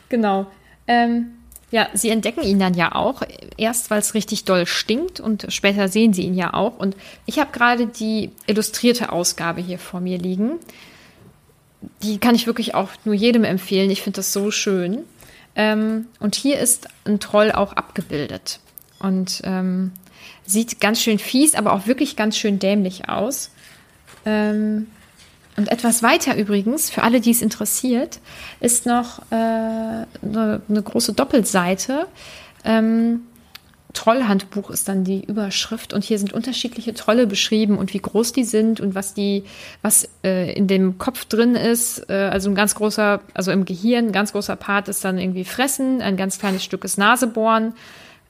Genau. 0.09 0.45
Ähm, 0.87 1.31
ja, 1.73 1.89
sie 1.95 2.11
entdecken 2.11 2.43
ihn 2.43 2.59
dann 2.59 2.75
ja 2.75 2.93
auch. 2.93 3.23
Erst, 3.57 3.89
weil 3.89 3.97
es 3.97 4.13
richtig 4.13 4.45
doll 4.45 4.67
stinkt 4.67 5.19
und 5.19 5.47
später 5.49 5.87
sehen 5.87 6.13
sie 6.13 6.21
ihn 6.21 6.35
ja 6.35 6.53
auch. 6.53 6.77
Und 6.77 6.95
ich 7.25 7.39
habe 7.39 7.51
gerade 7.51 7.87
die 7.87 8.29
illustrierte 8.45 9.11
Ausgabe 9.11 9.59
hier 9.59 9.79
vor 9.79 9.99
mir 9.99 10.19
liegen. 10.19 10.59
Die 12.03 12.19
kann 12.19 12.35
ich 12.35 12.45
wirklich 12.45 12.75
auch 12.75 12.89
nur 13.05 13.15
jedem 13.15 13.43
empfehlen. 13.43 13.89
Ich 13.89 14.03
finde 14.03 14.17
das 14.17 14.31
so 14.31 14.51
schön. 14.51 14.99
Ähm, 15.55 16.05
und 16.19 16.35
hier 16.35 16.59
ist 16.59 16.89
ein 17.05 17.19
Troll 17.19 17.51
auch 17.51 17.73
abgebildet. 17.73 18.59
Und 18.99 19.41
ähm, 19.43 19.93
sieht 20.45 20.79
ganz 20.79 21.01
schön 21.01 21.17
fies, 21.17 21.55
aber 21.55 21.73
auch 21.73 21.87
wirklich 21.87 22.15
ganz 22.15 22.37
schön 22.37 22.59
dämlich 22.59 23.09
aus. 23.09 23.49
Ähm, 24.27 24.91
und 25.55 25.71
etwas 25.71 26.01
weiter 26.01 26.35
übrigens, 26.35 26.89
für 26.89 27.03
alle, 27.03 27.21
die 27.21 27.31
es 27.31 27.41
interessiert, 27.41 28.19
ist 28.59 28.85
noch 28.85 29.19
äh, 29.29 29.35
eine, 29.35 30.61
große 30.69 31.13
Doppelseite. 31.13 32.07
Ähm, 32.63 33.21
Trollhandbuch 33.93 34.71
ist 34.71 34.89
dann 34.89 35.03
die 35.03 35.23
Überschrift 35.23 35.93
und 35.93 36.03
hier 36.03 36.17
sind 36.17 36.33
unterschiedliche 36.33 36.95
Trolle 36.95 37.27
beschrieben 37.27 37.77
und 37.77 37.93
wie 37.93 37.99
groß 37.99 38.33
die 38.33 38.43
sind 38.43 38.81
und 38.81 38.95
was 38.95 39.13
die, 39.13 39.43
was 39.83 40.09
äh, 40.23 40.51
in 40.53 40.67
dem 40.67 40.97
Kopf 40.97 41.25
drin 41.25 41.55
ist. 41.55 42.09
Äh, 42.09 42.29
also 42.31 42.49
ein 42.49 42.55
ganz 42.55 42.73
großer, 42.73 43.21
also 43.35 43.51
im 43.51 43.65
Gehirn, 43.65 44.07
ein 44.07 44.11
ganz 44.11 44.31
großer 44.31 44.55
Part 44.55 44.87
ist 44.87 45.05
dann 45.05 45.19
irgendwie 45.19 45.45
Fressen, 45.45 46.01
ein 46.01 46.17
ganz 46.17 46.39
kleines 46.39 46.63
Stück 46.63 46.83
ist 46.83 46.97
Nasebohren, 46.97 47.73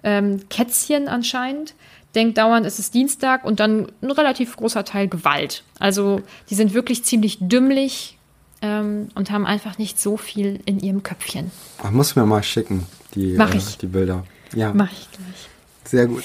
ähm, 0.03 0.41
Kätzchen 0.49 1.07
anscheinend 1.07 1.73
denkt 2.15 2.37
dauernd, 2.37 2.65
es 2.65 2.79
ist 2.79 2.93
Dienstag 2.93 3.43
und 3.43 3.59
dann 3.59 3.91
ein 4.01 4.11
relativ 4.11 4.55
großer 4.55 4.85
Teil 4.85 5.07
Gewalt. 5.07 5.63
Also 5.79 6.21
die 6.49 6.55
sind 6.55 6.73
wirklich 6.73 7.03
ziemlich 7.03 7.37
dümmlich 7.41 8.17
ähm, 8.61 9.09
und 9.15 9.31
haben 9.31 9.45
einfach 9.45 9.77
nicht 9.77 9.99
so 9.99 10.17
viel 10.17 10.59
in 10.65 10.79
ihrem 10.79 11.03
Köpfchen. 11.03 11.51
Ach, 11.81 11.91
muss 11.91 12.15
mir 12.15 12.25
mal 12.25 12.43
schicken, 12.43 12.85
die, 13.15 13.35
mach 13.37 13.53
ich. 13.53 13.75
Äh, 13.75 13.77
die 13.81 13.87
Bilder. 13.87 14.23
Ja. 14.53 14.71
Mach 14.73 14.91
ich 14.91 15.09
gleich. 15.11 15.49
Sehr 15.85 16.07
gut. 16.07 16.23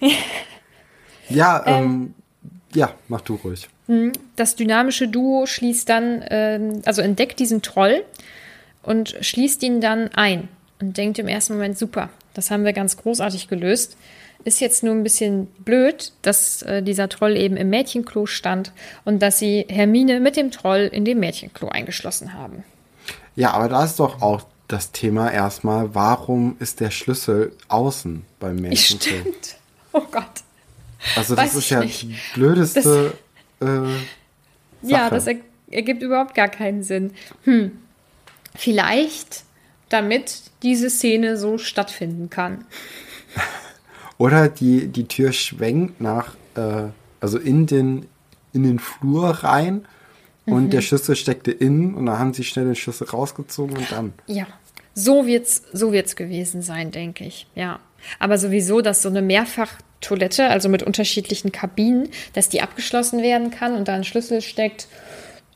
ja, 1.28 1.62
ähm, 1.66 1.84
ähm, 1.84 2.14
ja, 2.74 2.94
mach 3.08 3.20
du 3.20 3.34
ruhig. 3.36 3.68
Hm, 3.86 4.12
das 4.36 4.56
dynamische 4.56 5.08
Duo 5.08 5.46
schließt 5.46 5.88
dann, 5.88 6.24
ähm, 6.28 6.82
also 6.84 7.02
entdeckt 7.02 7.38
diesen 7.40 7.62
Troll 7.62 8.04
und 8.82 9.16
schließt 9.20 9.62
ihn 9.62 9.80
dann 9.80 10.08
ein 10.08 10.48
und 10.80 10.96
denkt 10.96 11.18
im 11.18 11.28
ersten 11.28 11.54
Moment, 11.54 11.78
super, 11.78 12.10
das 12.34 12.50
haben 12.50 12.64
wir 12.64 12.72
ganz 12.72 12.96
großartig 12.96 13.48
gelöst. 13.48 13.96
Ist 14.44 14.60
jetzt 14.60 14.82
nur 14.82 14.94
ein 14.94 15.02
bisschen 15.02 15.46
blöd, 15.64 16.12
dass 16.22 16.62
äh, 16.62 16.82
dieser 16.82 17.08
Troll 17.08 17.36
eben 17.36 17.56
im 17.56 17.70
Mädchenklo 17.70 18.26
stand 18.26 18.72
und 19.04 19.20
dass 19.20 19.38
sie 19.38 19.66
Hermine 19.68 20.20
mit 20.20 20.36
dem 20.36 20.50
Troll 20.50 20.90
in 20.92 21.04
dem 21.04 21.20
Mädchenklo 21.20 21.68
eingeschlossen 21.68 22.34
haben. 22.34 22.64
Ja, 23.36 23.52
aber 23.52 23.68
da 23.68 23.84
ist 23.84 24.00
doch 24.00 24.20
auch 24.20 24.42
das 24.68 24.90
Thema 24.90 25.30
erstmal, 25.30 25.94
warum 25.94 26.56
ist 26.58 26.80
der 26.80 26.90
Schlüssel 26.90 27.52
außen 27.68 28.24
beim 28.40 28.56
Mädchenklo? 28.56 29.20
Stimmt. 29.20 29.56
Oh 29.92 30.02
Gott. 30.10 30.24
Also 31.16 31.34
das 31.34 31.44
Weiß 31.44 31.54
ist 31.56 31.70
ja 31.70 31.80
nicht. 31.80 32.02
die 32.02 32.16
blödeste. 32.34 33.12
Das, 33.60 33.68
äh, 33.68 33.82
ja, 34.82 35.10
das 35.10 35.26
ergibt 35.70 36.02
überhaupt 36.02 36.34
gar 36.34 36.48
keinen 36.48 36.82
Sinn. 36.82 37.12
Hm. 37.44 37.72
Vielleicht, 38.54 39.44
damit 39.88 40.42
diese 40.62 40.90
Szene 40.90 41.36
so 41.36 41.58
stattfinden 41.58 42.30
kann. 42.30 42.64
Oder 44.18 44.48
die, 44.48 44.88
die 44.88 45.08
Tür 45.08 45.32
schwenkt 45.32 46.00
nach, 46.00 46.34
äh, 46.54 46.84
also 47.20 47.38
in 47.38 47.66
den, 47.66 48.06
in 48.52 48.62
den 48.62 48.78
Flur 48.78 49.30
rein 49.30 49.86
und 50.46 50.64
mhm. 50.64 50.70
der 50.70 50.80
Schlüssel 50.80 51.16
steckte 51.16 51.50
innen 51.50 51.94
und 51.94 52.06
dann 52.06 52.18
haben 52.18 52.34
sie 52.34 52.44
schnell 52.44 52.66
den 52.66 52.74
Schlüssel 52.74 53.08
rausgezogen 53.08 53.76
und 53.76 53.90
dann. 53.92 54.12
Ja, 54.26 54.46
so 54.94 55.26
wird's, 55.26 55.62
so 55.72 55.92
wird's 55.92 56.16
gewesen 56.16 56.62
sein, 56.62 56.90
denke 56.90 57.24
ich. 57.24 57.46
Ja. 57.54 57.80
Aber 58.18 58.38
sowieso, 58.38 58.80
dass 58.80 59.02
so 59.02 59.08
eine 59.08 59.22
Mehrfachtoilette, 59.22 60.48
also 60.48 60.68
mit 60.68 60.82
unterschiedlichen 60.82 61.52
Kabinen, 61.52 62.08
dass 62.32 62.48
die 62.48 62.60
abgeschlossen 62.60 63.22
werden 63.22 63.50
kann 63.50 63.74
und 63.74 63.88
da 63.88 63.94
ein 63.94 64.04
Schlüssel 64.04 64.42
steckt, 64.42 64.88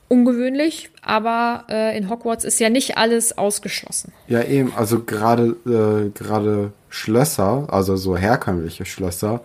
ungewöhnlich, 0.08 0.90
aber 1.02 1.64
äh, 1.68 1.96
in 1.96 2.08
Hogwarts 2.08 2.44
ist 2.44 2.60
ja 2.60 2.70
nicht 2.70 2.96
alles 2.96 3.36
ausgeschlossen. 3.36 4.12
Ja, 4.28 4.42
eben, 4.42 4.72
also 4.76 5.00
gerade 5.00 5.56
äh, 5.66 6.10
gerade 6.10 6.72
Schlösser, 6.88 7.66
also 7.68 7.96
so 7.96 8.16
herkömmliche 8.16 8.84
Schlösser, 8.84 9.40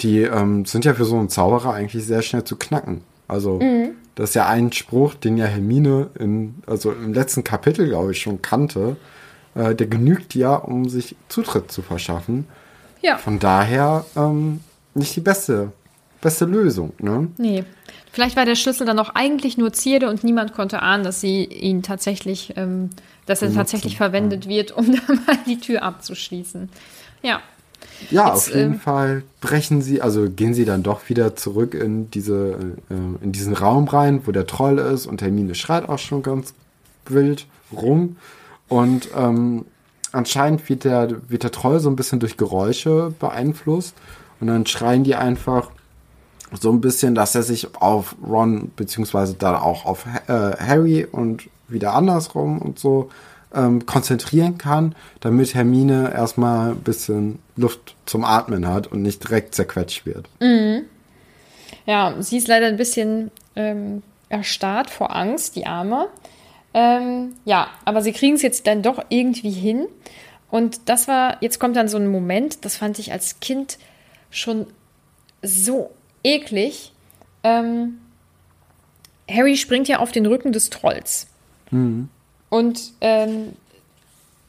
die 0.00 0.22
ähm, 0.22 0.64
sind 0.64 0.84
ja 0.84 0.94
für 0.94 1.04
so 1.04 1.18
einen 1.18 1.28
Zauberer 1.28 1.74
eigentlich 1.74 2.04
sehr 2.04 2.22
schnell 2.22 2.44
zu 2.44 2.56
knacken. 2.56 3.02
Also 3.28 3.58
mhm. 3.60 3.92
das 4.14 4.30
ist 4.30 4.34
ja 4.34 4.46
ein 4.48 4.72
Spruch, 4.72 5.14
den 5.14 5.36
ja 5.36 5.46
Hermine 5.46 6.10
in, 6.18 6.56
also 6.66 6.92
im 6.92 7.12
letzten 7.12 7.44
Kapitel, 7.44 7.88
glaube 7.88 8.12
ich, 8.12 8.20
schon 8.20 8.42
kannte. 8.42 8.96
Äh, 9.54 9.74
der 9.74 9.86
genügt 9.86 10.34
ja, 10.34 10.54
um 10.54 10.88
sich 10.88 11.16
Zutritt 11.28 11.72
zu 11.72 11.82
verschaffen. 11.82 12.46
Ja. 13.02 13.18
Von 13.18 13.38
daher 13.38 14.04
ähm, 14.16 14.60
nicht 14.94 15.16
die 15.16 15.20
beste, 15.20 15.72
beste 16.26 16.44
Lösung, 16.44 16.92
ne? 16.98 17.28
Nee. 17.38 17.62
Vielleicht 18.10 18.34
war 18.34 18.44
der 18.44 18.56
Schlüssel 18.56 18.84
dann 18.84 18.98
auch 18.98 19.10
eigentlich 19.14 19.58
nur 19.58 19.72
Zierde 19.72 20.10
und 20.10 20.24
niemand 20.24 20.54
konnte 20.54 20.82
ahnen, 20.82 21.04
dass 21.04 21.20
sie 21.20 21.44
ihn 21.44 21.84
tatsächlich, 21.84 22.54
ähm, 22.56 22.90
dass 23.26 23.42
er 23.42 23.54
tatsächlich 23.54 23.96
verwendet 23.96 24.48
wird, 24.48 24.72
um 24.76 24.86
dann 24.86 25.20
mal 25.24 25.38
die 25.46 25.60
Tür 25.60 25.84
abzuschließen. 25.84 26.68
Ja. 27.22 27.40
Ja, 28.10 28.34
Jetzt, 28.34 28.48
auf 28.48 28.54
jeden 28.56 28.72
ähm, 28.72 28.80
Fall 28.80 29.22
brechen 29.40 29.82
sie, 29.82 30.02
also 30.02 30.28
gehen 30.28 30.52
sie 30.52 30.64
dann 30.64 30.82
doch 30.82 31.08
wieder 31.08 31.36
zurück 31.36 31.74
in 31.74 32.10
diese, 32.10 32.74
äh, 32.90 33.24
in 33.24 33.30
diesen 33.30 33.52
Raum 33.52 33.86
rein, 33.86 34.22
wo 34.24 34.32
der 34.32 34.48
Troll 34.48 34.78
ist 34.78 35.06
und 35.06 35.22
Hermine 35.22 35.54
schreit 35.54 35.88
auch 35.88 36.00
schon 36.00 36.24
ganz 36.24 36.54
wild 37.04 37.46
rum. 37.72 38.16
Und 38.66 39.10
ähm, 39.16 39.64
anscheinend 40.10 40.68
wird 40.68 40.82
der, 40.82 41.08
wird 41.28 41.44
der 41.44 41.52
Troll 41.52 41.78
so 41.78 41.88
ein 41.88 41.94
bisschen 41.94 42.18
durch 42.18 42.36
Geräusche 42.36 43.14
beeinflusst. 43.20 43.94
Und 44.40 44.48
dann 44.48 44.66
schreien 44.66 45.04
die 45.04 45.14
einfach, 45.14 45.70
so 46.52 46.70
ein 46.70 46.80
bisschen, 46.80 47.14
dass 47.14 47.34
er 47.34 47.42
sich 47.42 47.74
auf 47.76 48.14
Ron 48.26 48.70
beziehungsweise 48.76 49.34
dann 49.34 49.56
auch 49.56 49.84
auf 49.84 50.06
äh, 50.28 50.32
Harry 50.32 51.04
und 51.04 51.48
wieder 51.68 51.94
andersrum 51.94 52.58
und 52.58 52.78
so 52.78 53.10
ähm, 53.54 53.86
konzentrieren 53.86 54.58
kann, 54.58 54.94
damit 55.20 55.54
Hermine 55.54 56.12
erstmal 56.14 56.70
ein 56.70 56.80
bisschen 56.80 57.38
Luft 57.56 57.96
zum 58.06 58.24
Atmen 58.24 58.68
hat 58.68 58.86
und 58.86 59.02
nicht 59.02 59.24
direkt 59.24 59.54
zerquetscht 59.54 60.06
wird. 60.06 60.28
Mhm. 60.40 60.82
Ja, 61.86 62.14
sie 62.20 62.36
ist 62.36 62.48
leider 62.48 62.66
ein 62.66 62.76
bisschen 62.76 63.30
ähm, 63.54 64.02
erstarrt 64.28 64.90
vor 64.90 65.14
Angst, 65.14 65.56
die 65.56 65.66
Arme. 65.66 66.08
Ähm, 66.74 67.34
ja, 67.44 67.68
aber 67.84 68.02
sie 68.02 68.12
kriegen 68.12 68.34
es 68.34 68.42
jetzt 68.42 68.66
dann 68.66 68.82
doch 68.82 69.04
irgendwie 69.08 69.50
hin. 69.50 69.86
Und 70.50 70.88
das 70.88 71.08
war, 71.08 71.38
jetzt 71.40 71.58
kommt 71.58 71.76
dann 71.76 71.88
so 71.88 71.96
ein 71.96 72.08
Moment, 72.08 72.64
das 72.64 72.76
fand 72.76 72.98
ich 72.98 73.12
als 73.12 73.40
Kind 73.40 73.78
schon 74.30 74.66
so 75.42 75.90
eklig. 76.26 76.92
Ähm, 77.42 77.98
Harry 79.30 79.56
springt 79.56 79.88
ja 79.88 79.98
auf 80.00 80.12
den 80.12 80.26
Rücken 80.26 80.52
des 80.52 80.70
Trolls. 80.70 81.28
Mhm. 81.70 82.08
Und 82.48 82.92
ähm, 83.00 83.54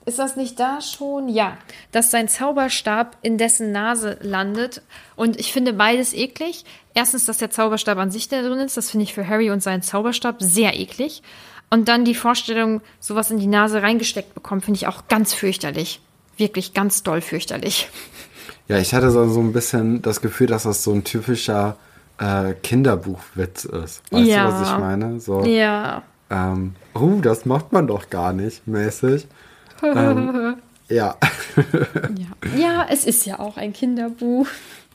ist 0.06 0.20
das 0.20 0.36
nicht 0.36 0.60
da 0.60 0.82
schon? 0.82 1.30
Ja, 1.30 1.58
dass 1.92 2.12
sein 2.12 2.30
Zauberstab 2.30 3.18
in 3.22 3.38
dessen 3.38 3.72
Nase 3.72 4.18
landet. 4.22 4.82
Und 5.16 5.40
ich 5.40 5.52
finde 5.52 5.74
beides 5.74 6.14
eklig. 6.14 6.64
Erstens, 6.94 7.26
dass 7.26 7.38
der 7.38 7.52
Zauberstab 7.52 7.98
an 7.98 8.12
sich 8.12 8.30
da 8.30 8.42
drin 8.42 8.60
ist. 8.60 8.78
Das 8.78 8.90
finde 8.90 9.04
ich 9.04 9.14
für 9.14 9.28
Harry 9.28 9.50
und 9.52 9.62
seinen 9.62 9.82
Zauberstab 9.82 10.38
sehr 10.40 10.80
eklig. 10.80 11.22
Und 11.70 11.90
dann 11.90 12.06
die 12.06 12.16
Vorstellung, 12.16 12.82
sowas 13.00 13.32
in 13.32 13.40
die 13.40 13.48
Nase 13.48 13.82
reingesteckt 13.82 14.34
bekommen, 14.34 14.62
finde 14.62 14.78
ich 14.78 14.88
auch 14.88 15.08
ganz 15.10 15.34
fürchterlich. 15.34 16.00
Wirklich 16.38 16.74
ganz 16.74 17.04
doll 17.04 17.20
fürchterlich. 17.20 17.90
Ja, 18.68 18.78
ich 18.78 18.94
hatte 18.94 19.12
so, 19.12 19.28
so 19.30 19.40
ein 19.40 19.54
bisschen 19.54 20.02
das 20.02 20.22
Gefühl, 20.22 20.48
dass 20.48 20.64
das 20.64 20.84
so 20.84 20.94
ein 20.94 21.04
typischer 21.04 21.78
äh, 22.20 22.54
Kinderbuchwitz 22.54 23.66
ist. 23.66 24.02
Weißt 24.12 24.28
ja. 24.28 24.48
du, 24.48 24.54
was 24.54 24.70
ich 24.70 24.78
meine? 24.78 25.20
So, 25.20 25.44
ja. 25.46 26.04
Ähm, 26.30 26.76
oh, 26.94 27.20
das 27.22 27.46
macht 27.46 27.72
man 27.72 27.88
doch 27.88 28.10
gar 28.10 28.34
nicht, 28.34 28.68
mäßig. 28.68 29.28
ähm, 29.84 30.58
ja. 30.90 31.16
ja. 31.56 32.58
Ja, 32.58 32.86
es 32.90 33.06
ist 33.06 33.26
ja 33.26 33.40
auch 33.40 33.58
ein 33.58 33.72
Kinderbuch. 33.72 34.48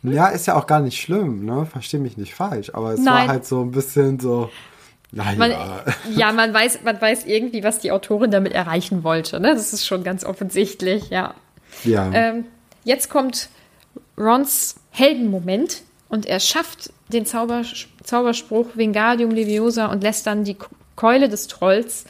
Ja, 0.02 0.28
ist 0.28 0.46
ja 0.46 0.56
auch 0.56 0.66
gar 0.66 0.80
nicht 0.80 1.00
schlimm, 1.00 1.44
ne? 1.44 1.64
Versteh 1.64 1.98
mich 1.98 2.16
nicht 2.16 2.34
falsch. 2.34 2.70
Aber 2.74 2.92
es 2.92 3.00
Nein. 3.00 3.14
war 3.14 3.28
halt 3.28 3.46
so 3.46 3.62
ein 3.62 3.70
bisschen 3.70 4.18
so. 4.18 4.50
Naja. 5.12 5.38
Man, 5.38 5.52
ja, 6.16 6.32
man 6.32 6.52
weiß, 6.52 6.80
man 6.84 7.00
weiß 7.00 7.24
irgendwie, 7.26 7.62
was 7.62 7.78
die 7.78 7.92
Autorin 7.92 8.30
damit 8.30 8.52
erreichen 8.52 9.04
wollte. 9.04 9.40
Ne? 9.40 9.54
Das 9.54 9.72
ist 9.72 9.86
schon 9.86 10.02
ganz 10.04 10.24
offensichtlich, 10.24 11.10
ja. 11.10 11.34
Ja. 11.84 12.10
Ähm, 12.12 12.46
jetzt 12.84 13.08
kommt 13.08 13.48
Rons 14.18 14.76
Heldenmoment 14.90 15.82
und 16.08 16.26
er 16.26 16.40
schafft 16.40 16.92
den 17.08 17.26
Zauber, 17.26 17.62
Zauberspruch 18.04 18.68
Wingardium 18.74 19.30
Leviosa 19.30 19.86
und 19.86 20.02
lässt 20.02 20.26
dann 20.26 20.44
die 20.44 20.56
Keule 20.96 21.28
des 21.28 21.46
Trolls 21.46 22.04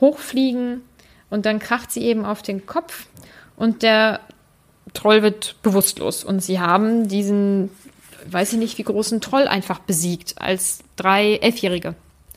hochfliegen 0.00 0.82
und 1.30 1.46
dann 1.46 1.58
kracht 1.58 1.90
sie 1.90 2.02
eben 2.02 2.24
auf 2.24 2.42
den 2.42 2.66
Kopf 2.66 3.06
und 3.56 3.82
der 3.82 4.20
Troll 4.94 5.22
wird 5.22 5.56
bewusstlos 5.62 6.24
und 6.24 6.42
sie 6.42 6.60
haben 6.60 7.08
diesen, 7.08 7.70
weiß 8.28 8.52
ich 8.54 8.58
nicht, 8.58 8.78
wie 8.78 8.82
großen 8.82 9.20
Troll 9.20 9.46
einfach 9.46 9.78
besiegt 9.78 10.34
als 10.38 10.80
drei 10.96 11.36
Elfjährige. 11.36 11.94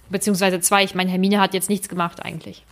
Beziehungsweise 0.10 0.60
zwei. 0.60 0.84
Ich 0.84 0.94
meine, 0.94 1.10
Hermine 1.10 1.40
hat 1.40 1.54
jetzt 1.54 1.70
nichts 1.70 1.90
gemacht 1.90 2.24
eigentlich. 2.24 2.64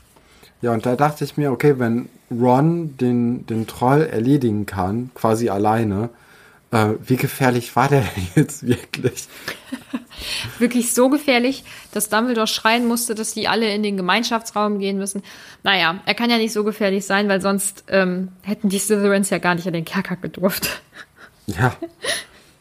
Ja, 0.61 0.73
und 0.73 0.85
da 0.85 0.95
dachte 0.95 1.23
ich 1.23 1.37
mir, 1.37 1.51
okay, 1.51 1.79
wenn 1.79 2.07
Ron 2.29 2.95
den, 2.97 3.47
den 3.47 3.65
Troll 3.65 4.03
erledigen 4.03 4.67
kann, 4.67 5.09
quasi 5.15 5.49
alleine, 5.49 6.09
äh, 6.71 6.93
wie 7.05 7.17
gefährlich 7.17 7.75
war 7.75 7.89
der 7.89 8.01
denn 8.01 8.27
jetzt 8.35 8.65
wirklich? 8.65 9.27
Wirklich 10.59 10.93
so 10.93 11.09
gefährlich, 11.09 11.63
dass 11.93 12.09
Dumbledore 12.09 12.47
schreien 12.47 12.87
musste, 12.87 13.15
dass 13.15 13.33
die 13.33 13.47
alle 13.47 13.73
in 13.73 13.81
den 13.81 13.97
Gemeinschaftsraum 13.97 14.77
gehen 14.77 14.97
müssen. 14.97 15.23
Naja, 15.63 15.99
er 16.05 16.13
kann 16.13 16.29
ja 16.29 16.37
nicht 16.37 16.53
so 16.53 16.63
gefährlich 16.63 17.05
sein, 17.05 17.27
weil 17.27 17.41
sonst 17.41 17.85
ähm, 17.87 18.29
hätten 18.43 18.69
die 18.69 18.77
Slytherins 18.77 19.31
ja 19.31 19.39
gar 19.39 19.55
nicht 19.55 19.67
an 19.67 19.73
den 19.73 19.85
Kerker 19.85 20.15
gedurft. 20.15 20.81
Ja. 21.47 21.73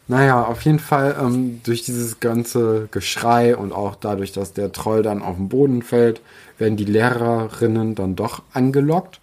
Naja, 0.08 0.42
auf 0.42 0.62
jeden 0.62 0.80
Fall 0.80 1.14
ähm, 1.20 1.60
durch 1.62 1.84
dieses 1.84 2.18
ganze 2.18 2.88
Geschrei 2.90 3.54
und 3.54 3.72
auch 3.72 3.94
dadurch, 3.94 4.32
dass 4.32 4.52
der 4.52 4.72
Troll 4.72 5.02
dann 5.02 5.22
auf 5.22 5.36
den 5.36 5.48
Boden 5.48 5.82
fällt, 5.82 6.20
werden 6.58 6.76
die 6.76 6.86
Lehrerinnen 6.86 7.94
dann 7.94 8.16
doch 8.16 8.42
angelockt. 8.52 9.20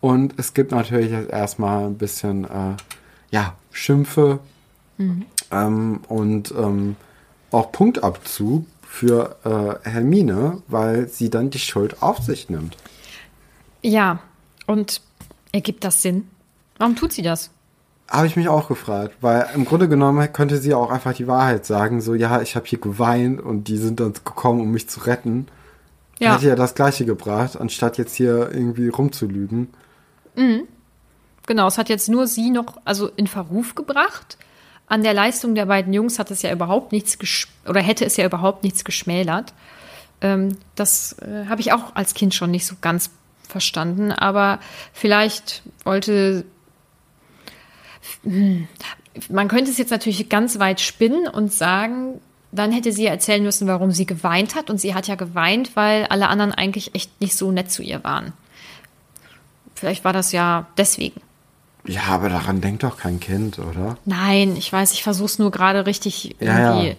Und 0.00 0.34
es 0.36 0.54
gibt 0.54 0.70
natürlich 0.70 1.10
jetzt 1.10 1.30
erstmal 1.30 1.86
ein 1.86 1.98
bisschen, 1.98 2.44
äh, 2.44 2.76
ja, 3.30 3.54
Schimpfe 3.78 4.40
ähm, 5.50 6.00
und 6.08 6.52
ähm, 6.52 6.96
auch 7.50 7.72
Punktabzug 7.72 8.66
für 8.82 9.36
äh, 9.44 9.88
Hermine, 9.88 10.62
weil 10.66 11.08
sie 11.08 11.30
dann 11.30 11.50
die 11.50 11.58
Schuld 11.58 12.02
auf 12.02 12.18
sich 12.18 12.50
nimmt. 12.50 12.76
Ja, 13.82 14.20
und 14.66 15.00
ergibt 15.52 15.84
das 15.84 16.02
Sinn? 16.02 16.28
Warum 16.78 16.96
tut 16.96 17.12
sie 17.12 17.22
das? 17.22 17.50
Habe 18.08 18.26
ich 18.26 18.36
mich 18.36 18.48
auch 18.48 18.68
gefragt, 18.68 19.16
weil 19.20 19.46
im 19.54 19.64
Grunde 19.64 19.88
genommen 19.88 20.32
könnte 20.32 20.58
sie 20.58 20.74
auch 20.74 20.90
einfach 20.90 21.12
die 21.12 21.26
Wahrheit 21.26 21.66
sagen, 21.66 22.00
so 22.00 22.14
ja, 22.14 22.40
ich 22.40 22.56
habe 22.56 22.66
hier 22.66 22.80
geweint 22.80 23.40
und 23.40 23.68
die 23.68 23.76
sind 23.76 24.00
dann 24.00 24.14
gekommen, 24.14 24.60
um 24.60 24.70
mich 24.70 24.88
zu 24.88 25.00
retten. 25.00 25.46
Ja. 26.18 26.34
Hätte 26.34 26.48
ja 26.48 26.56
das 26.56 26.74
gleiche 26.74 27.04
gebracht, 27.04 27.60
anstatt 27.60 27.98
jetzt 27.98 28.14
hier 28.14 28.50
irgendwie 28.52 28.88
rumzulügen. 28.88 29.68
Genau, 31.48 31.66
es 31.66 31.78
hat 31.78 31.88
jetzt 31.88 32.08
nur 32.08 32.28
sie 32.28 32.50
noch 32.50 32.76
also 32.84 33.08
in 33.16 33.26
Verruf 33.26 33.74
gebracht. 33.74 34.38
An 34.86 35.02
der 35.02 35.14
Leistung 35.14 35.54
der 35.54 35.66
beiden 35.66 35.92
Jungs 35.92 36.18
hat 36.18 36.30
es 36.30 36.42
ja 36.42 36.52
überhaupt 36.52 36.92
nichts 36.92 37.18
oder 37.66 37.80
hätte 37.80 38.04
es 38.04 38.16
ja 38.16 38.24
überhaupt 38.24 38.62
nichts 38.62 38.84
geschmälert. 38.84 39.52
Ähm, 40.20 40.56
das 40.76 41.14
äh, 41.18 41.46
habe 41.48 41.60
ich 41.60 41.72
auch 41.72 41.96
als 41.96 42.14
Kind 42.14 42.34
schon 42.34 42.50
nicht 42.50 42.66
so 42.66 42.76
ganz 42.80 43.10
verstanden, 43.48 44.12
aber 44.12 44.60
vielleicht 44.92 45.62
wollte 45.84 46.44
Hm, 48.24 48.68
man 49.28 49.48
könnte 49.48 49.70
es 49.70 49.78
jetzt 49.78 49.90
natürlich 49.90 50.28
ganz 50.28 50.58
weit 50.58 50.80
spinnen 50.80 51.26
und 51.28 51.52
sagen, 51.52 52.20
dann 52.52 52.72
hätte 52.72 52.92
sie 52.92 53.06
erzählen 53.06 53.42
müssen, 53.42 53.68
warum 53.68 53.90
sie 53.90 54.06
geweint 54.06 54.54
hat. 54.54 54.70
Und 54.70 54.78
sie 54.78 54.94
hat 54.94 55.08
ja 55.08 55.16
geweint, 55.16 55.76
weil 55.76 56.06
alle 56.06 56.28
anderen 56.28 56.52
eigentlich 56.52 56.94
echt 56.94 57.20
nicht 57.20 57.36
so 57.36 57.50
nett 57.50 57.70
zu 57.70 57.82
ihr 57.82 58.04
waren. 58.04 58.32
Vielleicht 59.74 60.04
war 60.04 60.12
das 60.12 60.32
ja 60.32 60.66
deswegen. 60.76 61.20
Ja, 61.86 62.02
aber 62.08 62.28
daran 62.28 62.60
denkt 62.60 62.82
doch 62.82 62.98
kein 62.98 63.20
Kind, 63.20 63.58
oder? 63.58 63.96
Nein, 64.04 64.56
ich 64.56 64.72
weiß, 64.72 64.92
ich 64.92 65.02
versuche 65.02 65.26
es 65.26 65.38
nur 65.38 65.50
gerade 65.50 65.86
richtig 65.86 66.36
Ja, 66.40 66.74
irgendwie, 66.74 66.96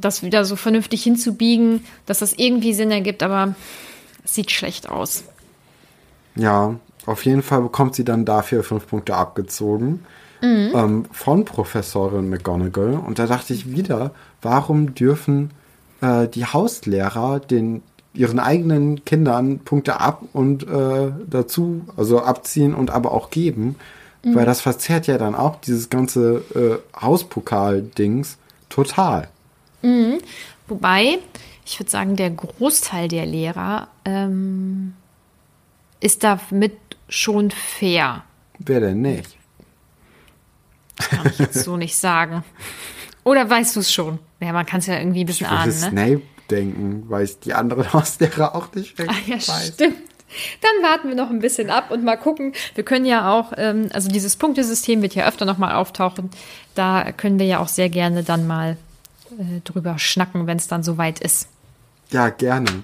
das 0.00 0.22
wieder 0.22 0.44
so 0.44 0.56
vernünftig 0.56 1.02
hinzubiegen, 1.02 1.84
dass 2.06 2.18
das 2.18 2.34
irgendwie 2.34 2.74
Sinn 2.74 2.90
ergibt, 2.90 3.22
aber 3.22 3.54
es 4.24 4.34
sieht 4.34 4.50
schlecht 4.50 4.88
aus. 4.88 5.24
Ja, 6.36 6.76
auf 7.06 7.24
jeden 7.24 7.42
Fall 7.42 7.62
bekommt 7.62 7.94
sie 7.94 8.04
dann 8.04 8.24
dafür 8.24 8.62
fünf 8.62 8.86
Punkte 8.86 9.16
abgezogen 9.16 10.04
ähm, 10.42 11.04
von 11.10 11.44
Professorin 11.44 12.28
McGonagall. 12.28 12.94
Und 12.94 13.18
da 13.18 13.26
dachte 13.26 13.54
ich 13.54 13.72
wieder, 13.72 14.12
warum 14.40 14.94
dürfen 14.94 15.50
äh, 16.00 16.28
die 16.28 16.44
Hauslehrer 16.44 17.40
den 17.40 17.82
ihren 18.14 18.38
eigenen 18.38 19.04
Kindern 19.04 19.60
Punkte 19.60 20.00
ab 20.00 20.22
und 20.32 20.64
äh, 20.64 21.12
dazu, 21.28 21.82
also 21.96 22.22
abziehen 22.22 22.74
und 22.74 22.90
aber 22.90 23.12
auch 23.12 23.30
geben, 23.30 23.76
weil 24.24 24.46
das 24.46 24.60
verzerrt 24.60 25.08
ja 25.08 25.18
dann 25.18 25.34
auch 25.34 25.60
dieses 25.60 25.90
ganze 25.90 26.44
äh, 26.54 27.00
Hauspokal-Dings 27.00 28.38
total. 28.68 29.28
Wobei, 30.68 31.18
ich 31.66 31.80
würde 31.80 31.90
sagen, 31.90 32.16
der 32.16 32.30
Großteil 32.30 33.08
der 33.08 33.26
Lehrer 33.26 33.88
ähm, 34.04 34.94
ist 36.00 36.22
damit 36.22 36.76
schon 37.08 37.50
fair. 37.50 38.24
Wer 38.58 38.80
denn 38.80 39.02
nicht? 39.02 39.36
Kann 40.96 41.26
ich 41.26 41.38
jetzt 41.38 41.64
so 41.64 41.76
nicht 41.76 41.96
sagen. 41.96 42.44
Oder 43.24 43.48
weißt 43.48 43.76
du 43.76 43.80
es 43.80 43.92
schon? 43.92 44.18
Ja, 44.40 44.52
man 44.52 44.66
kann 44.66 44.80
es 44.80 44.86
ja 44.86 44.98
irgendwie 44.98 45.24
ein 45.24 45.26
bisschen 45.26 45.46
Ich 45.46 45.52
ahnen, 45.52 45.80
ne? 45.80 45.90
Snape 45.90 46.22
denken, 46.52 47.04
weil 47.08 47.24
ich 47.24 47.40
die 47.40 47.54
anderen 47.54 47.92
Hauslehrer 47.92 48.54
auch 48.54 48.72
nicht 48.74 49.00
Ah, 49.00 49.12
ja, 49.26 49.36
weiß. 49.36 49.72
stimmt. 49.74 49.96
Dann 50.62 50.90
warten 50.90 51.08
wir 51.08 51.14
noch 51.14 51.28
ein 51.28 51.40
bisschen 51.40 51.68
ab 51.68 51.90
und 51.90 52.04
mal 52.04 52.16
gucken. 52.16 52.52
Wir 52.74 52.84
können 52.84 53.04
ja 53.04 53.30
auch, 53.32 53.52
ähm, 53.56 53.88
also 53.92 54.08
dieses 54.08 54.36
Punktesystem 54.36 55.02
wird 55.02 55.14
ja 55.14 55.26
öfter 55.26 55.44
nochmal 55.44 55.74
auftauchen. 55.74 56.30
Da 56.74 57.12
können 57.12 57.38
wir 57.38 57.44
ja 57.46 57.58
auch 57.58 57.68
sehr 57.68 57.90
gerne 57.90 58.22
dann 58.22 58.46
mal 58.46 58.78
äh, 59.38 59.60
drüber 59.64 59.98
schnacken, 59.98 60.46
wenn 60.46 60.56
es 60.56 60.68
dann 60.68 60.82
soweit 60.82 61.20
ist. 61.20 61.48
Ja, 62.10 62.30
gerne. 62.30 62.82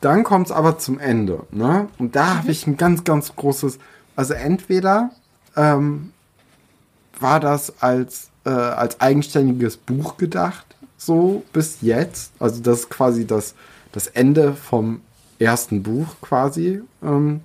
Dann 0.00 0.24
kommt 0.24 0.46
es 0.46 0.52
aber 0.52 0.78
zum 0.78 0.98
Ende, 0.98 1.46
ne? 1.52 1.88
Und 1.98 2.16
da 2.16 2.38
habe 2.38 2.50
ich 2.50 2.66
ein 2.66 2.76
ganz, 2.76 3.04
ganz 3.04 3.36
großes, 3.36 3.78
also 4.16 4.34
entweder 4.34 5.10
ähm, 5.56 6.12
war 7.20 7.38
das 7.38 7.80
als, 7.80 8.30
äh, 8.44 8.50
als 8.50 9.00
eigenständiges 9.00 9.76
Buch 9.76 10.16
gedacht, 10.16 10.66
so 11.06 11.42
bis 11.52 11.78
jetzt. 11.80 12.32
Also 12.38 12.60
das 12.60 12.80
ist 12.80 12.90
quasi 12.90 13.26
das, 13.26 13.54
das 13.92 14.06
Ende 14.06 14.54
vom 14.54 15.00
ersten 15.38 15.82
Buch 15.82 16.16
quasi. 16.20 16.82
Ähm, 17.02 17.40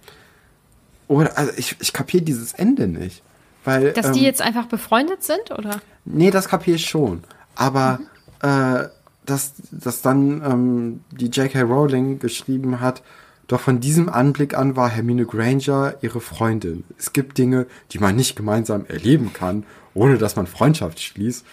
oder, 1.08 1.38
also 1.38 1.52
ich, 1.58 1.76
ich 1.80 1.94
kapiere 1.94 2.24
dieses 2.24 2.54
Ende 2.54 2.88
nicht. 2.88 3.24
Weil, 3.64 3.94
Dass 3.94 4.08
ähm, 4.08 4.14
die 4.14 4.24
jetzt 4.24 4.42
einfach 4.42 4.66
befreundet 4.68 5.24
sind, 5.24 5.52
oder? 5.52 5.82
Nee, 6.06 6.32
das 6.32 6.48
kapiere 6.48 6.76
ich 6.76 6.86
schon. 6.86 7.24
Aber 7.56 8.00
äh, 8.42 8.86
dass, 9.26 9.54
dass 9.72 10.02
dann 10.02 10.42
ähm, 10.44 11.02
die 11.12 11.28
J.K. 11.28 11.62
Rowling 11.62 12.20
geschrieben 12.20 12.80
hat, 12.80 13.04
doch 13.48 13.62
von 13.62 13.80
diesem 13.80 14.10
Anblick 14.10 14.58
an 14.58 14.76
war 14.76 14.90
Hermine 14.90 15.26
Granger 15.26 15.96
ihre 16.02 16.20
Freundin. 16.20 16.84
Es 16.98 17.14
gibt 17.14 17.38
Dinge, 17.38 17.66
die 17.92 18.00
man 18.00 18.16
nicht 18.16 18.36
gemeinsam 18.36 18.86
erleben 18.86 19.32
kann, 19.34 19.64
ohne 19.94 20.18
dass 20.18 20.36
man 20.36 20.48
Freundschaft 20.48 21.02
schließt. 21.02 21.46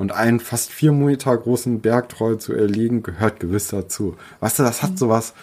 Und 0.00 0.12
einen 0.12 0.40
fast 0.40 0.72
vier 0.72 0.92
Meter 0.92 1.36
großen 1.36 1.82
Bergtroll 1.82 2.38
zu 2.38 2.54
erlegen, 2.54 3.02
gehört 3.02 3.38
gewiss 3.38 3.68
dazu. 3.68 4.16
Weißt 4.40 4.58
du, 4.58 4.62
das 4.62 4.82
hat 4.82 4.98
sowas, 4.98 5.34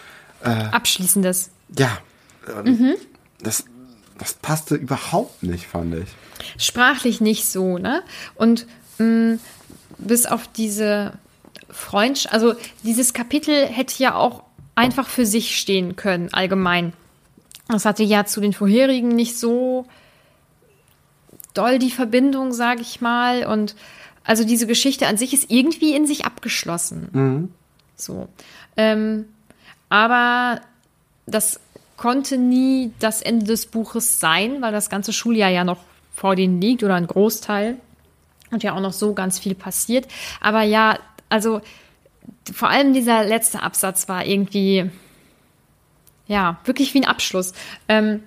Abschließendes. 0.42 1.50
ja, 1.78 1.96
ähm, 2.64 2.96
das, 3.40 3.66
das 4.18 4.34
passte 4.34 4.74
überhaupt 4.74 5.44
nicht, 5.44 5.68
fand 5.68 5.94
ich. 5.94 6.08
Sprachlich 6.60 7.20
nicht 7.20 7.48
so, 7.48 7.78
ne? 7.78 8.02
Und 8.34 8.66
mh, 8.98 9.38
bis 9.98 10.26
auf 10.26 10.48
diese 10.48 11.12
Freundschaft, 11.70 12.34
also 12.34 12.54
dieses 12.82 13.12
Kapitel 13.12 13.64
hätte 13.64 14.02
ja 14.02 14.16
auch 14.16 14.42
einfach 14.74 15.06
für 15.06 15.24
sich 15.24 15.56
stehen 15.56 15.94
können, 15.94 16.34
allgemein. 16.34 16.94
Das 17.68 17.84
hatte 17.84 18.02
ja 18.02 18.24
zu 18.24 18.40
den 18.40 18.52
vorherigen 18.52 19.10
nicht 19.10 19.38
so 19.38 19.86
doll 21.54 21.78
die 21.78 21.92
Verbindung, 21.92 22.52
sage 22.52 22.80
ich 22.80 23.00
mal. 23.00 23.46
Und 23.46 23.76
also 24.28 24.44
diese 24.44 24.66
Geschichte 24.66 25.06
an 25.06 25.16
sich 25.16 25.32
ist 25.32 25.50
irgendwie 25.50 25.96
in 25.96 26.06
sich 26.06 26.26
abgeschlossen. 26.26 27.08
So. 27.96 28.28
Ähm, 28.76 29.24
aber 29.88 30.60
das 31.24 31.60
konnte 31.96 32.36
nie 32.36 32.92
das 32.98 33.22
Ende 33.22 33.46
des 33.46 33.64
Buches 33.64 34.20
sein, 34.20 34.60
weil 34.60 34.70
das 34.70 34.90
ganze 34.90 35.14
Schuljahr 35.14 35.48
ja 35.48 35.64
noch 35.64 35.78
vor 36.14 36.36
denen 36.36 36.60
liegt 36.60 36.82
oder 36.82 36.96
ein 36.96 37.06
Großteil. 37.06 37.78
Und 38.50 38.62
ja 38.62 38.74
auch 38.74 38.80
noch 38.80 38.92
so 38.92 39.14
ganz 39.14 39.38
viel 39.38 39.54
passiert. 39.54 40.06
Aber 40.42 40.60
ja, 40.60 40.98
also 41.30 41.62
vor 42.52 42.68
allem 42.68 42.92
dieser 42.92 43.24
letzte 43.24 43.62
Absatz 43.62 44.10
war 44.10 44.26
irgendwie, 44.26 44.90
ja, 46.26 46.58
wirklich 46.64 46.92
wie 46.92 47.00
ein 47.00 47.08
Abschluss. 47.08 47.54
Ähm, 47.88 48.22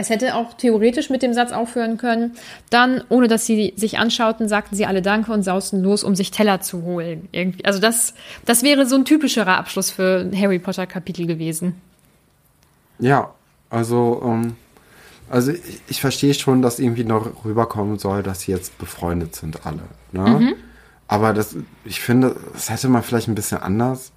es 0.00 0.10
hätte 0.10 0.34
auch 0.34 0.54
theoretisch 0.54 1.10
mit 1.10 1.22
dem 1.22 1.34
Satz 1.34 1.52
aufhören 1.52 1.98
können. 1.98 2.32
Dann, 2.70 3.04
ohne 3.08 3.28
dass 3.28 3.46
sie 3.46 3.74
sich 3.76 3.98
anschauten, 3.98 4.48
sagten 4.48 4.74
sie 4.74 4.86
alle 4.86 5.02
Danke 5.02 5.32
und 5.32 5.42
sausten 5.42 5.82
los, 5.82 6.02
um 6.02 6.16
sich 6.16 6.30
Teller 6.30 6.60
zu 6.60 6.82
holen. 6.82 7.28
Irgendwie. 7.32 7.64
Also 7.64 7.80
das, 7.80 8.14
das 8.46 8.62
wäre 8.62 8.86
so 8.86 8.96
ein 8.96 9.04
typischerer 9.04 9.56
Abschluss 9.56 9.90
für 9.90 10.20
ein 10.20 10.38
Harry 10.40 10.58
Potter 10.58 10.86
Kapitel 10.86 11.26
gewesen. 11.26 11.80
Ja, 12.98 13.32
also, 13.68 14.22
ähm, 14.24 14.56
also 15.28 15.52
ich, 15.52 15.80
ich 15.88 16.00
verstehe 16.00 16.34
schon, 16.34 16.62
dass 16.62 16.78
irgendwie 16.78 17.04
noch 17.04 17.44
rüberkommen 17.44 17.98
soll, 17.98 18.22
dass 18.22 18.42
sie 18.42 18.52
jetzt 18.52 18.78
befreundet 18.78 19.36
sind 19.36 19.66
alle. 19.66 19.82
Ne? 20.12 20.54
Aber 21.08 21.32
das, 21.32 21.56
ich 21.84 22.00
finde, 22.00 22.36
das 22.52 22.70
hätte 22.70 22.88
man 22.88 23.02
vielleicht 23.02 23.28
ein 23.28 23.34
bisschen 23.34 23.58
anders 23.58 24.12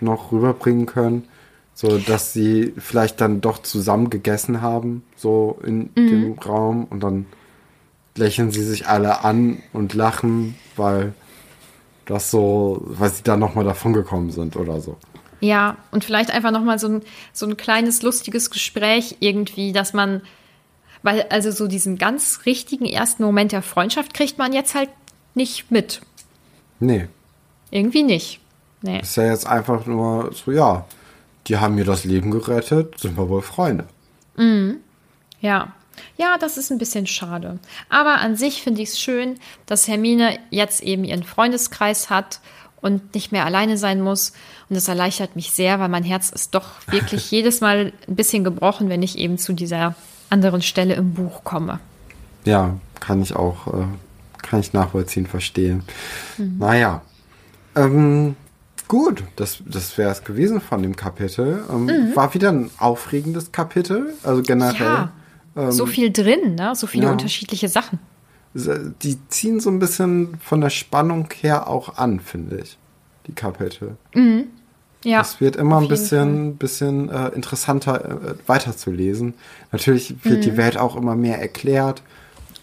noch 0.00 0.30
rüberbringen 0.30 0.86
können. 0.86 1.28
So, 1.74 1.98
dass 1.98 2.32
sie 2.32 2.72
vielleicht 2.78 3.20
dann 3.20 3.40
doch 3.40 3.60
zusammen 3.60 4.08
gegessen 4.08 4.62
haben, 4.62 5.02
so 5.16 5.58
in 5.64 5.92
dem 5.96 6.38
Raum 6.38 6.84
und 6.84 7.00
dann 7.00 7.26
lächeln 8.16 8.52
sie 8.52 8.62
sich 8.62 8.86
alle 8.86 9.24
an 9.24 9.60
und 9.72 9.92
lachen, 9.92 10.54
weil 10.76 11.14
das 12.06 12.30
so, 12.30 12.80
weil 12.84 13.10
sie 13.10 13.24
dann 13.24 13.40
nochmal 13.40 13.64
davon 13.64 13.92
gekommen 13.92 14.30
sind 14.30 14.56
oder 14.56 14.80
so. 14.80 14.96
Ja, 15.40 15.76
und 15.90 16.04
vielleicht 16.04 16.30
einfach 16.30 16.52
nochmal 16.52 16.78
so 16.78 16.88
ein, 16.88 17.02
so 17.32 17.46
ein 17.46 17.56
kleines, 17.56 18.02
lustiges 18.02 18.50
Gespräch 18.50 19.16
irgendwie, 19.20 19.72
dass 19.72 19.92
man, 19.92 20.22
weil 21.02 21.22
also 21.30 21.50
so 21.50 21.66
diesen 21.66 21.98
ganz 21.98 22.40
richtigen 22.46 22.86
ersten 22.86 23.24
Moment 23.24 23.52
der 23.52 23.62
Freundschaft 23.62 24.14
kriegt 24.14 24.38
man 24.38 24.52
jetzt 24.52 24.74
halt 24.74 24.90
nicht 25.34 25.70
mit. 25.70 26.00
Nee. 26.80 27.08
Irgendwie 27.70 28.02
nicht. 28.04 28.40
Nee. 28.82 29.00
Ist 29.00 29.16
ja 29.16 29.24
jetzt 29.24 29.46
einfach 29.46 29.86
nur 29.86 30.32
so, 30.32 30.52
ja, 30.52 30.84
die 31.46 31.58
haben 31.58 31.74
mir 31.74 31.84
das 31.84 32.04
Leben 32.04 32.30
gerettet, 32.30 32.98
sind 32.98 33.16
wir 33.16 33.28
wohl 33.28 33.42
Freunde. 33.42 33.86
Ja. 35.40 35.72
Ja, 36.16 36.38
das 36.38 36.56
ist 36.56 36.72
ein 36.72 36.78
bisschen 36.78 37.06
schade. 37.06 37.58
Aber 37.88 38.18
an 38.18 38.36
sich 38.36 38.62
finde 38.62 38.82
ich 38.82 38.90
es 38.90 39.00
schön, 39.00 39.38
dass 39.66 39.86
Hermine 39.86 40.38
jetzt 40.50 40.82
eben 40.82 41.04
ihren 41.04 41.22
Freundeskreis 41.22 42.10
hat 42.10 42.40
und 42.80 43.14
nicht 43.14 43.32
mehr 43.32 43.46
alleine 43.46 43.78
sein 43.78 44.00
muss. 44.00 44.32
Und 44.68 44.74
das 44.76 44.88
erleichtert 44.88 45.36
mich 45.36 45.52
sehr, 45.52 45.78
weil 45.80 45.88
mein 45.88 46.02
Herz 46.02 46.30
ist 46.30 46.54
doch 46.54 46.66
wirklich 46.88 47.30
jedes 47.30 47.60
Mal 47.60 47.92
ein 48.08 48.16
bisschen 48.16 48.44
gebrochen, 48.44 48.88
wenn 48.88 49.02
ich 49.02 49.18
eben 49.18 49.38
zu 49.38 49.52
dieser 49.52 49.94
anderen 50.30 50.62
Stelle 50.62 50.94
im 50.94 51.14
Buch 51.14 51.44
komme. 51.44 51.80
Ja, 52.44 52.76
kann 53.00 53.22
ich 53.22 53.36
auch, 53.36 53.68
äh, 53.68 53.86
kann 54.42 54.60
ich 54.60 54.72
nachvollziehen, 54.72 55.26
verstehen. 55.26 55.84
Naja. 56.36 57.02
Ähm, 57.76 58.36
gut, 58.88 59.24
das, 59.36 59.58
das 59.66 59.96
wäre 59.98 60.10
es 60.10 60.24
gewesen 60.24 60.60
von 60.60 60.82
dem 60.82 60.96
Kapitel. 60.96 61.64
Ähm, 61.70 62.12
War 62.14 62.34
wieder 62.34 62.50
ein 62.50 62.70
aufregendes 62.78 63.52
Kapitel. 63.52 64.14
Also 64.22 64.42
generell. 64.42 65.08
Ja, 65.56 65.70
so 65.70 65.86
viel 65.86 66.10
drin, 66.10 66.56
ne? 66.56 66.74
so 66.74 66.86
viele 66.86 67.04
ja. 67.06 67.12
unterschiedliche 67.12 67.68
Sachen. 67.68 67.98
Die 68.54 69.18
ziehen 69.28 69.58
so 69.60 69.70
ein 69.70 69.78
bisschen 69.78 70.36
von 70.40 70.60
der 70.60 70.70
Spannung 70.70 71.28
her 71.40 71.68
auch 71.68 71.96
an, 71.96 72.20
finde 72.20 72.60
ich. 72.60 72.78
Die 73.26 73.32
Kapitel. 73.32 73.96
Ja, 75.04 75.20
Es 75.20 75.40
wird 75.40 75.56
immer 75.56 75.80
ein 75.80 75.88
bisschen, 75.88 76.56
bisschen 76.56 77.08
äh, 77.10 77.28
interessanter 77.28 78.04
äh, 78.04 78.34
weiterzulesen. 78.46 79.34
Natürlich 79.70 80.14
wird 80.24 80.38
Mhm. 80.38 80.42
die 80.42 80.56
Welt 80.56 80.76
auch 80.78 80.96
immer 80.96 81.14
mehr 81.14 81.40
erklärt 81.40 82.02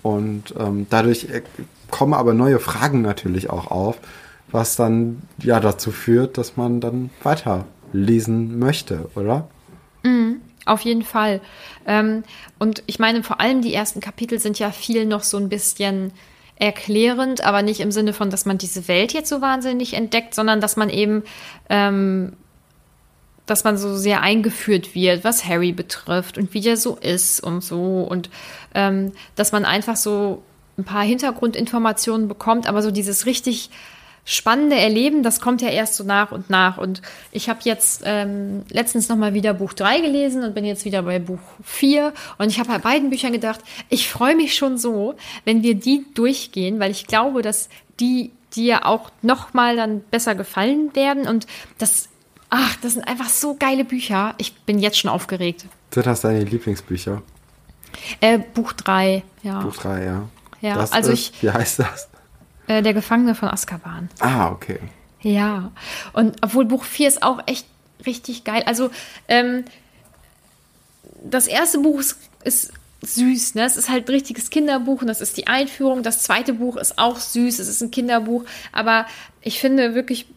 und 0.01 0.53
ähm, 0.57 0.87
dadurch 0.89 1.25
äh, 1.25 1.43
kommen 1.91 2.13
aber 2.13 2.33
neue 2.33 2.59
Fragen 2.59 3.01
natürlich 3.01 3.49
auch 3.49 3.69
auf, 3.69 3.97
was 4.51 4.75
dann 4.75 5.21
ja 5.41 5.59
dazu 5.59 5.91
führt, 5.91 6.37
dass 6.37 6.57
man 6.57 6.81
dann 6.81 7.09
weiterlesen 7.23 8.59
möchte, 8.59 9.09
oder? 9.15 9.47
Auf 10.65 10.81
jeden 10.81 11.03
Fall. 11.03 11.41
Ähm, 11.87 12.23
und 12.59 12.83
ich 12.85 12.99
meine, 12.99 13.23
vor 13.23 13.39
allem 13.39 13.61
die 13.61 13.73
ersten 13.73 13.99
Kapitel 13.99 14.39
sind 14.39 14.59
ja 14.59 14.71
viel 14.71 15.05
noch 15.05 15.23
so 15.23 15.37
ein 15.37 15.49
bisschen 15.49 16.13
erklärend, 16.55 17.43
aber 17.43 17.63
nicht 17.63 17.79
im 17.79 17.91
Sinne 17.91 18.13
von, 18.13 18.29
dass 18.29 18.45
man 18.45 18.59
diese 18.59 18.87
Welt 18.87 19.13
jetzt 19.13 19.29
so 19.29 19.41
wahnsinnig 19.41 19.95
entdeckt, 19.95 20.35
sondern 20.35 20.61
dass 20.61 20.77
man 20.77 20.89
eben, 20.89 21.23
ähm, 21.69 22.33
dass 23.47 23.63
man 23.63 23.77
so 23.77 23.97
sehr 23.97 24.21
eingeführt 24.21 24.93
wird, 24.93 25.23
was 25.23 25.45
Harry 25.45 25.71
betrifft 25.71 26.37
und 26.37 26.53
wie 26.53 26.61
der 26.61 26.77
so 26.77 26.95
ist 26.95 27.41
und 27.41 27.63
so 27.63 28.03
und 28.03 28.29
ähm, 28.75 29.13
dass 29.35 29.51
man 29.51 29.65
einfach 29.65 29.95
so 29.95 30.43
ein 30.77 30.83
paar 30.83 31.03
Hintergrundinformationen 31.03 32.27
bekommt, 32.27 32.69
aber 32.69 32.83
so 32.83 32.91
dieses 32.91 33.25
richtig 33.25 33.71
spannende 34.25 34.77
Erleben, 34.77 35.23
das 35.23 35.41
kommt 35.41 35.61
ja 35.61 35.69
erst 35.69 35.95
so 35.95 36.03
nach 36.03 36.31
und 36.31 36.49
nach. 36.49 36.77
Und 36.77 37.01
ich 37.31 37.49
habe 37.49 37.59
jetzt 37.63 38.03
ähm, 38.05 38.63
letztens 38.69 39.09
nochmal 39.09 39.33
wieder 39.33 39.53
Buch 39.53 39.73
3 39.73 39.99
gelesen 40.01 40.43
und 40.43 40.53
bin 40.53 40.63
jetzt 40.65 40.85
wieder 40.85 41.01
bei 41.03 41.19
Buch 41.19 41.39
4. 41.63 42.13
Und 42.37 42.49
ich 42.49 42.59
habe 42.59 42.69
bei 42.69 42.77
beiden 42.77 43.09
Büchern 43.09 43.31
gedacht, 43.31 43.59
ich 43.89 44.09
freue 44.09 44.35
mich 44.35 44.55
schon 44.55 44.77
so, 44.77 45.15
wenn 45.45 45.63
wir 45.63 45.75
die 45.75 46.05
durchgehen, 46.13 46.79
weil 46.79 46.91
ich 46.91 47.07
glaube, 47.07 47.41
dass 47.41 47.69
die 47.99 48.31
dir 48.55 48.85
auch 48.85 49.11
nochmal 49.21 49.75
dann 49.75 50.01
besser 50.11 50.35
gefallen 50.35 50.93
werden. 50.95 51.27
Und 51.27 51.47
das, 51.77 52.09
ach, 52.49 52.75
das 52.81 52.93
sind 52.93 53.07
einfach 53.07 53.29
so 53.29 53.55
geile 53.57 53.85
Bücher. 53.85 54.35
Ich 54.37 54.53
bin 54.65 54.79
jetzt 54.79 54.99
schon 54.99 55.09
aufgeregt. 55.09 55.65
Sind 55.93 56.05
das 56.05 56.21
deine 56.21 56.43
Lieblingsbücher? 56.43 57.21
Äh, 58.19 58.39
Buch 58.39 58.73
3, 58.73 59.23
ja. 59.43 59.61
Buch 59.61 59.75
3, 59.75 60.03
ja. 60.05 60.29
Ja, 60.61 60.75
das 60.75 60.91
also 60.91 61.11
ist, 61.11 61.33
ich- 61.35 61.43
Wie 61.43 61.49
heißt 61.49 61.79
das? 61.79 62.07
Äh, 62.67 62.81
der 62.81 62.93
Gefangene 62.93 63.35
von 63.35 63.49
Azkaban. 63.49 64.09
Ah, 64.19 64.49
okay. 64.49 64.79
Ja, 65.21 65.71
und 66.13 66.37
obwohl 66.41 66.65
Buch 66.65 66.83
4 66.83 67.07
ist 67.07 67.23
auch 67.23 67.39
echt 67.47 67.65
richtig 68.05 68.43
geil. 68.43 68.63
Also, 68.65 68.89
ähm, 69.27 69.65
das 71.23 71.47
erste 71.47 71.79
Buch 71.79 71.99
ist, 71.99 72.17
ist 72.43 72.71
süß, 73.03 73.55
ne? 73.55 73.63
Es 73.65 73.77
ist 73.77 73.89
halt 73.89 74.07
ein 74.07 74.11
richtiges 74.13 74.49
Kinderbuch 74.49 75.01
und 75.01 75.07
das 75.07 75.21
ist 75.21 75.37
die 75.37 75.47
Einführung. 75.47 76.03
Das 76.03 76.23
zweite 76.23 76.53
Buch 76.53 76.77
ist 76.77 76.97
auch 76.97 77.17
süß, 77.19 77.59
es 77.59 77.67
ist 77.67 77.81
ein 77.81 77.91
Kinderbuch, 77.91 78.45
aber 78.71 79.05
ich 79.41 79.59
finde 79.59 79.95
wirklich, 79.95 80.27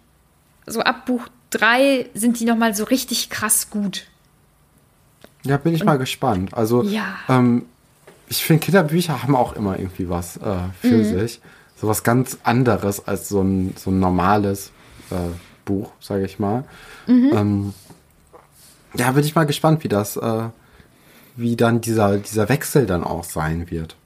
so 0.66 0.80
ab 0.80 1.06
Buch 1.06 1.28
3 1.50 2.06
sind 2.14 2.40
die 2.40 2.44
nochmal 2.46 2.74
so 2.74 2.84
richtig 2.84 3.30
krass 3.30 3.70
gut. 3.70 4.04
Ja, 5.44 5.58
bin 5.58 5.74
ich 5.74 5.84
mal 5.84 5.98
gespannt. 5.98 6.54
Also, 6.54 6.82
Ja. 6.84 7.16
ähm, 7.28 7.66
ich 8.28 8.42
finde, 8.42 8.64
Kinderbücher 8.64 9.22
haben 9.22 9.36
auch 9.36 9.52
immer 9.54 9.78
irgendwie 9.78 10.08
was 10.08 10.38
äh, 10.38 10.56
für 10.80 10.96
Mhm. 10.96 11.04
sich. 11.20 11.40
So 11.76 11.88
was 11.88 12.02
ganz 12.02 12.38
anderes 12.44 13.06
als 13.06 13.28
so 13.28 13.42
ein, 13.42 13.74
so 13.76 13.90
ein 13.90 13.98
normales 13.98 14.70
äh, 15.10 15.16
Buch, 15.64 15.90
sage 16.00 16.24
ich 16.24 16.38
mal. 16.38 16.64
Mhm. 17.06 17.30
Ähm, 17.32 17.74
ja, 18.96 19.10
bin 19.12 19.24
ich 19.24 19.34
mal 19.34 19.44
gespannt, 19.44 19.84
wie 19.84 19.88
das, 19.88 20.16
äh, 20.16 20.48
wie 21.36 21.56
dann 21.56 21.80
dieser, 21.80 22.18
dieser 22.18 22.48
Wechsel 22.48 22.86
dann 22.86 23.04
auch 23.04 23.24
sein 23.24 23.70
wird. 23.70 23.96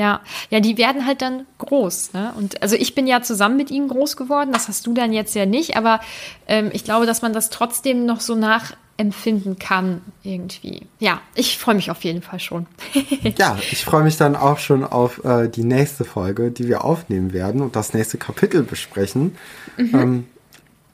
Ja, 0.00 0.22
ja, 0.48 0.60
die 0.60 0.78
werden 0.78 1.04
halt 1.04 1.20
dann 1.20 1.44
groß, 1.58 2.14
ne? 2.14 2.32
Und 2.38 2.62
also 2.62 2.74
ich 2.74 2.94
bin 2.94 3.06
ja 3.06 3.20
zusammen 3.20 3.58
mit 3.58 3.70
ihnen 3.70 3.86
groß 3.86 4.16
geworden, 4.16 4.50
das 4.50 4.66
hast 4.66 4.86
du 4.86 4.94
dann 4.94 5.12
jetzt 5.12 5.34
ja 5.34 5.44
nicht, 5.44 5.76
aber 5.76 6.00
ähm, 6.48 6.70
ich 6.72 6.84
glaube, 6.84 7.04
dass 7.04 7.20
man 7.20 7.34
das 7.34 7.50
trotzdem 7.50 8.06
noch 8.06 8.22
so 8.22 8.34
nachempfinden 8.34 9.58
kann, 9.58 10.00
irgendwie. 10.22 10.86
Ja, 11.00 11.20
ich 11.34 11.58
freue 11.58 11.74
mich 11.74 11.90
auf 11.90 12.02
jeden 12.02 12.22
Fall 12.22 12.40
schon. 12.40 12.66
Ja, 13.36 13.58
ich 13.70 13.84
freue 13.84 14.02
mich 14.02 14.16
dann 14.16 14.36
auch 14.36 14.58
schon 14.58 14.84
auf 14.84 15.22
äh, 15.22 15.50
die 15.50 15.64
nächste 15.64 16.06
Folge, 16.06 16.50
die 16.50 16.66
wir 16.66 16.82
aufnehmen 16.82 17.34
werden 17.34 17.60
und 17.60 17.76
das 17.76 17.92
nächste 17.92 18.16
Kapitel 18.16 18.62
besprechen. 18.62 19.36
Ähm, 19.76 20.26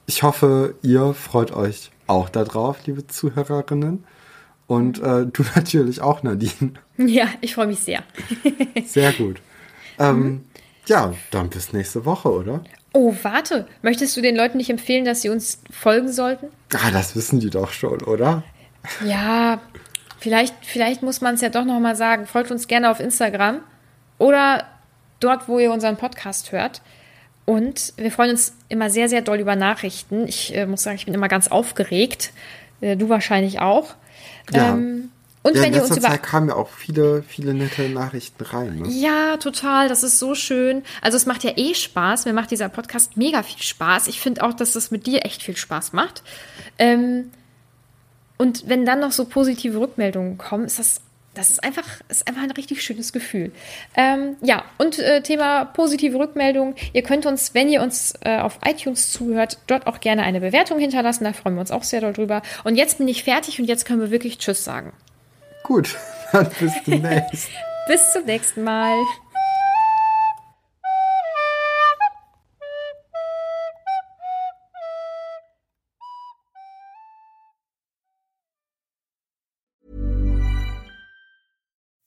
ich 0.05 0.21
hoffe, 0.21 0.75
ihr 0.81 1.13
freut 1.13 1.53
euch 1.53 1.91
auch 2.07 2.27
darauf, 2.27 2.85
liebe 2.85 3.07
Zuhörerinnen. 3.07 4.03
Und 4.67 4.99
äh, 4.99 5.25
du 5.25 5.43
natürlich 5.55 6.01
auch, 6.01 6.23
Nadine. 6.23 6.73
ja, 6.97 7.27
ich 7.41 7.55
freue 7.55 7.67
mich 7.67 7.79
sehr. 7.79 8.03
Sehr 8.85 9.13
gut. 9.13 9.41
Ähm, 9.97 10.43
ja, 10.85 11.13
dann 11.31 11.49
bis 11.49 11.73
nächste 11.73 12.05
Woche, 12.05 12.31
oder? 12.31 12.63
Oh, 12.93 13.15
warte, 13.21 13.67
möchtest 13.81 14.15
du 14.15 14.21
den 14.21 14.35
Leuten 14.35 14.57
nicht 14.57 14.69
empfehlen, 14.69 15.05
dass 15.05 15.21
sie 15.21 15.29
uns 15.29 15.61
folgen 15.71 16.11
sollten? 16.11 16.47
Ah, 16.73 16.91
das 16.91 17.15
wissen 17.15 17.39
die 17.39 17.49
doch 17.49 17.71
schon, 17.71 18.01
oder? 18.03 18.43
Ja, 19.05 19.61
vielleicht, 20.19 20.55
vielleicht 20.61 21.03
muss 21.03 21.21
man 21.21 21.35
es 21.35 21.41
ja 21.41 21.49
doch 21.49 21.65
noch 21.65 21.79
mal 21.79 21.95
sagen. 21.95 22.25
Folgt 22.25 22.51
uns 22.51 22.67
gerne 22.67 22.89
auf 22.89 22.99
Instagram 22.99 23.59
oder 24.17 24.65
dort, 25.19 25.47
wo 25.47 25.59
ihr 25.59 25.71
unseren 25.71 25.97
Podcast 25.97 26.51
hört. 26.51 26.81
Und 27.45 27.93
wir 27.97 28.11
freuen 28.11 28.31
uns 28.31 28.53
immer 28.67 28.89
sehr, 28.89 29.09
sehr 29.09 29.21
doll 29.21 29.39
über 29.39 29.55
Nachrichten. 29.55 30.27
Ich 30.27 30.55
äh, 30.55 30.65
muss 30.65 30.83
sagen, 30.83 30.97
ich 30.97 31.05
bin 31.05 31.13
immer 31.13 31.29
ganz 31.29 31.47
aufgeregt. 31.47 32.33
Äh, 32.81 32.97
du 32.97 33.09
wahrscheinlich 33.09 33.59
auch. 33.59 33.95
Ja. 34.51 34.73
Ähm, 34.73 35.09
und 35.43 35.55
ja, 35.55 35.61
wenn 35.61 35.69
in 35.69 35.75
ihr 35.75 35.83
uns 35.83 36.01
Zeit 36.01 36.23
kamen 36.23 36.49
ja 36.49 36.55
auch 36.55 36.69
viele, 36.69 37.23
viele 37.23 37.53
nette 37.53 37.87
Nachrichten 37.87 38.43
rein. 38.43 38.79
Ne? 38.79 38.89
Ja, 38.89 39.37
total. 39.37 39.87
Das 39.87 40.03
ist 40.03 40.19
so 40.19 40.35
schön. 40.35 40.83
Also 41.01 41.15
es 41.15 41.25
macht 41.25 41.43
ja 41.45 41.51
eh 41.55 41.73
Spaß. 41.73 42.25
Mir 42.25 42.33
macht 42.33 42.51
dieser 42.51 42.67
Podcast 42.67 43.15
mega 43.15 43.43
viel 43.43 43.61
Spaß. 43.61 44.07
Ich 44.07 44.19
finde 44.19 44.43
auch, 44.43 44.53
dass 44.53 44.73
das 44.73 44.91
mit 44.91 45.07
dir 45.07 45.25
echt 45.25 45.43
viel 45.43 45.55
Spaß 45.55 45.93
macht. 45.93 46.21
Ähm, 46.77 47.31
und 48.37 48.67
wenn 48.67 48.85
dann 48.85 48.99
noch 48.99 49.13
so 49.13 49.23
positive 49.23 49.79
Rückmeldungen 49.79 50.37
kommen, 50.37 50.65
ist 50.65 50.79
das, 50.79 51.01
das 51.37 51.51
ist 51.51 51.63
einfach, 51.63 51.85
ist 52.09 52.27
einfach 52.27 52.41
ein 52.41 52.51
richtig 52.51 52.81
schönes 52.81 53.13
Gefühl. 53.13 53.51
Ähm, 53.95 54.35
ja, 54.41 54.63
und 54.77 54.99
äh, 54.99 55.21
Thema 55.21 55.65
positive 55.65 56.17
Rückmeldungen. 56.17 56.75
Ihr 56.93 57.03
könnt 57.03 57.25
uns, 57.25 57.53
wenn 57.53 57.69
ihr 57.69 57.81
uns 57.81 58.13
äh, 58.21 58.39
auf 58.39 58.59
iTunes 58.65 59.11
zuhört, 59.11 59.59
dort 59.67 59.87
auch 59.87 59.99
gerne 59.99 60.23
eine 60.23 60.41
Bewertung 60.41 60.79
hinterlassen. 60.79 61.23
Da 61.23 61.33
freuen 61.33 61.55
wir 61.55 61.61
uns 61.61 61.71
auch 61.71 61.83
sehr 61.83 62.01
doll 62.01 62.13
drüber. 62.13 62.41
Und 62.63 62.75
jetzt 62.75 62.97
bin 62.97 63.07
ich 63.07 63.23
fertig 63.23 63.59
und 63.59 63.65
jetzt 63.65 63.85
können 63.85 64.01
wir 64.01 64.11
wirklich 64.11 64.39
Tschüss 64.39 64.63
sagen. 64.63 64.93
Gut, 65.63 65.95
dann 66.31 66.49
bis 66.59 66.73
demnächst. 66.85 67.49
Bis 67.87 68.11
zum 68.11 68.25
nächsten 68.25 68.65
Mal. 68.65 68.97